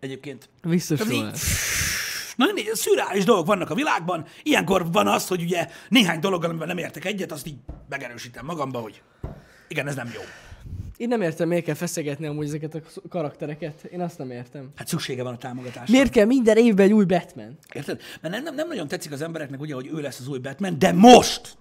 Egyébként. 0.00 0.48
Biztos 0.62 0.98
Tehát 0.98 1.12
így, 1.12 1.20
van. 1.20 1.32
Na, 2.36 2.46
szürreális 2.72 3.24
dolgok 3.24 3.46
vannak 3.46 3.70
a 3.70 3.74
világban. 3.74 4.26
Ilyenkor 4.42 4.92
van 4.92 5.06
az, 5.06 5.28
hogy 5.28 5.42
ugye 5.42 5.68
néhány 5.88 6.20
dologgal, 6.20 6.50
amivel 6.50 6.66
nem 6.66 6.78
értek 6.78 7.04
egyet, 7.04 7.32
azt 7.32 7.46
így 7.46 7.56
megerősítem 7.88 8.44
magamba, 8.44 8.78
hogy 8.80 9.02
igen, 9.68 9.86
ez 9.86 9.94
nem 9.94 10.10
jó. 10.14 10.20
Én 10.96 11.08
nem 11.08 11.22
értem, 11.22 11.48
miért 11.48 11.64
kell 11.64 11.74
feszegetni 11.74 12.26
amúgy 12.26 12.46
ezeket 12.46 12.74
a 12.74 12.80
karaktereket. 13.08 13.84
Én 13.84 14.00
azt 14.00 14.18
nem 14.18 14.30
értem. 14.30 14.70
Hát 14.74 14.88
szüksége 14.88 15.22
van 15.22 15.32
a 15.34 15.36
támogatásra. 15.36 15.92
Miért 15.92 16.10
kell 16.10 16.24
minden 16.24 16.56
évben 16.56 16.86
egy 16.86 16.92
új 16.92 17.04
Batman? 17.04 17.58
Érted? 17.72 18.00
Mert 18.20 18.34
nem, 18.34 18.42
nem, 18.42 18.54
nem 18.54 18.68
nagyon 18.68 18.88
tetszik 18.88 19.12
az 19.12 19.22
embereknek, 19.22 19.60
ugye, 19.60 19.74
hogy 19.74 19.86
ő 19.86 20.00
lesz 20.00 20.20
az 20.20 20.28
új 20.28 20.38
Batman, 20.38 20.78
de 20.78 20.92
most, 20.92 21.56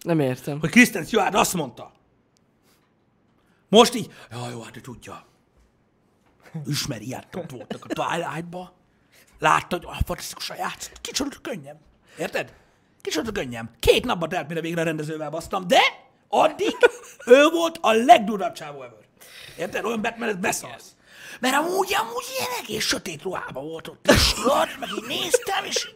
Nem 0.00 0.20
értem. 0.20 0.60
hogy 0.60 0.70
Kristen 0.70 1.04
Stewart 1.04 1.34
azt 1.34 1.54
mondta, 1.54 1.92
most 3.68 3.94
így, 3.94 4.10
ja, 4.30 4.50
jó, 4.50 4.60
hát 4.60 4.76
ő 4.76 4.80
tudja. 4.80 5.26
Ismeri, 6.66 7.06
ilyet 7.06 7.36
ott 7.36 7.50
voltak 7.50 7.84
a 7.88 7.88
Twilight-ba. 7.88 8.72
Látta, 9.44 9.76
hogy 9.76 9.84
ah, 9.86 9.98
fantasztikus 10.06 10.50
a 10.50 10.54
játszott. 10.54 11.00
Kicsoda 11.00 11.36
könnyem. 11.42 11.76
Érted? 12.18 12.52
Kicsoda 13.00 13.32
könnyem. 13.32 13.70
Két 13.80 14.04
napba 14.04 14.26
telt, 14.26 14.48
mire 14.48 14.60
végre 14.60 14.80
a 14.80 14.84
rendezővel 14.84 15.30
basztam, 15.30 15.66
de 15.68 15.80
addig 16.28 16.76
ő 17.26 17.48
volt 17.48 17.78
a 17.80 17.92
legdurvább 17.92 18.52
csávó 18.52 18.82
ever. 18.82 18.98
Érted? 19.58 19.84
Olyan 19.84 20.02
Batman, 20.02 20.40
beszarsz. 20.40 20.96
Mert 21.40 21.54
amúgy, 21.54 21.94
amúgy 21.94 22.24
ilyen 22.38 22.50
egész 22.62 22.84
sötét 22.84 23.22
ruhában 23.22 23.64
volt 23.64 23.88
ott. 23.88 24.10
És 24.10 24.34
meg 24.78 24.88
így 24.96 25.06
néztem, 25.06 25.64
és 25.64 25.88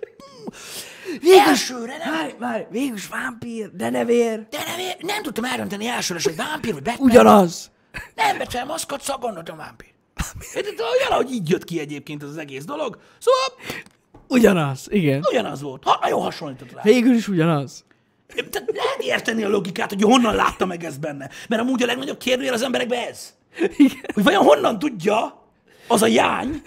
így, 1.13 1.39
elsőre 1.47 1.97
nem, 1.97 2.13
Várj, 2.13 2.33
várj, 2.39 2.65
végülis 2.71 3.07
vámpír, 3.07 3.71
de 3.73 3.91
nevér. 3.91 4.49
de 4.49 4.59
nem, 4.99 5.23
tudtam 5.23 5.45
eldönteni 5.45 5.87
elsőre, 5.87 6.21
hogy 6.23 6.37
vámpír 6.37 6.73
vagy 6.73 6.83
Batman. 6.83 7.09
Ugyanaz. 7.09 7.71
Nem 8.15 8.39
becsel 8.39 8.65
maszkot, 8.65 9.03
szóval 9.03 9.21
gondoltam 9.23 9.57
vámpír. 9.57 9.88
Érted? 10.55 10.75
Valahogy 11.09 11.33
így 11.33 11.49
jött 11.49 11.65
ki 11.65 11.81
egyébként 11.81 12.23
az, 12.23 12.29
az 12.29 12.37
egész 12.37 12.65
dolog. 12.65 12.99
Szóval 13.19 13.73
Ugyanaz, 14.29 14.87
igen. 14.91 15.21
ugyanaz 15.31 15.63
volt. 15.63 15.85
Ha, 15.85 15.99
nagyon 16.01 16.21
hasonlított 16.21 16.73
rá. 16.73 16.83
Végül 16.83 17.15
is 17.15 17.29
ugyanaz. 17.29 17.85
Tehát 18.35 18.73
lehet 18.75 19.03
érteni 19.03 19.43
a 19.43 19.49
logikát, 19.49 19.93
hogy 19.93 20.03
honnan 20.03 20.35
látta 20.35 20.67
meg 20.67 20.85
ezt 20.85 21.01
benne. 21.01 21.31
Mert 21.49 21.63
amúgy 21.63 21.83
a 21.83 21.87
legnagyobb 21.87 22.19
kérdőjel 22.19 22.55
az 22.55 22.63
emberekben 22.63 23.09
ez. 23.09 23.35
Igen. 23.77 24.01
Hogy 24.15 24.23
vajon 24.23 24.45
honnan 24.45 24.79
tudja 24.79 25.43
az 25.87 26.03
a 26.03 26.07
jány, 26.07 26.63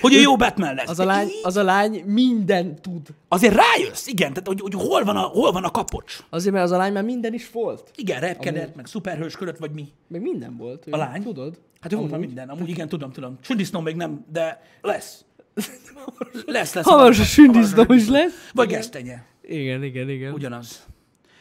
hogy 0.00 0.14
ő 0.14 0.20
jó 0.20 0.36
Batman 0.36 0.74
lesz. 0.74 0.88
Az 0.88 0.98
a 0.98 1.04
lány, 1.04 1.28
az 1.42 1.56
a 1.56 1.62
lány 1.62 2.02
minden 2.06 2.80
tud. 2.80 3.08
Azért 3.28 3.54
rájössz, 3.54 4.06
igen, 4.06 4.32
tehát 4.32 4.46
hogy, 4.46 4.60
hogy 4.60 4.74
hol, 4.74 5.04
van 5.04 5.16
a, 5.16 5.20
hol 5.20 5.52
van 5.52 5.64
a 5.64 5.70
kapocs. 5.70 6.18
Azért, 6.30 6.54
mert 6.54 6.64
az 6.64 6.70
a 6.70 6.76
lány 6.76 6.92
már 6.92 7.04
minden 7.04 7.34
is 7.34 7.50
volt. 7.50 7.90
Igen, 7.94 8.20
repkedett, 8.20 8.76
meg 8.76 8.86
szuperhősködött, 8.86 9.58
vagy 9.58 9.70
mi. 9.70 9.88
Meg 10.08 10.22
minden 10.22 10.56
volt. 10.56 10.86
A 10.90 10.96
lány? 10.96 11.22
Tudod? 11.22 11.58
Hát 11.80 11.92
ő 11.92 11.96
volt 11.96 12.10
már 12.10 12.20
minden. 12.20 12.48
Amúgy 12.48 12.68
igen, 12.68 12.88
tudom, 12.88 13.12
tudom. 13.12 13.38
Sündisznó 13.40 13.80
még 13.80 13.96
nem, 13.96 14.24
de 14.32 14.62
lesz. 14.80 15.24
Lesz, 16.46 16.74
lesz. 16.74 16.84
Hamarosan 16.84 17.24
sündisznó 17.24 17.92
is 17.92 18.08
lesz. 18.08 18.50
Vagy 18.52 18.68
gesztenye. 18.68 19.24
Igen, 19.42 19.82
igen, 19.82 20.08
igen. 20.08 20.32
Ugyanaz. 20.32 20.86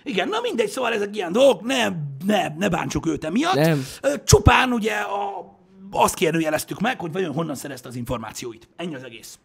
Igen, 0.04 0.28
na 0.28 0.39
mindegy, 0.41 0.70
szóval 0.70 0.93
ezek 0.93 1.16
ilyen 1.16 1.32
dolgok, 1.32 1.62
ne, 1.62 1.88
ne, 2.26 2.47
ne 2.58 2.70
bántsuk 2.70 3.08
őt 3.08 3.24
emiatt. 3.24 3.56
Nem. 3.56 3.86
Csupán 4.24 4.72
ugye 4.72 4.93
a, 4.93 5.51
azt 6.02 6.16
kérdőjeleztük 6.16 6.80
meg, 6.80 7.00
hogy 7.00 7.12
vajon 7.12 7.34
honnan 7.34 7.56
szerezte 7.56 7.88
az 7.88 7.96
információit. 7.96 8.68
Ennyi 8.76 8.96
az 8.96 9.04
egész. 9.04 9.39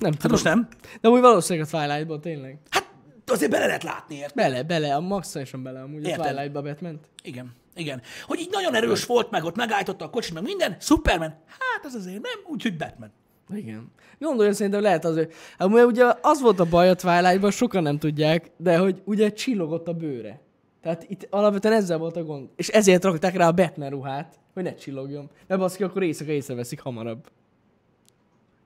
Nem 0.00 0.10
Hát 0.12 0.20
tudom. 0.20 0.30
most 0.30 0.44
nem. 0.44 0.68
De 1.00 1.08
úgy 1.08 1.20
valószínűleg 1.20 1.68
a 1.72 1.76
Twilight-ban 1.76 2.20
tényleg. 2.20 2.58
Hát 2.70 2.86
azért 3.26 3.50
bele 3.50 3.66
lehet 3.66 3.82
látni, 3.82 4.14
érted? 4.14 4.34
Bele, 4.34 4.62
bele, 4.62 4.94
a 4.94 5.00
maximálisan 5.00 5.62
bele 5.62 5.80
amúgy 5.82 6.06
Érted. 6.06 6.20
a 6.26 6.28
Twilight-ba 6.28 6.62
batman 6.62 7.00
Igen, 7.22 7.52
igen. 7.74 8.02
Hogy 8.26 8.40
így 8.40 8.50
nagyon 8.50 8.74
erős 8.74 9.04
volt, 9.04 9.30
meg 9.30 9.44
ott 9.44 9.56
megállította 9.56 10.04
a 10.04 10.10
kocsit, 10.10 10.34
meg 10.34 10.42
minden. 10.42 10.76
Superman, 10.80 11.28
hát 11.46 11.84
az 11.84 11.94
azért 11.94 12.22
nem, 12.22 12.40
úgyhogy 12.52 12.76
Batman. 12.76 13.12
Igen. 13.54 13.92
Gondolja, 14.18 14.52
szerintem 14.52 14.82
lehet 14.82 15.04
az, 15.04 15.14
hogy... 15.14 15.32
Amúgy 15.58 15.82
ugye 15.82 16.04
az 16.20 16.40
volt 16.40 16.60
a 16.60 16.64
baj 16.64 16.88
a 16.88 16.94
Twilight-ban, 16.94 17.50
sokan 17.50 17.82
nem 17.82 17.98
tudják, 17.98 18.50
de 18.56 18.78
hogy 18.78 19.02
ugye 19.04 19.32
csillogott 19.32 19.88
a 19.88 19.92
bőre. 19.92 20.40
Tehát 20.86 21.06
itt 21.08 21.26
alapvetően 21.30 21.74
ezzel 21.74 21.98
volt 21.98 22.16
a 22.16 22.24
gond. 22.24 22.48
És 22.56 22.68
ezért 22.68 23.04
rakták 23.04 23.36
rá 23.36 23.46
a 23.46 23.52
Batman 23.52 23.90
ruhát, 23.90 24.38
hogy 24.54 24.62
ne 24.62 24.74
csillogjon. 24.74 25.30
Mert 25.46 25.60
baszki, 25.60 25.82
akkor 25.82 26.02
éjszaka 26.02 26.30
észreveszik 26.30 26.80
hamarabb. 26.80 27.26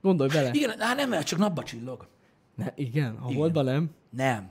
Gondolj 0.01 0.29
bele. 0.33 0.49
Igen, 0.53 0.79
hát 0.79 0.95
nem, 0.97 1.09
mert 1.09 1.27
csak 1.27 1.39
napba 1.39 1.63
csillog. 1.63 2.07
Ne, 2.55 2.65
igen, 2.75 3.15
a 3.21 3.33
holdban 3.33 3.65
nem. 3.65 3.89
Nem. 4.09 4.49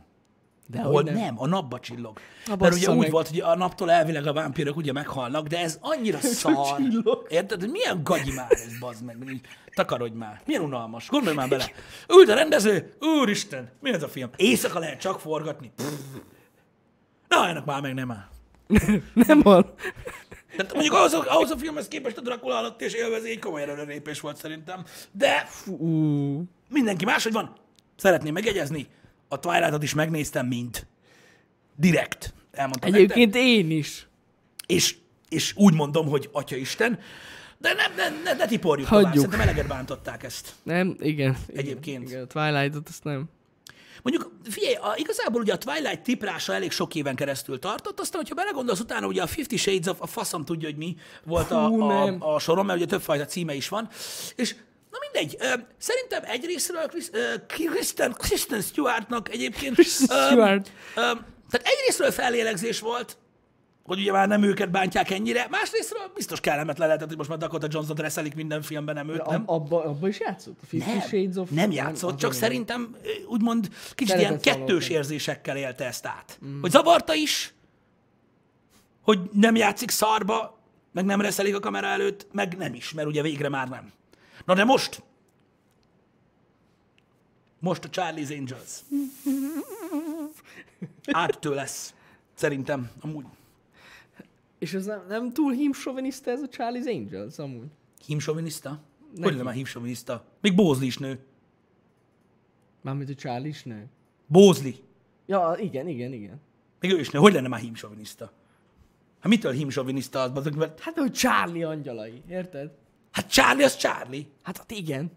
De 0.67 0.83
hogy 0.83 1.05
nem. 1.05 1.15
nem. 1.15 1.41
a 1.41 1.47
napba 1.47 1.81
csillog. 1.81 2.19
Na, 2.47 2.57
Mert 2.57 2.61
ugye 2.61 2.69
bassza 2.71 2.91
úgy 2.93 2.99
meg. 2.99 3.11
volt, 3.11 3.29
hogy 3.29 3.41
a 3.41 3.57
naptól 3.57 3.91
elvileg 3.91 4.27
a 4.27 4.33
vámpírok 4.33 4.77
ugye 4.77 4.93
meghalnak, 4.93 5.47
de 5.47 5.59
ez 5.59 5.79
annyira 5.81 6.19
szar. 6.41 6.77
csillog. 6.77 7.27
Érted? 7.29 7.71
Milyen 7.71 8.01
gagyi 8.03 8.33
már 8.33 8.51
ez, 8.51 8.79
bazd 8.81 9.05
meg. 9.05 9.17
Így 9.33 9.41
Takarodj 9.75 10.17
már. 10.17 10.41
Milyen 10.47 10.63
unalmas. 10.63 11.09
Gondolj 11.09 11.37
már 11.37 11.49
bele. 11.49 11.65
Ült 12.09 12.29
a 12.29 12.35
rendező, 12.35 12.93
úristen, 13.01 13.71
mi 13.81 13.93
ez 13.93 14.03
a 14.03 14.09
film? 14.09 14.31
Éjszaka 14.37 14.79
lehet 14.79 15.01
csak 15.01 15.21
forgatni. 15.21 15.73
Pff. 15.77 16.21
Na, 17.31 17.49
ennek 17.49 17.65
már 17.65 17.81
meg 17.81 17.95
nem 17.95 18.11
áll. 18.11 18.29
Nem 19.27 19.41
van. 19.41 19.75
Tehát 20.57 20.73
mondjuk 20.73 20.95
ahhoz, 20.95 21.13
a- 21.13 21.25
ahhoz 21.35 21.51
a 21.51 21.57
filmhez 21.57 21.89
képest 21.89 22.17
a 22.17 22.21
Dracula 22.21 22.59
alatt 22.59 22.81
és 22.83 22.93
élvezi 22.93 23.31
egy 23.31 23.39
komoly 23.39 23.63
előrelépés 23.63 24.21
volt 24.21 24.37
szerintem. 24.37 24.85
De 25.13 25.49
Ú, 25.67 25.89
mindenki 26.69 27.05
máshogy 27.05 27.33
van. 27.33 27.57
Szeretném 27.97 28.33
megjegyezni, 28.33 28.87
a 29.29 29.39
Twilight-ot 29.39 29.83
is 29.83 29.95
megnéztem, 29.95 30.47
mint 30.47 30.87
direkt. 31.77 32.35
Elmondtam 32.53 32.91
nektek. 32.91 33.17
egyébként 33.17 33.35
én 33.47 33.71
is. 33.79 34.07
És, 34.67 34.97
és 35.29 35.53
úgy 35.57 35.75
mondom, 35.75 36.09
hogy 36.09 36.29
Atya 36.33 36.57
Isten, 36.57 36.99
de 37.59 37.73
nem, 37.73 37.93
ne, 37.97 38.09
ne, 38.23 38.33
ne 38.37 38.47
tiporjuk 38.47 38.89
Hagyjuk. 38.89 39.13
tovább. 39.13 39.25
Szerintem 39.31 39.49
eleget 39.49 39.67
bántották 39.77 40.23
ezt. 40.23 40.55
Nem, 40.63 40.97
igen. 41.01 41.37
Egyébként. 41.55 42.09
Igen, 42.09 42.23
a 42.23 42.27
Twilight-ot 42.27 42.89
azt 42.89 43.05
nem. 43.05 43.29
Mondjuk, 44.03 44.33
figyelj, 44.51 44.75
a, 44.75 44.95
igazából 44.97 45.41
ugye 45.41 45.53
a 45.53 45.59
Twilight 45.59 46.01
tiprása 46.03 46.55
elég 46.55 46.71
sok 46.71 46.95
éven 46.95 47.15
keresztül 47.15 47.59
tartott, 47.59 48.01
aztán, 48.01 48.21
hogyha 48.21 48.35
belegondolsz 48.35 48.81
utána, 48.81 49.07
ugye 49.07 49.23
a 49.23 49.27
Fifty 49.27 49.57
Shades 49.57 49.87
of, 49.87 50.01
a 50.01 50.07
faszom 50.07 50.45
tudja, 50.45 50.69
hogy 50.69 50.77
mi 50.77 50.97
volt 51.25 51.51
a, 51.51 51.67
Fú, 51.67 51.81
a, 51.81 52.05
nem. 52.05 52.17
a 52.23 52.39
soron, 52.39 52.67
mert 52.67 52.79
ugye 52.79 52.89
többfajta 52.89 53.25
címe 53.25 53.55
is 53.55 53.69
van, 53.69 53.89
és 54.37 54.55
na 54.91 54.99
mindegy, 55.13 55.37
szerintem 55.79 56.23
egyrésztről 56.25 56.91
Kristen, 57.47 58.13
Kristen 58.13 58.61
Stewartnak 58.61 59.29
egyébként, 59.31 59.75
Kristen 59.75 60.27
Stewart. 60.27 60.71
ö, 60.97 61.01
tehát 61.51 61.67
egyrésztről 61.67 62.11
fellélegzés 62.11 62.81
volt, 62.81 63.17
hogy 63.83 63.99
ugye 64.01 64.13
már 64.13 64.29
nem 64.29 64.43
őket 64.43 64.71
bántják 64.71 65.11
ennyire, 65.11 65.47
másrésztről 65.51 66.11
biztos 66.15 66.41
kellemetlen 66.41 66.87
lehetett, 66.87 67.09
hogy 67.09 67.17
most 67.17 67.29
már 67.29 67.39
Dakota 67.39 67.67
Johnson 67.71 67.97
reszelik 67.97 68.35
minden 68.35 68.63
filmben, 68.63 68.95
nem 68.95 69.09
őt, 69.09 69.27
nem? 69.27 69.43
Ab, 69.47 69.63
abba, 69.63 69.85
abba 69.85 70.09
is 70.09 70.21
játszott? 70.21 70.59
Nem, 70.71 71.01
Shades 71.01 71.37
of... 71.37 71.51
nem 71.51 71.71
játszott, 71.71 72.17
csak 72.17 72.33
szerintem 72.33 72.97
úgymond 73.29 73.69
kicsit 73.95 74.17
Szeretett 74.17 74.45
ilyen 74.45 74.57
kettős 74.57 74.87
valóban. 74.87 74.97
érzésekkel 74.97 75.57
élte 75.57 75.85
ezt 75.85 76.07
át. 76.07 76.39
Mm. 76.47 76.61
Hogy 76.61 76.71
zavarta 76.71 77.15
is, 77.15 77.55
hogy 79.03 79.19
nem 79.33 79.57
játszik 79.57 79.91
szarba, 79.91 80.59
meg 80.93 81.05
nem 81.05 81.21
reszelik 81.21 81.57
a 81.57 81.61
kamera 81.61 81.87
előtt, 81.87 82.27
meg 82.33 82.57
nem 82.57 82.75
is, 82.75 82.93
mert 82.93 83.09
ugye 83.09 83.23
végre 83.23 83.49
már 83.49 83.69
nem. 83.69 83.93
Na 84.45 84.55
de 84.55 84.65
most, 84.65 85.03
most 87.59 87.85
a 87.85 87.89
Charlie's 87.89 88.39
Angels. 88.39 88.81
Áttő 91.25 91.55
lesz. 91.55 91.95
Szerintem, 92.35 92.91
amúgy. 93.01 93.25
És 94.61 94.75
ez 94.75 94.85
nem, 94.85 95.03
nem 95.09 95.33
túl 95.33 95.53
hímsoviniszta 95.53 96.31
ez 96.31 96.43
a 96.43 96.49
Charlie's 96.49 96.87
Angels 96.97 97.39
amúgy? 97.39 97.69
Hímsoviniszta? 98.07 98.81
Hogy 99.21 99.37
nem 99.37 99.45
már 99.45 99.55
hímsoviniszta? 99.55 100.25
Még 100.41 100.55
Bózli 100.55 100.87
is 100.87 100.99
nő. 100.99 101.19
Mármint 102.81 103.11
a 103.11 103.15
Charlie 103.15 103.49
is 103.49 103.63
nő. 103.63 103.87
Bózli. 104.27 104.75
Ja, 105.27 105.57
igen, 105.61 105.89
igen, 105.89 106.13
igen. 106.13 106.41
Még 106.81 106.93
ő 106.93 106.99
is 106.99 107.11
nő. 107.11 107.19
Hogy 107.19 107.33
lenne 107.33 107.49
már 107.49 107.61
hímsoviniszta? 107.61 108.33
Hát 109.21 109.29
mitől 109.29 109.53
hímsoviniszta 109.53 110.21
az? 110.21 110.31
bazd 110.31 110.57
meg? 110.57 110.79
Hát, 110.79 110.99
hogy 110.99 111.13
Charlie 111.13 111.65
angyalai, 111.65 112.23
érted? 112.29 112.71
Hát 113.11 113.31
Charlie 113.31 113.65
az 113.65 113.77
Charlie. 113.77 114.27
Hát, 114.43 114.57
hát 114.57 114.71
igen. 114.71 115.11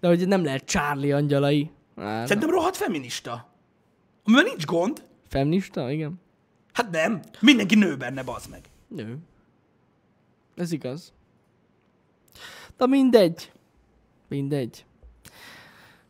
De 0.00 0.08
hogy 0.08 0.28
nem 0.28 0.44
lehet 0.44 0.64
Charlie 0.64 1.12
angyalai. 1.12 1.70
Hát, 1.96 2.26
Szerintem 2.26 2.50
rohadt 2.50 2.76
feminista. 2.76 3.48
Amivel 4.24 4.44
nincs 4.44 4.64
gond. 4.64 5.02
Feminista, 5.28 5.90
igen. 5.90 6.20
Hát 6.72 6.90
nem. 6.90 7.20
Mindenki 7.40 7.74
nő 7.74 7.96
benne, 7.96 8.22
bazd 8.22 8.50
meg. 8.50 8.60
Nő. 8.88 9.18
Ez 10.56 10.72
igaz. 10.72 11.12
De 12.76 12.86
mindegy. 12.86 13.52
Mindegy. 14.28 14.84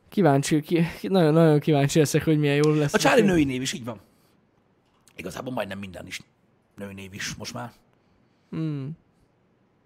Kíváncsi, 0.08 0.60
ki, 0.60 0.86
ki- 0.98 1.08
nagyon, 1.08 1.32
nagyon 1.32 1.60
kíváncsi 1.60 1.98
leszek, 1.98 2.24
hogy 2.24 2.38
milyen 2.38 2.54
jól 2.56 2.76
lesz. 2.76 2.94
A 2.94 2.98
Charlie 2.98 3.24
női 3.24 3.44
név 3.44 3.62
is, 3.62 3.72
így 3.72 3.84
van. 3.84 4.00
Igazából 5.16 5.52
majdnem 5.52 5.78
minden 5.78 6.06
is 6.06 6.20
női 6.76 6.92
név 6.94 7.14
is 7.14 7.34
most 7.34 7.54
már. 7.54 7.72
Igen. 8.50 8.96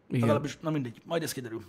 Legalábbis, 0.08 0.58
na 0.60 0.70
mindegy, 0.70 1.02
majd 1.04 1.22
ez 1.22 1.32
kiderül. 1.32 1.64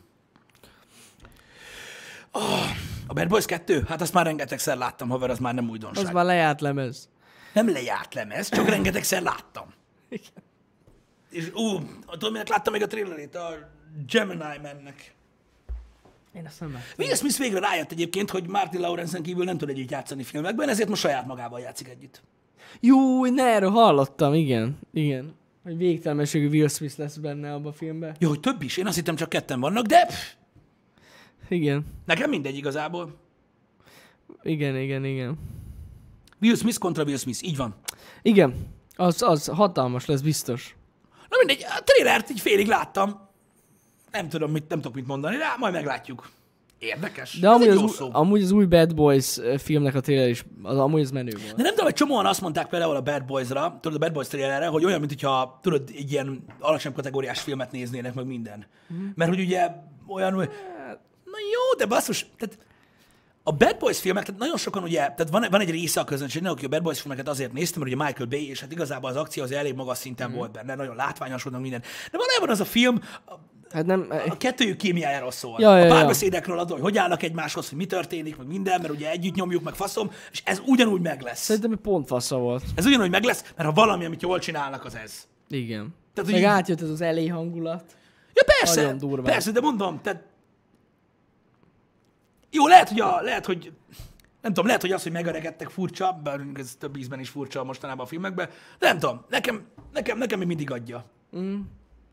Oh, 2.31 2.69
a 3.07 3.13
Bad 3.13 3.27
Boys 3.27 3.45
2? 3.45 3.83
Hát 3.87 4.01
azt 4.01 4.13
már 4.13 4.25
rengetegszer 4.25 4.77
láttam, 4.77 5.09
haver, 5.09 5.29
az 5.29 5.39
már 5.39 5.53
nem 5.53 5.69
újdonság. 5.69 6.05
Az 6.05 6.11
már 6.11 6.25
lejárt 6.25 6.61
lemez. 6.61 7.09
Nem 7.53 7.69
lejárt 7.69 8.13
lemez, 8.13 8.49
csak 8.49 8.67
rengetegszer 8.69 9.21
láttam. 9.21 9.73
Igen. 10.09 10.43
És 11.33 11.51
ú, 11.53 11.79
tudod, 12.11 12.31
minek 12.31 12.47
láttam 12.47 12.73
még 12.73 12.81
a 12.81 12.87
trailerét? 12.87 13.35
A 13.35 13.69
Gemini 14.07 14.59
mennek. 14.61 15.13
Én 16.35 16.45
azt 16.45 16.59
nem 16.59 16.71
láttam. 16.71 17.05
Will 17.05 17.15
Smith 17.15 17.37
végre 17.37 17.59
rájött 17.59 17.91
egyébként, 17.91 18.29
hogy 18.29 18.47
Martin 18.47 18.79
Lawrence-en 18.79 19.23
kívül 19.23 19.43
nem 19.43 19.57
tud 19.57 19.69
együtt 19.69 19.89
játszani 19.91 20.23
filmekben, 20.23 20.69
ezért 20.69 20.89
most 20.89 21.01
saját 21.01 21.25
magával 21.25 21.59
játszik 21.59 21.87
együtt. 21.87 22.21
Jó, 22.79 23.25
ne, 23.25 23.43
erről 23.43 23.69
hallottam, 23.69 24.33
igen. 24.33 24.77
Igen. 24.93 25.35
Hogy 25.63 25.77
végtelenségű 25.77 26.49
Will 26.49 26.67
Smith 26.67 26.99
lesz 26.99 27.15
benne 27.15 27.53
abban 27.53 27.71
a 27.71 27.73
filmben. 27.73 28.15
Jó, 28.19 28.29
hogy 28.29 28.39
több 28.39 28.61
is. 28.61 28.77
Én 28.77 28.87
azt 28.87 28.95
hittem 28.95 29.15
csak 29.15 29.29
ketten 29.29 29.59
vannak, 29.59 29.85
de 29.85 30.07
Igen. 31.47 31.85
nekem 32.05 32.29
mindegy 32.29 32.55
igazából. 32.55 33.15
Igen, 34.43 34.77
igen, 34.77 35.05
igen. 35.05 35.37
Will 36.41 36.55
Smith 36.55 36.77
kontra 36.77 37.03
Will 37.03 37.17
Smith, 37.17 37.43
így 37.43 37.57
van. 37.57 37.75
Igen. 38.21 38.67
Az, 38.95 39.21
az 39.21 39.45
hatalmas 39.45 40.05
lesz 40.05 40.21
biztos. 40.21 40.75
Na 41.33 41.39
mindegy, 41.45 41.65
a 41.69 41.83
trailert 41.83 42.29
így 42.29 42.39
félig 42.39 42.67
láttam. 42.67 43.29
Nem 44.11 44.29
tudom, 44.29 44.51
mit, 44.51 44.69
nem 44.69 44.81
tudok 44.81 44.95
mit 44.95 45.07
mondani 45.07 45.37
rá, 45.37 45.55
majd 45.59 45.73
meglátjuk. 45.73 46.29
Érdekes. 46.79 47.39
De 47.39 47.47
Ez 47.47 47.53
amúgy 47.53 47.67
az, 47.67 47.95
szó. 47.95 48.09
amúgy 48.11 48.41
az 48.41 48.51
új 48.51 48.65
Bad 48.65 48.95
Boys 48.95 49.39
filmnek 49.57 49.95
a 49.95 49.99
trailer 49.99 50.29
is, 50.29 50.45
az 50.63 50.77
amúgy 50.77 51.01
az 51.01 51.11
menő 51.11 51.31
volt. 51.41 51.55
De 51.55 51.61
nem 51.61 51.71
tudom, 51.71 51.85
hogy 51.85 51.93
csomóan 51.93 52.25
azt 52.25 52.41
mondták 52.41 52.67
például 52.67 52.95
a 52.95 53.01
Bad 53.01 53.25
Boys-ra, 53.25 53.77
tudod, 53.81 53.97
a 54.01 54.05
Bad 54.05 54.13
Boys 54.13 54.27
trailerre, 54.27 54.67
hogy 54.67 54.85
olyan, 54.85 54.99
mintha 54.99 55.59
tudod, 55.61 55.89
egy 55.95 56.11
ilyen 56.11 56.45
alacsony 56.59 56.93
kategóriás 56.93 57.39
filmet 57.41 57.71
néznének, 57.71 58.13
meg 58.13 58.25
minden. 58.25 58.65
Mm. 58.93 59.07
Mert 59.15 59.29
hogy 59.29 59.39
ugye 59.39 59.69
olyan, 60.07 60.33
hogy 60.33 60.49
na 61.23 61.37
jó, 61.53 61.77
de 61.77 61.85
basszus, 61.85 62.25
tehát 62.37 62.57
a 63.43 63.51
Bad 63.51 63.77
Boys 63.77 63.99
filmek, 63.99 64.25
tehát 64.25 64.39
nagyon 64.39 64.57
sokan 64.57 64.83
ugye, 64.83 64.97
tehát 64.97 65.29
van, 65.29 65.45
van 65.51 65.61
egy 65.61 65.69
része 65.69 65.99
a 65.99 66.03
közönségnek, 66.03 66.51
aki 66.51 66.65
a 66.65 66.67
Bad 66.67 66.83
Boys 66.83 67.01
filmeket 67.01 67.27
azért 67.27 67.53
nézte, 67.53 67.79
mert 67.79 67.91
ugye 67.93 68.03
Michael 68.05 68.29
Bay, 68.29 68.49
és 68.49 68.59
hát 68.59 68.71
igazából 68.71 69.09
az 69.09 69.15
akció 69.15 69.43
az 69.43 69.51
elég 69.51 69.73
magas 69.75 69.97
szinten 69.97 70.29
mm. 70.29 70.33
volt 70.33 70.51
benne, 70.51 70.75
nagyon 70.75 70.95
látványos 70.95 71.43
volt 71.43 71.59
minden. 71.59 71.81
De 72.11 72.17
valójában 72.17 72.49
az 72.49 72.59
a 72.59 72.65
film 72.65 73.01
Hát 73.73 73.85
nem, 73.85 74.07
a 74.29 74.37
kettőjük 74.37 74.77
kémiájáról 74.77 75.31
szól. 75.31 75.55
Ja, 75.59 75.77
ja, 75.77 75.85
a 75.85 75.87
párbeszédekről 75.87 76.59
adó, 76.59 76.73
hogy 76.73 76.83
hogy 76.83 76.97
állnak 76.97 77.23
egymáshoz, 77.23 77.69
hogy 77.69 77.77
mi 77.77 77.85
történik, 77.85 78.37
meg 78.37 78.47
minden, 78.47 78.81
mert 78.81 78.93
ugye 78.93 79.09
együtt 79.09 79.35
nyomjuk, 79.35 79.63
meg 79.63 79.73
faszom, 79.73 80.11
és 80.31 80.41
ez 80.45 80.61
ugyanúgy 80.65 81.01
meg 81.01 81.21
lesz. 81.21 81.43
szerintem 81.43 81.79
pont 81.81 82.07
fasza 82.07 82.37
volt. 82.37 82.63
Ez 82.75 82.85
ugyanúgy 82.85 83.09
meg 83.09 83.23
lesz, 83.23 83.53
mert 83.55 83.69
ha 83.69 83.75
valami, 83.75 84.05
amit 84.05 84.21
jól 84.21 84.39
csinálnak, 84.39 84.85
az 84.85 84.95
ez. 84.95 85.27
Igen. 85.49 85.95
Tehát, 86.13 86.31
Meg 86.31 86.39
hogy- 86.39 86.49
átjött 86.49 86.81
ez 86.81 86.89
az 86.89 87.01
elé 87.01 87.27
hangulat. 87.27 87.83
Ja 88.33 88.43
persze, 88.59 88.95
persze, 89.23 89.51
de 89.51 89.61
mondom, 89.61 89.99
tehát... 90.01 90.23
Jó, 92.53 92.67
lehet, 92.67 92.89
hogy, 92.89 92.99
a, 92.99 93.21
lehet, 93.21 93.45
hogy 93.45 93.71
nem 94.41 94.51
tudom, 94.53 94.65
lehet, 94.65 94.81
hogy 94.81 94.91
az, 94.91 95.03
hogy 95.03 95.11
megöregedtek 95.11 95.69
furcsa, 95.69 96.19
bár 96.23 96.41
ez 96.53 96.75
több 96.79 96.97
ízben 96.97 97.19
is 97.19 97.29
furcsa 97.29 97.63
mostanában 97.63 98.05
a 98.05 98.07
filmekben, 98.07 98.49
de 98.79 98.87
nem 98.87 98.99
tudom, 98.99 99.25
nekem, 99.29 99.65
nekem, 99.93 100.17
nekem 100.17 100.39
még 100.39 100.47
mindig 100.47 100.71
adja. 100.71 101.05
Mm. 101.37 101.59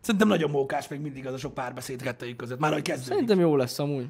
Szerintem 0.00 0.28
nagyon 0.28 0.50
mókás 0.50 0.88
még 0.88 1.00
mindig 1.00 1.26
az 1.26 1.32
a 1.32 1.38
sok 1.38 1.54
párbeszéd 1.54 2.02
kettőjük 2.02 2.36
között, 2.36 2.58
már 2.58 2.72
hogy 2.72 2.82
kezdődik. 2.82 3.12
Szerintem 3.12 3.40
jó 3.40 3.56
lesz 3.56 3.78
amúgy. 3.78 4.06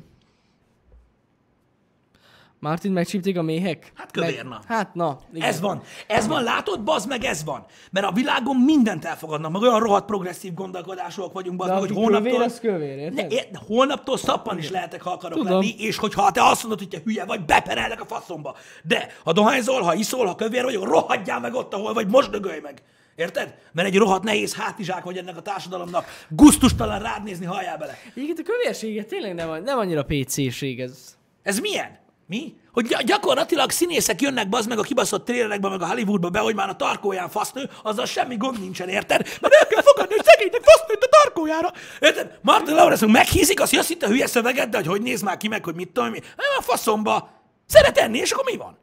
Martin 2.61 2.93
megcsípték 2.93 3.39
a 3.39 3.43
méhek? 3.43 3.93
Hát 3.95 4.11
kövér, 4.11 4.45
na. 4.45 4.61
Hát 4.67 4.95
na. 4.95 5.19
Igen. 5.35 5.49
Ez 5.49 5.61
van. 5.61 5.83
Ez 6.07 6.27
van, 6.27 6.43
látod, 6.43 6.83
bazd 6.83 7.09
meg, 7.09 7.25
ez 7.25 7.45
van. 7.45 7.65
Mert 7.91 8.07
a 8.07 8.13
világon 8.13 8.57
mindent 8.57 9.05
elfogadnak, 9.05 9.53
meg 9.53 9.63
olyan 9.63 9.81
rohadt 9.81 10.05
progresszív 10.07 10.55
gondolkodásúak 10.55 11.33
vagyunk, 11.33 11.57
bazd 11.57 11.71
meg, 11.71 11.79
hogy 11.81 11.91
aki 11.91 11.99
kövér, 11.99 12.13
holnaptól... 12.13 12.43
az 12.43 12.61
kövér, 12.61 12.97
Ne, 12.97 13.03
érted? 13.03 13.33
é- 13.33 13.49
holnaptól 13.67 14.17
szappan 14.19 14.59
is 14.59 14.71
lehetek, 14.71 15.03
ha 15.03 15.11
akarok 15.11 15.39
Tudom. 15.39 15.53
lenni, 15.53 15.75
és 15.79 15.97
hogyha 15.97 16.31
te 16.31 16.43
azt 16.45 16.61
mondod, 16.61 16.79
hogy 16.79 16.89
te 16.89 16.99
hülye 17.05 17.25
vagy, 17.25 17.45
beperelnek 17.45 18.01
a 18.01 18.05
faszomba. 18.07 18.57
De 18.85 19.07
ha 19.25 19.33
dohányzol, 19.33 19.81
ha 19.83 19.95
iszol, 19.95 20.27
ha 20.27 20.35
kövér 20.35 20.65
vagy, 20.65 20.75
rohadjál 20.75 21.41
meg 21.41 21.55
ott, 21.55 21.75
ahol 21.75 21.93
vagy, 21.93 22.09
most 22.09 22.31
dögölj 22.31 22.61
meg. 22.61 22.83
Érted? 23.17 23.55
Mert 23.73 23.89
egy 23.89 23.97
rohadt 23.97 24.23
nehéz 24.25 24.55
hátizsák 24.55 25.05
vagy 25.05 25.17
ennek 25.17 25.37
a 25.37 25.43
társadalomnak. 25.43 26.05
Gusztustalan 26.29 26.99
rád 26.99 27.23
nézni, 27.23 27.45
halljál 27.47 27.79
bele. 27.79 27.99
Egyébként 28.15 28.39
a 28.39 28.43
kövérsége 28.43 29.05
tényleg 29.05 29.35
nem, 29.35 29.63
nem 29.63 29.79
annyira 29.79 30.05
PC-ség 30.05 30.81
ez. 30.81 31.19
Ez 31.43 31.59
milyen? 31.59 31.99
Mi? 32.31 32.55
Hogy 32.73 32.87
gy- 32.87 33.05
gyakorlatilag 33.05 33.71
színészek 33.71 34.21
jönnek 34.21 34.49
bazd 34.49 34.69
meg 34.69 34.79
a 34.79 34.83
kibaszott 34.83 35.25
trélerekbe, 35.25 35.69
meg 35.69 35.83
a 35.83 35.87
Hollywoodba 35.87 36.29
be, 36.31 36.39
hogy 36.39 36.55
már 36.55 36.69
a 36.69 36.77
tarkóján 36.77 37.29
fasznő, 37.29 37.71
azzal 37.83 38.07
semmi 38.07 38.37
gond 38.37 38.61
nincsen, 38.61 38.89
érted? 38.89 39.27
Mert 39.41 39.55
el 39.55 39.67
kell 39.67 39.83
fogadni, 39.83 40.15
hogy 40.15 40.25
szegénynek 40.25 40.63
fasznőtt 40.63 41.03
a 41.03 41.09
tarkójára. 41.23 41.73
Érted? 42.01 42.39
Martin 42.43 42.75
Lawrence 42.75 43.07
meghízik, 43.07 43.61
azt 43.61 43.77
azt 43.77 43.89
hitte 43.89 44.07
hülye 44.07 44.27
szöveget, 44.27 44.69
de 44.69 44.77
hogy 44.77 44.87
hogy 44.87 45.03
néz 45.03 45.23
már 45.23 45.37
ki 45.37 45.49
meg, 45.49 45.65
hogy 45.65 45.75
mit 45.75 45.89
tudom, 45.89 46.11
mi. 46.11 46.19
Nem 46.19 46.47
a 46.59 46.63
faszomba. 46.63 47.31
Szeret 47.67 47.99
enni, 47.99 48.19
és 48.19 48.31
akkor 48.31 48.45
mi 48.45 48.57
van? 48.57 48.79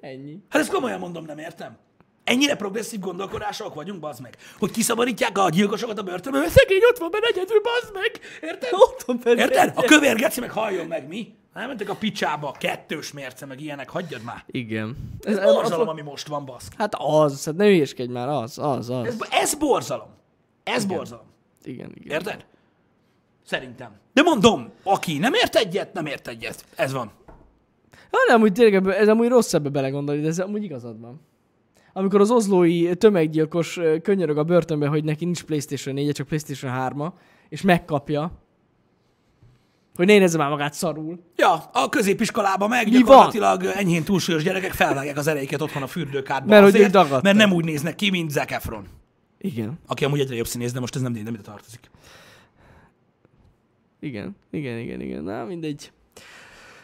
Ennyi. 0.00 0.38
Hát 0.48 0.62
ezt 0.62 0.70
komolyan 0.72 0.98
mondom, 0.98 1.24
nem 1.24 1.38
értem. 1.38 1.76
Ennyire 2.24 2.56
progresszív 2.56 3.00
gondolkodások 3.00 3.74
vagyunk, 3.74 4.00
bazd 4.00 4.20
meg. 4.20 4.36
Hogy 4.58 4.70
kiszabadítják 4.70 5.38
a 5.38 5.48
gyilkosokat 5.50 5.98
a 5.98 6.02
börtönből, 6.02 6.40
mert 6.40 6.52
szegény 6.52 6.80
ott 6.90 6.98
van 6.98 7.10
benne 7.10 7.26
egyedül, 7.26 7.60
bazd 7.60 7.92
meg. 7.94 8.20
Érted? 8.40 8.68
Ott 8.72 9.02
van 9.02 9.20
benne 9.24 9.40
Érted? 9.42 9.72
A 9.76 9.82
kövér 9.82 10.16
geci 10.16 10.40
meg 10.40 10.50
halljon 10.50 10.86
meg, 10.86 11.08
mi? 11.08 11.34
Elmentek 11.54 11.88
a 11.88 11.94
picsába, 11.94 12.54
kettős 12.58 13.12
mérce, 13.12 13.46
meg 13.46 13.60
ilyenek, 13.60 13.88
hagyjad 13.88 14.22
már. 14.22 14.44
Igen. 14.46 14.96
Ez 15.20 15.36
Ez, 15.36 15.52
borzalom, 15.52 15.88
ami 15.88 16.00
most 16.00 16.28
van, 16.28 16.44
baszk. 16.44 16.72
hát 16.78 16.94
az, 16.98 17.44
hát 17.44 17.56
ne 17.56 17.64
hülyeskedj 17.64 18.12
már, 18.12 18.28
az, 18.28 18.58
az, 18.58 18.90
az. 18.90 19.06
Ez, 19.06 19.16
ez 19.30 19.54
borzalom. 19.54 20.08
Ez 20.64 20.84
borzalom. 20.84 21.24
Igen, 21.64 21.92
igen. 21.94 22.12
Érted? 22.16 22.44
Szerintem. 23.46 23.90
De 24.12 24.22
mondom, 24.22 24.70
aki 24.82 25.18
nem 25.18 25.34
ért 25.34 25.56
egyet, 25.56 25.92
nem 25.92 26.06
ért 26.06 26.28
egyet. 26.28 26.64
Ez 26.76 26.92
van. 26.92 27.12
Hát 27.96 28.26
nem, 28.28 28.42
úgy 28.42 28.52
tényleg 28.52 28.86
ez 28.86 29.08
amúgy 29.08 29.28
rossz 29.28 29.54
ebbe 29.54 29.68
belegondolni, 29.68 30.20
de 30.20 30.28
ez 30.28 30.38
amúgy 30.38 30.62
igazad 30.64 31.00
van. 31.00 31.20
Amikor 31.92 32.20
az 32.20 32.30
oszlói 32.30 32.94
tömeggyilkos 32.96 33.80
könyörög 34.02 34.38
a 34.38 34.44
börtönbe, 34.44 34.86
hogy 34.86 35.04
neki 35.04 35.24
nincs 35.24 35.42
PlayStation 35.42 35.94
4 35.94 36.12
csak 36.12 36.26
PlayStation 36.26 36.72
3 36.72 37.14
és 37.48 37.60
megkapja, 37.60 38.42
hogy 39.94 40.06
ne 40.06 40.12
érezze 40.12 40.38
már 40.38 40.50
magát 40.50 40.74
szarul. 40.74 41.18
Ja, 41.36 41.70
a 41.72 41.88
középiskolában 41.88 42.68
meg 42.68 42.84
Mi 42.84 42.90
gyakorlatilag 42.90 43.64
enyhén 43.64 44.04
túlsúlyos 44.04 44.42
gyerekek 44.42 44.72
felvágják 44.72 45.16
az 45.16 45.26
ereiket 45.26 45.60
otthon 45.60 45.82
a 45.82 45.86
fürdőkádban. 45.86 46.48
Mert 46.48 46.62
hogy 46.62 46.72
azért, 46.72 46.86
ők 46.86 46.92
dagadtak. 46.92 47.22
Mert 47.22 47.36
nem 47.36 47.52
úgy 47.52 47.64
néznek 47.64 47.94
ki, 47.94 48.10
mint 48.10 48.30
Zac 48.30 48.52
Efron. 48.52 48.86
Igen, 49.38 49.78
Aki 49.86 50.04
amúgy 50.04 50.20
egyre 50.20 50.34
jobb 50.34 50.46
színész, 50.46 50.72
de 50.72 50.80
most 50.80 50.94
ez 50.94 51.00
nem, 51.00 51.12
nem 51.12 51.34
ide 51.34 51.42
tartozik. 51.42 51.90
igen, 54.00 54.36
igen, 54.50 54.78
igen, 54.78 55.00
igen. 55.00 55.22
Na, 55.22 55.44
mindegy. 55.44 55.92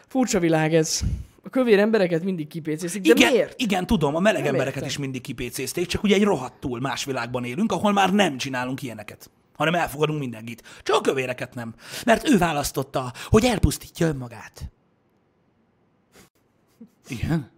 Furcsa 0.07 0.39
világ 0.39 0.73
ez. 0.73 1.01
A 1.43 1.49
kövér 1.49 1.79
embereket 1.79 2.23
mindig 2.23 2.47
kipécészik, 2.47 3.01
de 3.01 3.13
igen, 3.15 3.31
miért? 3.31 3.61
igen, 3.61 3.85
tudom, 3.85 4.15
a 4.15 4.19
meleg 4.19 4.41
Nem 4.41 4.49
embereket 4.49 4.75
értem. 4.75 4.89
is 4.89 4.97
mindig 4.97 5.21
kipécézték, 5.21 5.85
csak 5.85 6.03
ugye 6.03 6.15
egy 6.15 6.23
rohadtul 6.23 6.79
más 6.79 7.05
világban 7.05 7.43
élünk, 7.43 7.71
ahol 7.71 7.91
már 7.91 8.13
nem 8.13 8.37
csinálunk 8.37 8.81
ilyeneket 8.81 9.29
hanem 9.59 9.75
elfogadunk 9.75 10.19
mindenkit. 10.19 10.63
Csak 10.83 10.95
a 10.95 11.01
kövéreket 11.01 11.55
nem. 11.55 11.75
Mert 12.05 12.29
ő 12.29 12.37
választotta, 12.37 13.13
hogy 13.25 13.45
elpusztítja 13.45 14.07
önmagát. 14.07 14.71
Igen? 17.07 17.49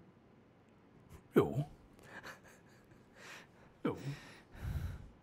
Jó. 1.33 1.67
Jó. 3.83 3.97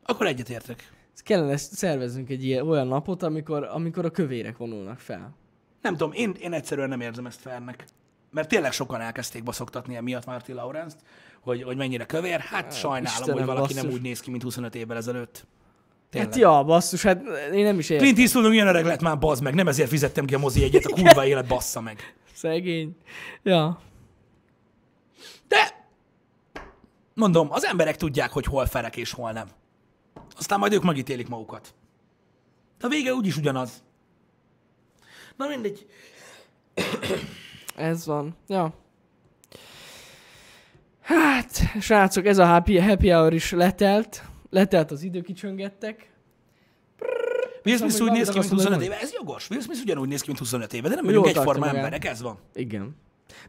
Akkor 0.03 0.27
egyetértek. 0.27 0.93
Kellene 1.15 1.57
szervezzünk 1.57 2.29
egy 2.29 2.45
ilyen, 2.45 2.69
olyan 2.69 2.87
napot, 2.87 3.23
amikor, 3.23 3.65
amikor 3.65 4.05
a 4.05 4.11
kövérek 4.11 4.57
vonulnak 4.57 4.99
fel. 4.99 5.37
Nem 5.83 5.97
tudom, 5.97 6.13
én, 6.13 6.35
én 6.41 6.53
egyszerűen 6.53 6.89
nem 6.89 7.01
érzem 7.01 7.27
ezt 7.27 7.41
felnek. 7.41 7.85
Mert 8.31 8.49
tényleg 8.49 8.73
sokan 8.73 9.01
elkezdték 9.01 9.43
baszoktatni 9.43 9.97
emiatt 9.97 10.25
Martin 10.25 10.55
Lawrence-t, 10.55 10.99
hogy, 11.41 11.63
hogy 11.63 11.77
mennyire 11.77 12.05
kövér. 12.07 12.41
Hát 12.41 12.77
sajnálom, 12.77 13.05
Istenem, 13.05 13.37
hogy 13.37 13.47
valaki 13.47 13.75
nem 13.75 13.83
basszus. 13.83 13.99
úgy 13.99 14.05
néz 14.05 14.21
ki, 14.21 14.31
mint 14.31 14.43
25 14.43 14.75
évvel 14.75 14.97
ezelőtt. 14.97 15.47
Tényleg. 16.11 16.31
Hát 16.31 16.41
ja, 16.41 16.63
basszus, 16.65 17.03
hát 17.03 17.23
én 17.53 17.65
nem 17.65 17.79
is 17.79 17.91
értem. 17.91 18.07
Clint 18.07 18.19
Eastwoodnak 18.21 18.55
ilyen 18.55 18.67
öreg 18.67 18.85
lett 18.85 19.01
már, 19.01 19.19
bazd 19.19 19.43
meg, 19.43 19.55
nem 19.55 19.69
ezért 19.69 19.89
fizettem 19.89 20.25
ki 20.25 20.35
a 20.35 20.39
mozi 20.39 20.63
egyet, 20.63 20.85
a 20.85 20.95
kurva 20.95 21.27
élet 21.27 21.47
bassza 21.47 21.81
meg. 21.81 22.15
Szegény. 22.33 22.97
Ja. 23.43 23.81
De 25.49 25.87
mondom, 27.15 27.53
az 27.53 27.65
emberek 27.65 27.97
tudják, 27.97 28.31
hogy 28.31 28.45
hol 28.45 28.67
ferek 28.67 28.97
és 28.97 29.13
hol 29.13 29.33
nem. 29.33 29.49
Aztán 30.37 30.59
majd 30.59 30.73
ők 30.73 30.83
megítélik 30.83 31.29
magukat. 31.29 31.75
De 32.79 32.87
a 32.87 32.89
vége 32.89 33.13
úgyis 33.13 33.37
ugyanaz. 33.37 33.83
Na 35.37 35.47
mindegy. 35.47 35.87
Ez 37.79 38.07
van. 38.07 38.37
Ja. 38.47 38.75
Hát, 41.01 41.51
srácok, 41.81 42.27
ez 42.27 42.39
a 42.39 42.47
happy, 42.47 42.79
happy 42.79 43.09
hour 43.09 43.33
is 43.33 43.53
letelt. 43.53 44.23
Letelt 44.51 44.91
az 44.91 45.03
idő, 45.03 45.21
kicsöngettek. 45.21 46.11
Will 47.65 47.77
Szóval, 47.77 47.91
Smith 47.91 47.99
hogy 47.99 48.11
úgy 48.11 48.17
néz 48.17 48.29
ki, 48.29 48.39
mint 48.39 48.45
valamit 48.45 48.49
akarsz 48.49 48.49
25 48.49 48.69
mondani? 48.71 48.85
éve. 48.85 49.01
Ez 49.01 49.13
jogos. 49.13 49.51
Will 49.51 49.61
Smith 49.61 49.81
ugyanúgy 49.83 50.09
néz 50.09 50.21
ki, 50.21 50.27
mint 50.27 50.39
25 50.39 50.73
éve, 50.73 50.89
de 50.89 50.95
nem 50.95 51.05
vagyunk 51.05 51.27
egyforma 51.27 51.69
emberek, 51.69 52.05
ez 52.05 52.23
van. 52.23 52.39
Igen. 52.55 52.97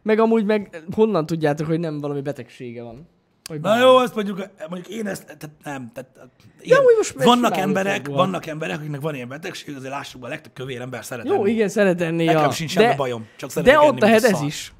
Meg 0.02 0.18
amúgy 0.18 0.44
meg 0.44 0.84
honnan 0.94 1.26
tudjátok, 1.26 1.66
hogy 1.66 1.80
nem 1.80 1.98
valami 1.98 2.20
betegsége 2.20 2.82
van? 2.82 3.08
Vagy 3.50 3.60
Na 3.60 3.78
jó, 3.78 3.96
azt 3.96 4.14
mondjuk, 4.14 4.46
mondjuk 4.68 4.88
én 4.96 5.06
ezt, 5.06 5.24
tehát 5.24 5.50
nem, 5.64 5.90
tehát, 5.92 6.28
igen, 6.60 6.78
amúgy 6.78 6.94
most 6.96 7.22
vannak 7.24 7.56
emberek, 7.56 7.92
előfordul. 7.92 8.16
vannak 8.16 8.46
emberek, 8.46 8.76
akiknek 8.78 9.00
van 9.00 9.14
ilyen 9.14 9.28
betegség, 9.28 9.76
azért 9.76 9.92
lássuk 9.92 10.20
be, 10.20 10.26
a 10.26 10.30
legtöbb 10.30 10.52
kövér 10.52 10.80
ember 10.80 11.04
szeret 11.04 11.26
Jó, 11.26 11.34
enni. 11.34 11.50
igen, 11.50 11.68
szeret 11.68 12.00
enni. 12.00 12.24
Nekem 12.24 12.42
ja. 12.42 12.50
sincs 12.50 12.70
semmi 12.70 12.86
de, 12.86 12.94
bajom, 12.94 13.26
csak 13.36 13.50
szeretek 13.50 13.74
de 13.80 13.86
ott 13.86 14.02
a 14.02 14.06
ez 14.08 14.24
szar. 14.24 14.44
is. 14.46 14.72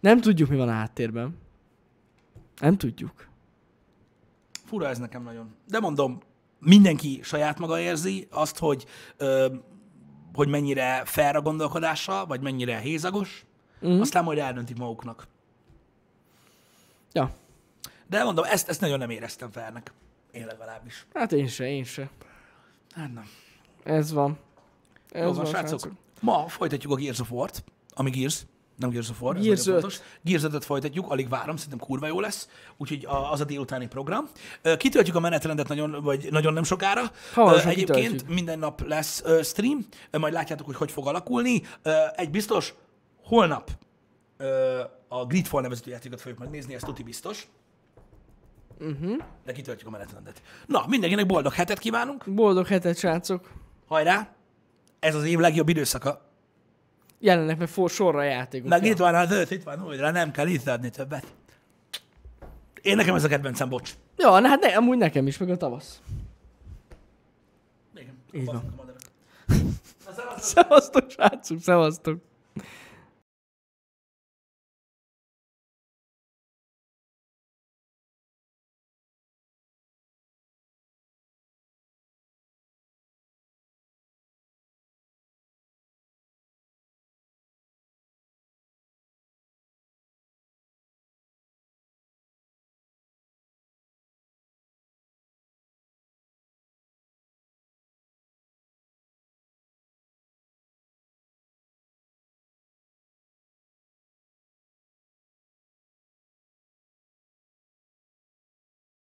Nem 0.00 0.20
tudjuk, 0.20 0.48
mi 0.48 0.56
van 0.56 0.68
a 0.68 0.72
háttérben. 0.72 1.38
Nem 2.60 2.76
tudjuk. 2.76 3.28
Fura 4.66 4.88
ez 4.88 4.98
nekem 4.98 5.22
nagyon. 5.22 5.54
De 5.68 5.80
mondom, 5.80 6.18
mindenki 6.58 7.20
saját 7.22 7.58
maga 7.58 7.80
érzi 7.80 8.26
azt, 8.30 8.58
hogy, 8.58 8.84
ö, 9.16 9.46
hogy 10.34 10.48
mennyire 10.48 11.02
fair 11.04 11.36
a 11.36 11.40
gondolkodása, 11.42 12.24
vagy 12.28 12.40
mennyire 12.40 12.78
hézagos, 12.78 13.44
Mhm. 13.80 13.92
mm. 13.92 14.00
aztán 14.00 14.24
majd 14.24 14.38
eldöntik 14.38 14.76
maguknak. 14.78 15.26
Ja. 17.12 17.30
De 18.10 18.24
mondom, 18.24 18.44
ezt, 18.44 18.68
ezt 18.68 18.80
nagyon 18.80 18.98
nem 18.98 19.10
éreztem 19.10 19.50
fairnek. 19.50 19.92
Én 20.32 20.46
legalábbis. 20.46 21.06
Hát 21.14 21.32
én 21.32 21.46
se, 21.46 21.68
én 21.68 21.84
se. 21.84 22.10
Hát 22.94 23.12
nem. 23.12 23.28
Ez 23.84 24.12
van. 24.12 24.38
Ez 25.10 25.24
Jó 25.24 25.32
van, 25.32 25.44
srácok. 25.46 25.90
Ma 26.20 26.48
folytatjuk 26.48 26.92
a 26.92 26.96
Gears 26.96 27.20
of 27.20 27.30
War-t, 27.30 27.64
ami 27.94 28.10
Gears, 28.10 28.42
nem 28.76 28.90
Gears 28.90 29.10
of 29.10 29.22
War, 29.22 29.36
ez 29.36 29.42
Gears 29.42 29.58
nagyon 29.64 29.74
5. 29.74 29.80
fontos. 29.80 30.00
Gears 30.22 30.42
5 30.42 30.64
folytatjuk, 30.64 31.10
alig 31.10 31.28
várom, 31.28 31.56
szerintem 31.56 31.86
kurva 31.86 32.06
jó 32.06 32.20
lesz, 32.20 32.48
úgyhogy 32.76 33.06
az 33.30 33.40
a 33.40 33.44
délutáni 33.44 33.86
program. 33.86 34.28
Kitöltjük 34.76 35.16
a 35.16 35.20
menetrendet 35.20 35.68
nagyon, 35.68 36.02
vagy 36.02 36.28
nagyon 36.30 36.52
nem 36.52 36.62
sokára. 36.62 37.02
Hamarosan 37.34 37.70
Egyébként 37.70 38.00
kitöltjük. 38.00 38.34
minden 38.34 38.58
nap 38.58 38.86
lesz 38.86 39.24
stream, 39.42 39.86
majd 40.10 40.32
látjátok, 40.32 40.66
hogy 40.66 40.76
hogy 40.76 40.90
fog 40.90 41.06
alakulni. 41.06 41.62
Egy 42.16 42.30
biztos, 42.30 42.74
holnap 43.24 43.70
a 45.08 45.26
Gridfall 45.26 45.62
nevezetű 45.62 45.90
játékot 45.90 46.20
fogjuk 46.20 46.38
megnézni, 46.38 46.74
ez 46.74 46.82
tuti 46.82 47.02
biztos. 47.02 47.48
Uh-huh. 48.80 49.16
De 49.44 49.52
kitöltjük 49.52 49.88
a 49.88 49.90
menetrendet. 49.90 50.42
Na, 50.66 50.84
mindenkinek 50.88 51.26
boldog 51.26 51.52
hetet 51.52 51.78
kívánunk. 51.78 52.24
Boldog 52.26 52.66
hetet, 52.66 52.98
srácok. 52.98 53.50
Hajrá! 53.86 54.28
Ez 54.98 55.14
az 55.14 55.24
év 55.24 55.38
legjobb 55.38 55.68
időszaka. 55.68 56.28
Jelennek 57.18 57.58
meg 57.58 57.68
for 57.68 57.90
sorra 57.90 58.22
játékok. 58.22 58.68
Meg 58.68 58.84
itt 58.84 58.96
van 58.96 59.14
az 59.14 59.30
ősz, 59.30 59.50
itt 59.50 59.62
van 59.62 59.86
újra, 59.86 60.10
nem 60.10 60.30
kell 60.30 60.46
itt 60.46 60.66
adni 60.66 60.90
többet. 60.90 61.26
Én 62.82 62.96
nekem 62.96 63.14
ez 63.14 63.24
a 63.24 63.28
kedvencem, 63.28 63.68
bocs. 63.68 63.94
Ja, 64.16 64.38
na, 64.38 64.48
hát 64.48 64.60
ne, 64.60 64.76
amúgy 64.76 64.98
nekem 64.98 65.26
is, 65.26 65.38
meg 65.38 65.50
a 65.50 65.56
tavasz. 65.56 66.00
Igen. 67.94 68.14
Így 68.32 68.44
van. 68.44 68.74
Szevasztok, 70.38 71.10
srácok, 71.10 71.60
szevasztok. 71.60 72.18